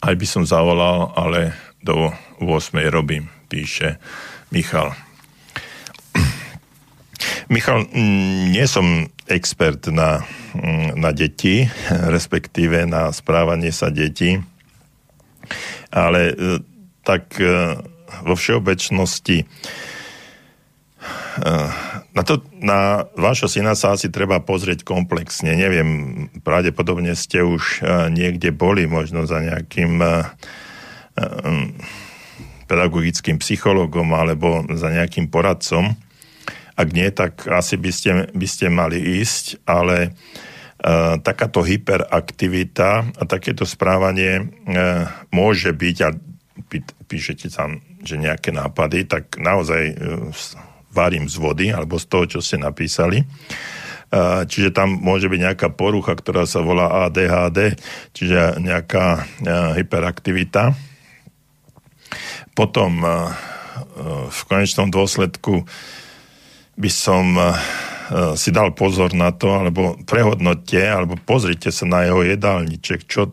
aj 0.04 0.14
by 0.14 0.26
som 0.28 0.42
zavolal, 0.44 1.12
ale 1.16 1.56
do 1.82 2.12
8. 2.38 2.78
robím, 2.92 3.32
píše 3.48 3.98
Michal. 4.52 4.92
Michal, 7.52 7.88
mm, 7.88 8.52
nie 8.52 8.66
som 8.68 9.08
expert 9.26 9.88
na, 9.88 10.22
mm, 10.54 11.00
na 11.00 11.10
deti, 11.10 11.66
respektíve 12.14 12.84
na 12.84 13.10
správanie 13.10 13.72
sa 13.72 13.88
detí, 13.88 14.38
ale 15.92 16.32
e, 16.32 16.34
tak 17.02 17.36
e, 17.40 17.76
vo 18.24 18.34
všeobecnosti 18.36 19.48
na, 22.12 22.22
to, 22.22 22.44
na 22.60 23.08
vášho 23.16 23.48
syna 23.50 23.74
sa 23.74 23.96
asi 23.96 24.12
treba 24.12 24.38
pozrieť 24.38 24.86
komplexne. 24.86 25.56
Neviem, 25.56 25.88
pravdepodobne 26.46 27.16
ste 27.18 27.42
už 27.42 27.82
eh, 27.82 28.08
niekde 28.12 28.54
boli, 28.54 28.86
možno 28.86 29.26
za 29.26 29.42
nejakým 29.42 29.98
eh, 29.98 30.22
pedagogickým 32.70 33.36
psychologom 33.42 34.14
alebo 34.16 34.64
za 34.72 34.88
nejakým 34.88 35.28
poradcom. 35.28 35.92
Ak 36.72 36.88
nie, 36.96 37.12
tak 37.12 37.44
asi 37.44 37.76
by 37.76 37.90
ste, 37.92 38.10
by 38.32 38.46
ste 38.48 38.72
mali 38.72 38.96
ísť, 39.20 39.60
ale 39.68 40.16
takáto 41.20 41.62
hyperaktivita 41.62 43.12
a 43.14 43.22
takéto 43.28 43.62
správanie 43.68 44.50
môže 45.30 45.70
byť, 45.70 45.96
a 46.00 46.10
píšete 47.06 47.52
tam, 47.52 47.84
že 48.02 48.18
nejaké 48.18 48.50
nápady, 48.50 49.04
tak 49.06 49.36
naozaj 49.36 49.94
varím 50.92 51.26
z 51.26 51.36
vody, 51.40 51.66
alebo 51.72 51.96
z 51.96 52.06
toho, 52.06 52.24
čo 52.28 52.38
ste 52.44 52.60
napísali. 52.60 53.24
Čiže 54.44 54.76
tam 54.76 55.00
môže 55.00 55.32
byť 55.32 55.40
nejaká 55.40 55.68
porucha, 55.72 56.12
ktorá 56.12 56.44
sa 56.44 56.60
volá 56.60 57.08
ADHD, 57.08 57.80
čiže 58.12 58.60
nejaká 58.60 59.24
hyperaktivita. 59.80 60.76
Potom 62.52 63.00
v 64.28 64.40
konečnom 64.52 64.92
dôsledku 64.92 65.64
by 66.76 66.90
som 66.92 67.24
si 68.36 68.52
dal 68.52 68.76
pozor 68.76 69.16
na 69.16 69.32
to, 69.32 69.48
alebo 69.48 69.96
prehodnote, 70.04 70.84
alebo 70.84 71.16
pozrite 71.16 71.72
sa 71.72 71.88
na 71.88 72.04
jeho 72.04 72.20
jedálniček, 72.20 73.08
čo, 73.08 73.32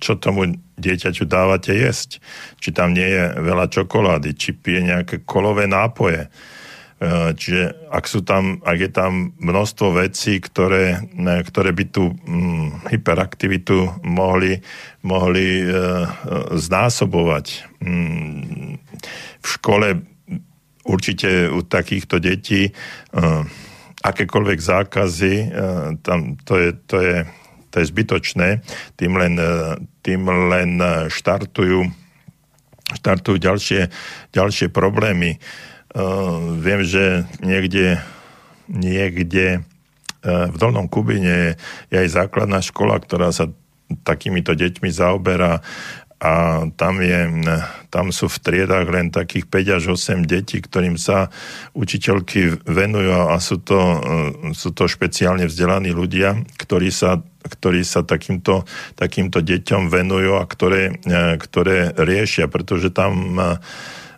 čo 0.00 0.16
tomu 0.16 0.56
dieťaťu 0.80 1.28
dávate 1.28 1.76
jesť. 1.76 2.24
Či 2.56 2.72
tam 2.72 2.96
nie 2.96 3.04
je 3.04 3.36
veľa 3.36 3.68
čokolády, 3.68 4.32
či 4.32 4.56
pije 4.56 4.80
nejaké 4.80 5.28
kolové 5.28 5.68
nápoje 5.68 6.32
čiže 7.36 7.92
ak, 7.92 8.04
sú 8.08 8.24
tam, 8.24 8.64
ak 8.64 8.78
je 8.80 8.90
tam 8.90 9.36
množstvo 9.36 10.00
vecí, 10.00 10.40
ktoré, 10.40 11.04
ktoré 11.44 11.76
by 11.76 11.84
tú 11.92 12.16
hm, 12.16 12.88
hyperaktivitu 12.88 14.00
mohli, 14.00 14.56
mohli 15.04 15.60
e, 15.60 15.64
znásobovať. 16.56 17.46
Hm, 17.84 18.80
v 19.44 19.46
škole 19.46 20.00
určite 20.88 21.52
u 21.52 21.60
takýchto 21.60 22.16
detí 22.16 22.64
e, 22.64 22.72
akékoľvek 24.00 24.58
zákazy, 24.58 25.34
e, 25.36 25.46
tam 26.00 26.40
to 26.48 26.54
je, 26.56 26.70
to 26.88 26.96
je, 27.04 27.16
to 27.68 27.74
je 27.76 27.86
zbytočné, 27.92 28.64
tým 28.96 29.20
len, 29.20 29.36
tým 30.00 30.24
len 30.48 30.80
štartujú, 31.12 31.92
štartujú 32.96 33.36
ďalšie, 33.36 33.92
ďalšie 34.32 34.72
problémy. 34.72 35.36
Uh, 35.96 36.60
viem, 36.60 36.84
že 36.84 37.24
niekde, 37.40 37.96
niekde 38.68 39.64
uh, 40.20 40.52
v 40.52 40.56
Dolnom 40.60 40.92
Kubine 40.92 41.56
je, 41.88 41.96
aj 41.96 42.20
základná 42.20 42.60
škola, 42.60 43.00
ktorá 43.00 43.32
sa 43.32 43.48
takýmito 44.04 44.52
deťmi 44.52 44.92
zaoberá 44.92 45.64
a 46.16 46.64
tam, 46.80 47.04
je, 47.04 47.44
tam 47.92 48.08
sú 48.08 48.32
v 48.32 48.40
triedách 48.40 48.88
len 48.88 49.12
takých 49.12 49.52
5 49.52 49.76
až 49.76 49.84
8 49.92 50.24
detí, 50.24 50.64
ktorým 50.64 50.96
sa 50.96 51.28
učiteľky 51.76 52.64
venujú 52.64 53.12
a 53.12 53.36
sú 53.36 53.60
to, 53.60 53.80
sú 54.56 54.72
to 54.72 54.88
špeciálne 54.88 55.44
vzdelaní 55.44 55.92
ľudia, 55.92 56.40
ktorí 56.56 56.88
sa, 56.88 57.20
ktorí 57.44 57.84
sa 57.84 58.00
takýmto, 58.00 58.64
takýmto 58.96 59.44
deťom 59.44 59.92
venujú 59.92 60.40
a 60.40 60.48
ktoré, 60.48 60.96
ktoré 61.36 61.92
riešia, 61.92 62.48
pretože 62.48 62.88
tam 62.88 63.36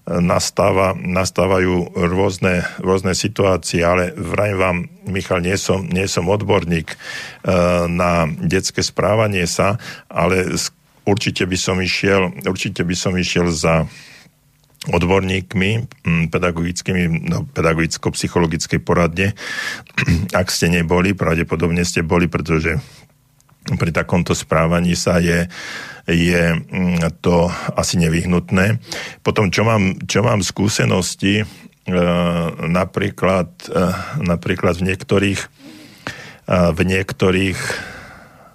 nastáva, 0.09 0.97
nastávajú 0.97 1.93
rôzne, 1.93 2.65
rôzne 2.81 3.13
situácie, 3.13 3.85
ale 3.85 4.17
vrajím 4.17 4.59
vám, 4.59 4.79
Michal, 5.05 5.45
nie 5.45 5.57
som, 5.61 5.85
nie 5.85 6.09
som 6.09 6.29
odborník 6.29 6.97
na 7.89 8.25
detské 8.41 8.81
správanie 8.81 9.45
sa, 9.45 9.77
ale 10.09 10.49
určite 11.05 11.45
by 11.45 11.59
som 11.61 11.77
išiel, 11.81 12.33
určite 12.49 12.85
by 12.89 12.97
som 12.97 13.13
išiel 13.17 13.53
za 13.53 13.85
odborníkmi 14.89 15.71
pedagogickými, 16.33 17.29
no, 17.29 17.45
pedagogicko-psychologickej 17.51 18.81
poradne. 18.81 19.37
Ak 20.41 20.49
ste 20.49 20.73
neboli, 20.73 21.13
pravdepodobne 21.13 21.85
ste 21.85 22.07
boli, 22.07 22.31
pretože 22.31 22.79
pri 23.77 23.93
takomto 23.93 24.33
správaní 24.33 24.97
sa 24.97 25.21
je, 25.21 25.45
je 26.09 26.43
mm, 26.57 27.21
to 27.21 27.53
asi 27.77 28.01
nevyhnutné. 28.01 28.81
Potom, 29.21 29.53
čo 29.53 29.69
mám, 29.69 30.01
čo 30.09 30.25
mám 30.25 30.41
skúsenosti, 30.41 31.45
e, 31.45 31.47
napríklad, 32.65 33.51
e, 33.69 33.83
napríklad 34.25 34.81
v 34.81 34.95
niektorých, 34.95 35.41
e, 36.49 36.57
v 36.73 36.81
niektorých 36.81 37.61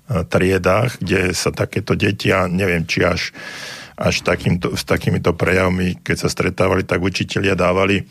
triedách, 0.03 0.99
kde 0.99 1.31
sa 1.31 1.49
takéto 1.55 1.95
deti, 1.95 2.27
ja 2.27 2.45
neviem, 2.45 2.83
či 2.83 3.07
až, 3.07 3.31
až 3.95 4.21
takýmto, 4.21 4.75
s 4.75 4.83
takýmito 4.83 5.31
prejavmi, 5.31 5.95
keď 6.03 6.27
sa 6.27 6.29
stretávali, 6.29 6.83
tak 6.83 6.99
učitelia 6.99 7.55
dávali, 7.55 8.03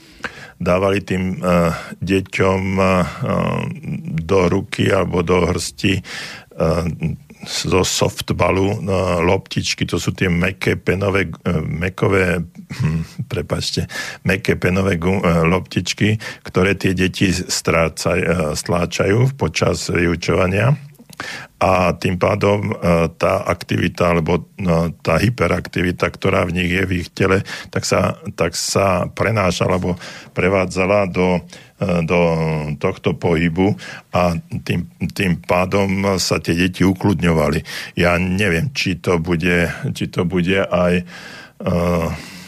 dávali 0.57 1.05
tým 1.05 1.37
deťom 2.01 2.63
do 4.25 4.41
ruky 4.49 4.89
alebo 4.89 5.21
do 5.21 5.45
hrsti 5.53 6.01
zo 7.43 7.83
softbalu 7.83 8.87
loptičky, 9.27 9.83
to 9.87 9.99
sú 9.99 10.15
tie 10.15 10.31
meké 10.31 10.79
penové, 10.79 11.27
e, 11.27 11.59
mekové, 11.67 12.39
hm, 12.39 13.27
prepačte, 13.27 13.91
meké 14.23 14.55
penové 14.55 14.95
e, 14.95 15.03
loptičky, 15.43 16.23
ktoré 16.47 16.79
tie 16.79 16.95
deti 16.95 17.35
strácaj, 17.35 18.19
e, 18.23 18.27
stláčajú 18.55 19.35
počas 19.35 19.91
vyučovania 19.91 20.79
a 21.63 21.95
tým 21.95 22.19
pádom 22.19 22.75
tá 23.19 23.47
aktivita 23.47 24.11
alebo 24.11 24.51
tá 25.03 25.15
hyperaktivita, 25.19 26.11
ktorá 26.11 26.43
v 26.47 26.59
nich 26.59 26.71
je 26.75 26.83
v 26.83 26.93
ich 27.03 27.09
tele, 27.15 27.47
tak 27.71 27.87
sa, 27.87 28.19
tak 28.35 28.59
sa 28.59 29.07
prenáša 29.11 29.71
alebo 29.71 29.95
prevádzala 30.35 31.07
do 31.11 31.43
do 31.83 32.21
tohto 32.79 33.19
pohybu 33.19 33.75
a 34.15 34.39
tým, 34.63 34.87
tým 35.19 35.43
pádom 35.43 36.15
sa 36.15 36.39
tie 36.39 36.55
deti 36.55 36.87
ukludňovali. 36.87 37.59
Ja 37.99 38.23
neviem, 38.23 38.71
či 38.71 39.03
to 39.03 39.19
bude, 39.19 39.67
či 39.91 40.07
to 40.07 40.23
bude 40.23 40.63
aj 40.63 41.03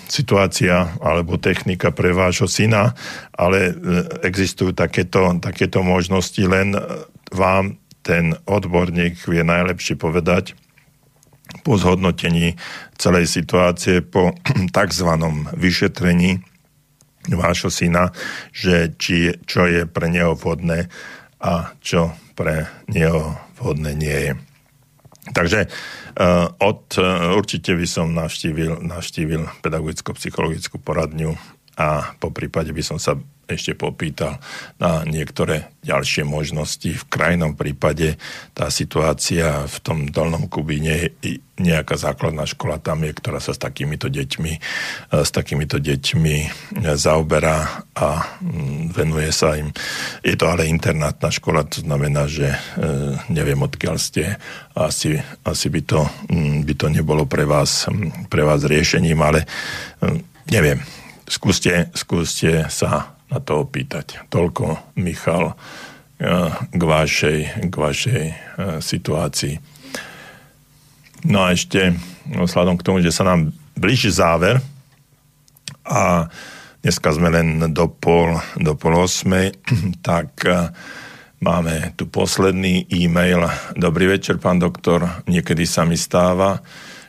situácia 0.08 0.94
alebo 1.00 1.40
technika 1.40 1.90
pre 1.90 2.12
vášho 2.12 2.46
syna, 2.46 2.94
ale 3.34 3.72
e, 3.72 3.72
existujú 4.22 4.76
takéto, 4.76 5.34
takéto 5.40 5.80
možnosti, 5.82 6.38
len 6.44 6.76
vám 7.34 7.74
ten 8.04 8.36
odborník 8.44 9.16
vie 9.24 9.40
najlepšie 9.40 9.96
povedať 9.96 10.52
po 11.64 11.80
zhodnotení 11.80 12.60
celej 13.00 13.32
situácie, 13.32 14.04
po 14.04 14.36
tzv. 14.76 15.10
vyšetrení 15.56 16.44
vášho 17.32 17.72
syna, 17.72 18.12
že 18.52 18.92
či, 19.00 19.32
čo 19.48 19.64
je 19.64 19.88
pre 19.88 20.12
neho 20.12 20.36
vhodné 20.36 20.92
a 21.40 21.72
čo 21.80 22.12
pre 22.36 22.68
neho 22.92 23.40
vhodné 23.56 23.96
nie 23.96 24.18
je. 24.28 24.32
Takže 25.32 25.60
uh, 25.64 26.52
od, 26.60 26.84
uh, 27.00 27.32
určite 27.32 27.72
by 27.72 27.86
som 27.88 28.12
navštívil, 28.12 28.84
navštívil 28.84 29.48
pedagogicko-psychologickú 29.64 30.76
poradňu 30.84 31.32
a 31.74 32.14
po 32.18 32.30
prípade 32.30 32.70
by 32.70 32.82
som 32.82 32.98
sa 33.02 33.18
ešte 33.48 33.76
popýtal 33.76 34.40
na 34.80 35.04
niektoré 35.04 35.68
ďalšie 35.84 36.24
možnosti. 36.24 36.88
V 36.88 37.04
krajnom 37.12 37.52
prípade 37.52 38.16
tá 38.56 38.72
situácia 38.72 39.68
v 39.68 39.76
tom 39.84 39.98
dolnom 40.08 40.48
Kubíne 40.48 41.12
nejaká 41.54 41.94
základná 41.94 42.48
škola 42.50 42.82
tam 42.82 43.06
je, 43.06 43.14
ktorá 43.14 43.38
sa 43.38 43.54
s 43.54 43.62
takýmito 43.62 44.10
deťmi, 44.10 44.52
e, 44.56 44.60
s 45.22 45.30
takýmito 45.30 45.78
deťmi 45.78 46.36
e, 46.42 46.48
zaoberá 46.98 47.86
a 47.94 48.08
mm, 48.42 48.90
venuje 48.90 49.30
sa 49.30 49.54
im. 49.54 49.70
Je 50.26 50.34
to 50.34 50.50
ale 50.50 50.66
internátna 50.66 51.30
škola, 51.30 51.62
to 51.62 51.86
znamená, 51.86 52.26
že 52.26 52.50
e, 52.50 52.58
neviem 53.30 53.60
odkiaľ 53.62 53.96
ste, 54.02 54.34
asi, 54.74 55.14
asi 55.46 55.66
by, 55.70 55.80
to, 55.86 56.02
mm, 56.26 56.66
by 56.66 56.74
to 56.74 56.86
nebolo 56.90 57.22
pre 57.22 57.46
vás, 57.46 57.86
mm, 57.86 58.26
pre 58.26 58.42
vás 58.42 58.66
riešením, 58.66 59.20
ale 59.22 59.46
neviem, 60.50 60.82
skúste, 61.28 61.90
skúste 61.96 62.68
sa 62.68 63.14
na 63.32 63.38
to 63.40 63.64
opýtať. 63.64 64.24
Toľko, 64.28 64.94
Michal, 65.00 65.54
eh, 66.20 66.50
k 66.70 66.82
vašej, 66.82 67.38
k 67.68 67.74
vašej 67.74 68.24
eh, 68.24 68.36
situácii. 68.80 69.54
No 71.24 71.48
a 71.48 71.56
ešte, 71.56 71.96
vzhľadom 72.28 72.76
k 72.76 72.84
tomu, 72.84 73.00
že 73.00 73.14
sa 73.14 73.24
nám 73.24 73.48
blíži 73.74 74.12
záver 74.12 74.60
a 75.88 76.28
dneska 76.84 77.16
sme 77.16 77.32
len 77.32 77.72
do 77.72 77.88
pol, 77.88 78.36
do 78.60 78.76
pol 78.76 79.08
osmej, 79.08 79.56
tak 80.06 80.44
eh, 80.44 80.68
máme 81.40 81.96
tu 81.96 82.08
posledný 82.08 82.88
e-mail. 82.92 83.44
Dobrý 83.76 84.08
večer, 84.08 84.36
pán 84.40 84.60
doktor. 84.60 85.24
Niekedy 85.28 85.64
sa 85.64 85.84
mi 85.88 85.96
stáva, 85.96 86.60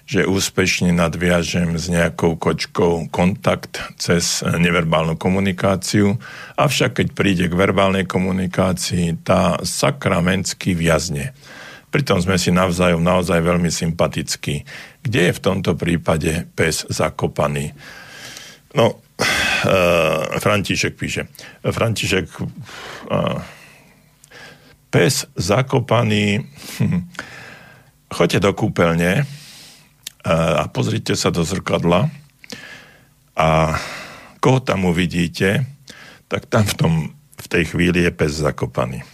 že 0.05 0.29
úspešne 0.29 0.93
nadviažem 0.93 1.81
s 1.81 1.89
nejakou 1.89 2.37
kočkou 2.37 3.09
kontakt 3.09 3.81
cez 3.97 4.45
neverbálnu 4.45 5.17
komunikáciu, 5.17 6.21
avšak 6.61 7.01
keď 7.01 7.07
príde 7.17 7.45
k 7.49 7.57
verbálnej 7.57 8.05
komunikácii, 8.05 9.25
tá 9.25 9.57
sakramentsky 9.65 10.77
viazne. 10.77 11.33
Pritom 11.89 12.21
sme 12.21 12.37
si 12.37 12.53
navzájom 12.53 13.01
naozaj 13.01 13.41
veľmi 13.41 13.73
sympatickí. 13.73 14.61
Kde 15.01 15.21
je 15.31 15.33
v 15.33 15.43
tomto 15.43 15.73
prípade 15.73 16.45
pes 16.53 16.85
zakopaný? 16.85 17.73
No, 18.77 19.01
uh, 19.01 20.37
František 20.37 20.93
píše. 20.99 21.25
František, 21.65 22.29
uh, 23.09 23.41
pes 24.93 25.25
zakopaný, 25.33 26.45
hm, 26.77 27.09
choďte 28.13 28.39
do 28.43 28.51
kúpeľne, 28.53 29.25
a 30.25 30.65
pozrite 30.73 31.13
sa 31.13 31.29
do 31.29 31.45
zrkadla 31.45 32.09
a 33.37 33.77
koho 34.41 34.57
tam 34.57 34.89
uvidíte, 34.89 35.69
tak 36.25 36.49
tam 36.49 36.65
v, 36.65 36.73
tom, 36.73 36.93
v 37.37 37.47
tej 37.49 37.63
chvíli 37.69 38.05
je 38.05 38.11
pes 38.13 38.33
zakopaný. 38.33 39.05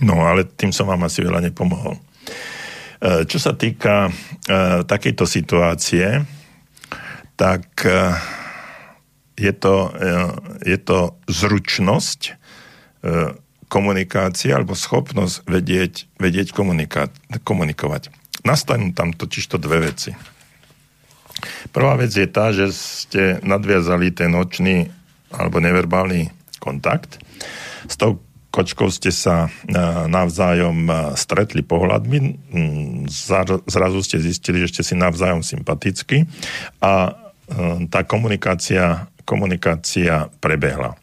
No, 0.00 0.24
ale 0.28 0.44
tým 0.44 0.72
som 0.72 0.88
vám 0.88 1.08
asi 1.08 1.24
veľa 1.24 1.40
nepomohol. 1.44 1.96
E, 1.96 2.00
čo 3.28 3.40
sa 3.40 3.56
týka 3.56 4.08
e, 4.08 4.10
takejto 4.84 5.24
situácie, 5.24 6.24
tak 7.36 7.64
e, 7.84 8.16
je 9.36 9.52
to, 9.52 9.92
je 10.64 10.80
to 10.80 11.12
zručnosť 11.28 12.40
komunikácie 13.68 14.48
alebo 14.48 14.72
schopnosť 14.72 15.44
vedieť, 15.44 16.08
vedieť 16.16 16.56
komunikovať. 17.44 18.08
Nastanú 18.46 18.94
tam 18.94 19.10
totiž 19.10 19.50
to 19.50 19.58
dve 19.58 19.90
veci. 19.90 20.14
Prvá 21.74 21.98
vec 21.98 22.14
je 22.14 22.30
tá, 22.30 22.54
že 22.54 22.70
ste 22.72 23.22
nadviazali 23.42 24.14
ten 24.14 24.30
nočný 24.32 24.88
alebo 25.34 25.58
neverbálny 25.58 26.30
kontakt. 26.62 27.18
S 27.90 27.98
tou 27.98 28.22
kočkou 28.54 28.88
ste 28.88 29.12
sa 29.12 29.46
e, 29.46 29.76
navzájom 30.08 30.88
e, 30.88 30.92
stretli 31.12 31.60
pohľadmi, 31.60 32.18
zrazu 33.68 34.00
ste 34.00 34.16
zistili, 34.16 34.64
že 34.64 34.72
ste 34.72 34.82
si 34.86 34.94
navzájom 34.96 35.44
sympatickí 35.44 36.24
a 36.80 37.12
e, 37.12 37.12
tá 37.92 38.00
komunikácia, 38.08 39.12
komunikácia 39.28 40.32
prebehla. 40.40 40.96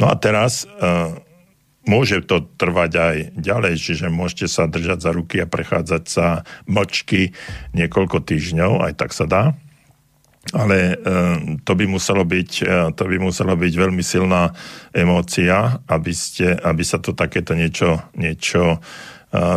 No 0.00 0.08
a 0.10 0.16
teraz 0.16 0.64
Môže 1.88 2.20
to 2.20 2.44
trvať 2.60 2.92
aj 2.92 3.16
ďalej, 3.40 3.74
čiže 3.80 4.12
môžete 4.12 4.52
sa 4.52 4.68
držať 4.68 5.00
za 5.00 5.10
ruky 5.16 5.40
a 5.40 5.48
prechádzať 5.48 6.04
sa 6.04 6.44
mlčky 6.68 7.32
niekoľko 7.72 8.20
týždňov, 8.20 8.84
aj 8.84 8.92
tak 9.00 9.16
sa 9.16 9.24
dá. 9.24 9.44
Ale 10.52 10.76
e, 10.76 10.94
to 11.64 11.72
by 11.76 11.84
muselo 11.84 12.24
byť, 12.24 12.50
e, 12.64 12.72
to 12.96 13.02
by 13.04 13.16
muselo 13.20 13.56
byť 13.56 13.72
veľmi 13.76 14.00
silná 14.00 14.52
emócia, 14.92 15.80
aby, 15.84 16.12
ste, 16.16 16.56
aby 16.56 16.80
sa 16.80 16.96
to 16.96 17.12
takéto 17.12 17.52
niečo, 17.52 18.00
niečo 18.16 18.76
e, 18.76 18.78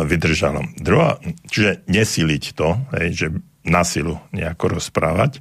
vydržalo. 0.04 0.64
Druhá, 0.76 1.20
čiže 1.48 1.88
nesiliť 1.88 2.44
to, 2.52 2.68
hej, 3.00 3.08
že 3.16 3.26
na 3.64 3.80
silu 3.84 4.20
nejako 4.32 4.76
rozprávať. 4.76 5.40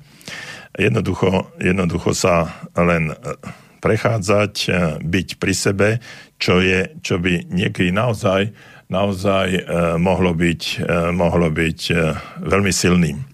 Jednoducho, 0.80 1.52
jednoducho 1.60 2.16
sa 2.16 2.64
len 2.76 3.12
prechádzať, 3.84 4.54
byť 5.04 5.28
pri 5.44 5.54
sebe, 5.54 5.90
čo, 6.44 6.60
je, 6.60 6.92
čo 7.00 7.24
by 7.24 7.48
niekedy 7.48 7.96
naozaj, 7.96 8.52
naozaj 8.92 9.48
eh, 9.56 9.64
mohlo 9.96 10.36
byť, 10.36 10.62
eh, 10.84 11.16
mohlo 11.16 11.48
byť 11.48 11.80
eh, 11.96 11.98
veľmi 12.44 12.74
silným. 12.76 13.32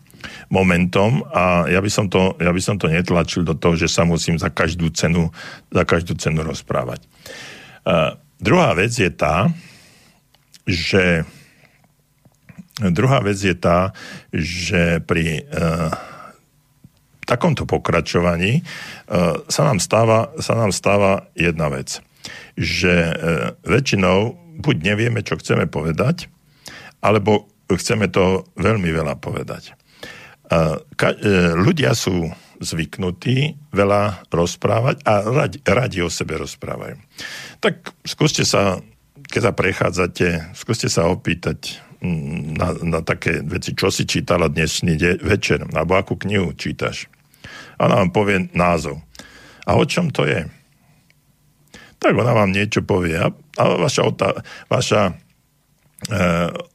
momentom 0.49 1.21
a 1.29 1.69
ja 1.69 1.77
by 1.77 1.93
som 1.93 2.09
to, 2.09 2.33
ja 2.41 2.49
by 2.49 2.57
som 2.57 2.73
to 2.81 2.89
netlačil 2.89 3.45
do 3.45 3.53
toho, 3.53 3.77
že 3.77 3.85
sa 3.85 4.01
musím 4.01 4.41
za 4.41 4.49
každú 4.49 4.89
cenu, 4.89 5.29
za 5.69 5.85
každú 5.85 6.17
cenu 6.17 6.41
rozprávať. 6.41 7.05
Uh, 7.85 8.17
druhá 8.41 8.73
vec 8.73 8.89
je 8.89 9.13
tá, 9.13 9.53
že 10.65 11.21
druhá 12.81 13.21
vec 13.21 13.37
je 13.37 13.53
tá, 13.53 13.93
že 14.33 15.05
pri 15.05 15.45
uh, 15.53 15.93
takomto 17.29 17.69
pokračovaní 17.69 18.65
uh, 18.65 19.45
sa, 19.53 19.69
nám 19.69 19.77
stáva, 19.77 20.33
sa 20.41 20.57
nám 20.57 20.73
stáva 20.73 21.29
jedna 21.37 21.69
vec, 21.69 22.01
že 22.59 22.93
uh, 22.93 23.15
väčšinou 23.63 24.35
buď 24.59 24.75
nevieme, 24.83 25.23
čo 25.23 25.39
chceme 25.39 25.65
povedať, 25.71 26.27
alebo 26.99 27.47
chceme 27.71 28.11
to 28.11 28.43
veľmi 28.59 28.91
veľa 28.91 29.15
povedať. 29.23 29.77
Ka- 30.97 31.13
e, 31.13 31.53
ľudia 31.53 31.93
sú 31.93 32.33
zvyknutí 32.59 33.69
veľa 33.69 34.27
rozprávať 34.33 35.05
a 35.05 35.23
radi, 35.23 35.57
radi 35.61 36.01
o 36.01 36.09
sebe 36.09 36.41
rozprávajú. 36.41 36.97
Tak 37.61 37.93
skúste 38.03 38.43
sa, 38.43 38.81
keď 39.29 39.41
sa 39.45 39.53
prechádzate, 39.53 40.27
skúste 40.57 40.89
sa 40.89 41.07
opýtať 41.07 41.79
na, 42.01 42.73
na 42.81 42.99
také 43.05 43.45
veci, 43.45 43.77
čo 43.77 43.93
si 43.93 44.09
čítala 44.09 44.49
dnešný 44.49 44.93
de- 44.97 45.21
večer, 45.21 45.63
alebo 45.71 45.95
akú 45.95 46.17
knihu 46.17 46.51
čítaš. 46.57 47.07
A 47.79 47.87
ona 47.87 48.03
vám 48.03 48.11
povie 48.11 48.49
názov. 48.51 48.99
A 49.63 49.77
o 49.77 49.85
čom 49.85 50.09
to 50.09 50.25
je? 50.25 50.49
Tak 51.99 52.15
ona 52.15 52.31
vám 52.31 52.55
niečo 52.55 52.81
povie. 52.81 53.19
A, 53.19 53.29
a 53.31 53.63
vaša, 53.75 54.01
otá- 54.07 54.39
vaša 54.71 55.11
e, 55.11 55.13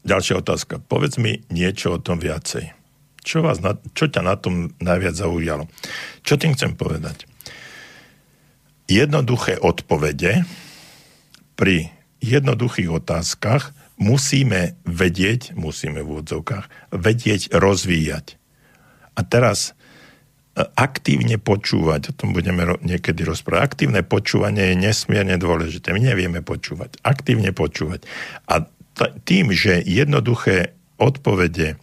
ďalšia 0.05 0.45
otázka. 0.45 0.85
Povedz 0.85 1.17
mi 1.17 1.41
niečo 1.49 1.97
o 1.97 2.03
tom 2.03 2.21
viacej. 2.21 2.77
Čo, 3.25 3.41
vás 3.41 3.65
na, 3.65 3.81
čo 3.97 4.13
ťa 4.13 4.21
na 4.21 4.37
tom 4.37 4.77
najviac 4.85 5.17
zaujalo? 5.17 5.65
Čo 6.21 6.37
tým 6.37 6.53
chcem 6.53 6.77
povedať? 6.77 7.25
Jednoduché 8.85 9.57
odpovede 9.57 10.45
pri 11.57 11.89
jednoduchých 12.21 12.93
otázkach 12.93 13.73
musíme 13.97 14.77
vedieť, 14.85 15.57
musíme 15.57 16.05
v 16.05 16.21
úvodzovkách, 16.21 16.93
vedieť 16.93 17.57
rozvíjať. 17.57 18.37
A 19.17 19.21
teraz 19.25 19.73
aktívne 20.55 21.35
počúvať, 21.43 22.11
o 22.11 22.17
tom 22.17 22.31
budeme 22.31 22.63
niekedy 22.87 23.27
rozprávať. 23.27 23.63
Aktívne 23.75 24.07
počúvanie 24.07 24.71
je 24.71 24.77
nesmierne 24.79 25.35
dôležité. 25.35 25.91
My 25.91 25.99
nevieme 25.99 26.47
počúvať. 26.47 27.03
Aktívne 27.03 27.51
počúvať. 27.51 28.07
A 28.47 28.63
tým, 29.27 29.51
že 29.51 29.83
jednoduché 29.83 30.79
odpovede 31.03 31.75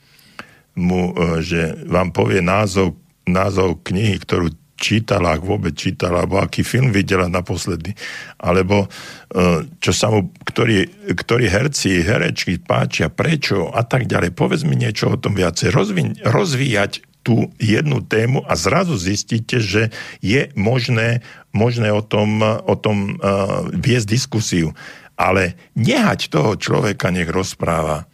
mu, 0.80 1.11
e, 1.11 1.43
že 1.43 1.84
vám 1.84 2.15
povie 2.15 2.39
názov, 2.39 2.95
názov 3.27 3.84
knihy, 3.84 4.15
ktorú 4.23 4.56
čítala, 4.80 5.38
ak 5.38 5.43
vôbec 5.43 5.76
čítala, 5.77 6.23
alebo 6.23 6.39
aký 6.41 6.64
film 6.64 6.89
videla 6.95 7.27
naposledy, 7.27 7.91
alebo 8.39 8.88
e, 8.88 9.68
čo 9.84 9.91
sa 9.91 10.07
mu, 10.10 10.31
ktorí, 10.48 11.11
ktorí 11.11 11.45
herci, 11.52 12.02
herečky 12.02 12.57
páčia, 12.64 13.11
prečo 13.11 13.68
a 13.68 13.84
tak 13.84 14.07
ďalej. 14.07 14.31
Povedz 14.31 14.64
mi 14.64 14.80
niečo 14.80 15.11
o 15.11 15.19
tom 15.19 15.35
viacej. 15.35 15.69
Rozvi, 15.76 16.23
rozvíjať 16.23 17.10
tú 17.22 17.53
jednu 17.61 18.02
tému 18.02 18.41
a 18.45 18.57
zrazu 18.57 18.98
zistíte, 18.98 19.61
že 19.61 19.93
je 20.22 20.49
možné, 20.57 21.22
možné 21.53 21.93
o 21.93 22.02
tom, 22.02 22.41
o 22.43 22.76
tom 22.77 23.18
uh, 23.22 23.69
viesť 23.69 24.07
diskusiu. 24.10 24.73
Ale 25.14 25.53
nehať 25.77 26.34
toho 26.34 26.57
človeka, 26.57 27.14
nech 27.14 27.30
rozpráva. 27.30 28.10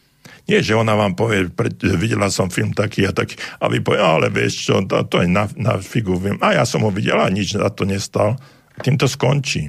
Nie, 0.48 0.64
že 0.64 0.80
ona 0.80 0.96
vám 0.96 1.16
povie, 1.16 1.52
pre, 1.52 1.72
videla 2.00 2.32
som 2.32 2.48
film 2.48 2.72
taký 2.72 3.04
a 3.04 3.12
taký, 3.12 3.36
a 3.60 3.68
vy 3.68 3.84
povie, 3.84 4.00
ale 4.00 4.32
vieš 4.32 4.72
čo, 4.72 4.80
to, 4.88 5.04
to 5.08 5.24
je 5.24 5.28
na, 5.28 5.48
na 5.60 5.76
figu. 5.80 6.16
A 6.40 6.56
ja 6.56 6.64
som 6.64 6.88
ho 6.88 6.92
videla 6.92 7.28
a 7.28 7.34
nič 7.34 7.60
za 7.60 7.68
to 7.72 7.84
nestal. 7.84 8.40
Tým 8.80 8.96
to 8.96 9.12
skončí. 9.12 9.68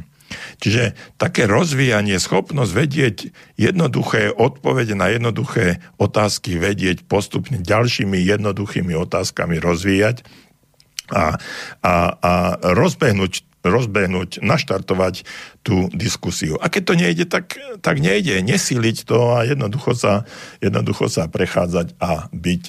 Čiže 0.60 0.92
také 1.16 1.48
rozvíjanie, 1.48 2.20
schopnosť 2.20 2.72
vedieť 2.72 3.16
jednoduché 3.56 4.28
odpovede 4.32 4.92
na 4.92 5.08
jednoduché 5.08 5.80
otázky, 5.96 6.60
vedieť 6.60 7.08
postupne 7.08 7.58
ďalšími 7.60 8.18
jednoduchými 8.20 8.92
otázkami 8.92 9.56
rozvíjať 9.58 10.24
a, 11.08 11.40
a, 11.80 11.94
a 12.20 12.32
rozbehnúť 12.60 13.48
rozbehnúť, 13.58 14.38
naštartovať 14.38 15.26
tú 15.66 15.90
diskusiu. 15.90 16.56
A 16.62 16.70
keď 16.70 16.82
to 16.86 16.94
nejde, 16.94 17.24
tak, 17.26 17.58
tak 17.82 17.98
nejde. 17.98 18.38
Nesíliť 18.40 19.02
to 19.02 19.34
a 19.34 19.44
jednoducho 19.44 19.98
sa, 19.98 20.22
jednoducho 20.62 21.10
sa 21.10 21.26
prechádzať 21.26 21.98
a 21.98 22.30
byť, 22.30 22.62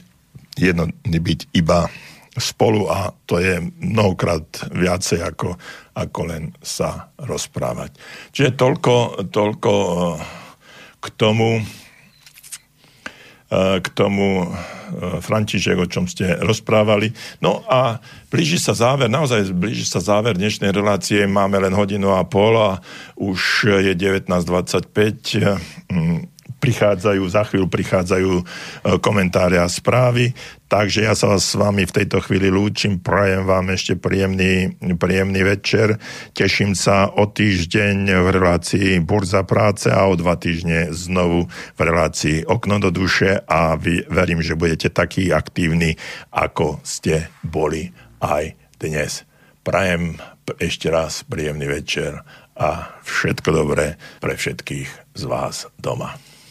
jedno, 0.58 0.90
byť 1.06 1.40
iba 1.54 1.94
spolu 2.38 2.86
a 2.92 3.10
to 3.26 3.42
je 3.42 3.58
mnohokrát 3.82 4.46
viacej 4.70 5.26
ako, 5.26 5.58
ako 5.98 6.22
len 6.30 6.54
sa 6.62 7.10
rozprávať. 7.18 7.98
Čiže 8.36 8.60
toľko, 8.60 9.26
toľko 9.34 9.72
eh, 9.74 9.90
k 11.00 11.08
tomu, 11.16 11.64
k 13.82 13.88
tomu 13.98 14.46
e, 14.46 14.48
František, 15.26 15.82
o 15.82 15.90
čom 15.90 16.06
ste 16.06 16.38
rozprávali. 16.38 17.10
No 17.42 17.66
a 17.66 17.98
blíži 18.30 18.62
sa 18.62 18.78
záver, 18.78 19.10
naozaj 19.10 19.50
blíži 19.58 19.90
sa 19.90 19.98
záver 19.98 20.38
dnešnej 20.38 20.70
relácie, 20.70 21.26
máme 21.26 21.58
len 21.58 21.74
hodinu 21.74 22.14
a 22.14 22.22
pol 22.30 22.54
a 22.54 22.78
už 23.18 23.66
je 23.90 23.94
19.25 23.98 26.39
prichádzajú, 26.60 27.24
za 27.26 27.48
chvíľu 27.48 27.72
prichádzajú 27.72 28.32
e, 28.38 28.44
komentáre 29.00 29.58
a 29.58 29.66
správy, 29.72 30.36
takže 30.68 31.08
ja 31.08 31.16
sa 31.16 31.32
vás 31.32 31.48
s 31.48 31.56
vami 31.56 31.88
v 31.88 31.96
tejto 31.96 32.22
chvíli 32.22 32.52
lúčim, 32.52 33.00
prajem 33.00 33.48
vám 33.48 33.74
ešte 33.74 33.96
príjemný, 33.98 34.76
príjemný 35.00 35.42
večer, 35.42 35.98
teším 36.36 36.76
sa 36.76 37.10
o 37.10 37.26
týždeň 37.26 38.22
v 38.22 38.28
relácii 38.30 39.02
Burza 39.02 39.48
práce 39.48 39.90
a 39.90 40.06
o 40.06 40.14
dva 40.14 40.36
týždne 40.36 40.92
znovu 40.92 41.50
v 41.50 41.80
relácii 41.80 42.46
Okno 42.46 42.78
do 42.78 42.92
duše 42.94 43.42
a 43.48 43.80
vy, 43.80 44.06
verím, 44.12 44.44
že 44.44 44.60
budete 44.60 44.92
takí 44.92 45.32
aktívni, 45.32 45.96
ako 46.30 46.84
ste 46.84 47.32
boli 47.42 47.90
aj 48.20 48.54
dnes. 48.78 49.24
Prajem 49.64 50.20
ešte 50.58 50.90
raz 50.90 51.22
príjemný 51.28 51.70
večer 51.70 52.24
a 52.60 53.00
všetko 53.06 53.50
dobré 53.54 53.96
pre 54.20 54.34
všetkých 54.36 55.16
z 55.16 55.24
vás 55.30 55.70
doma. 55.80 56.29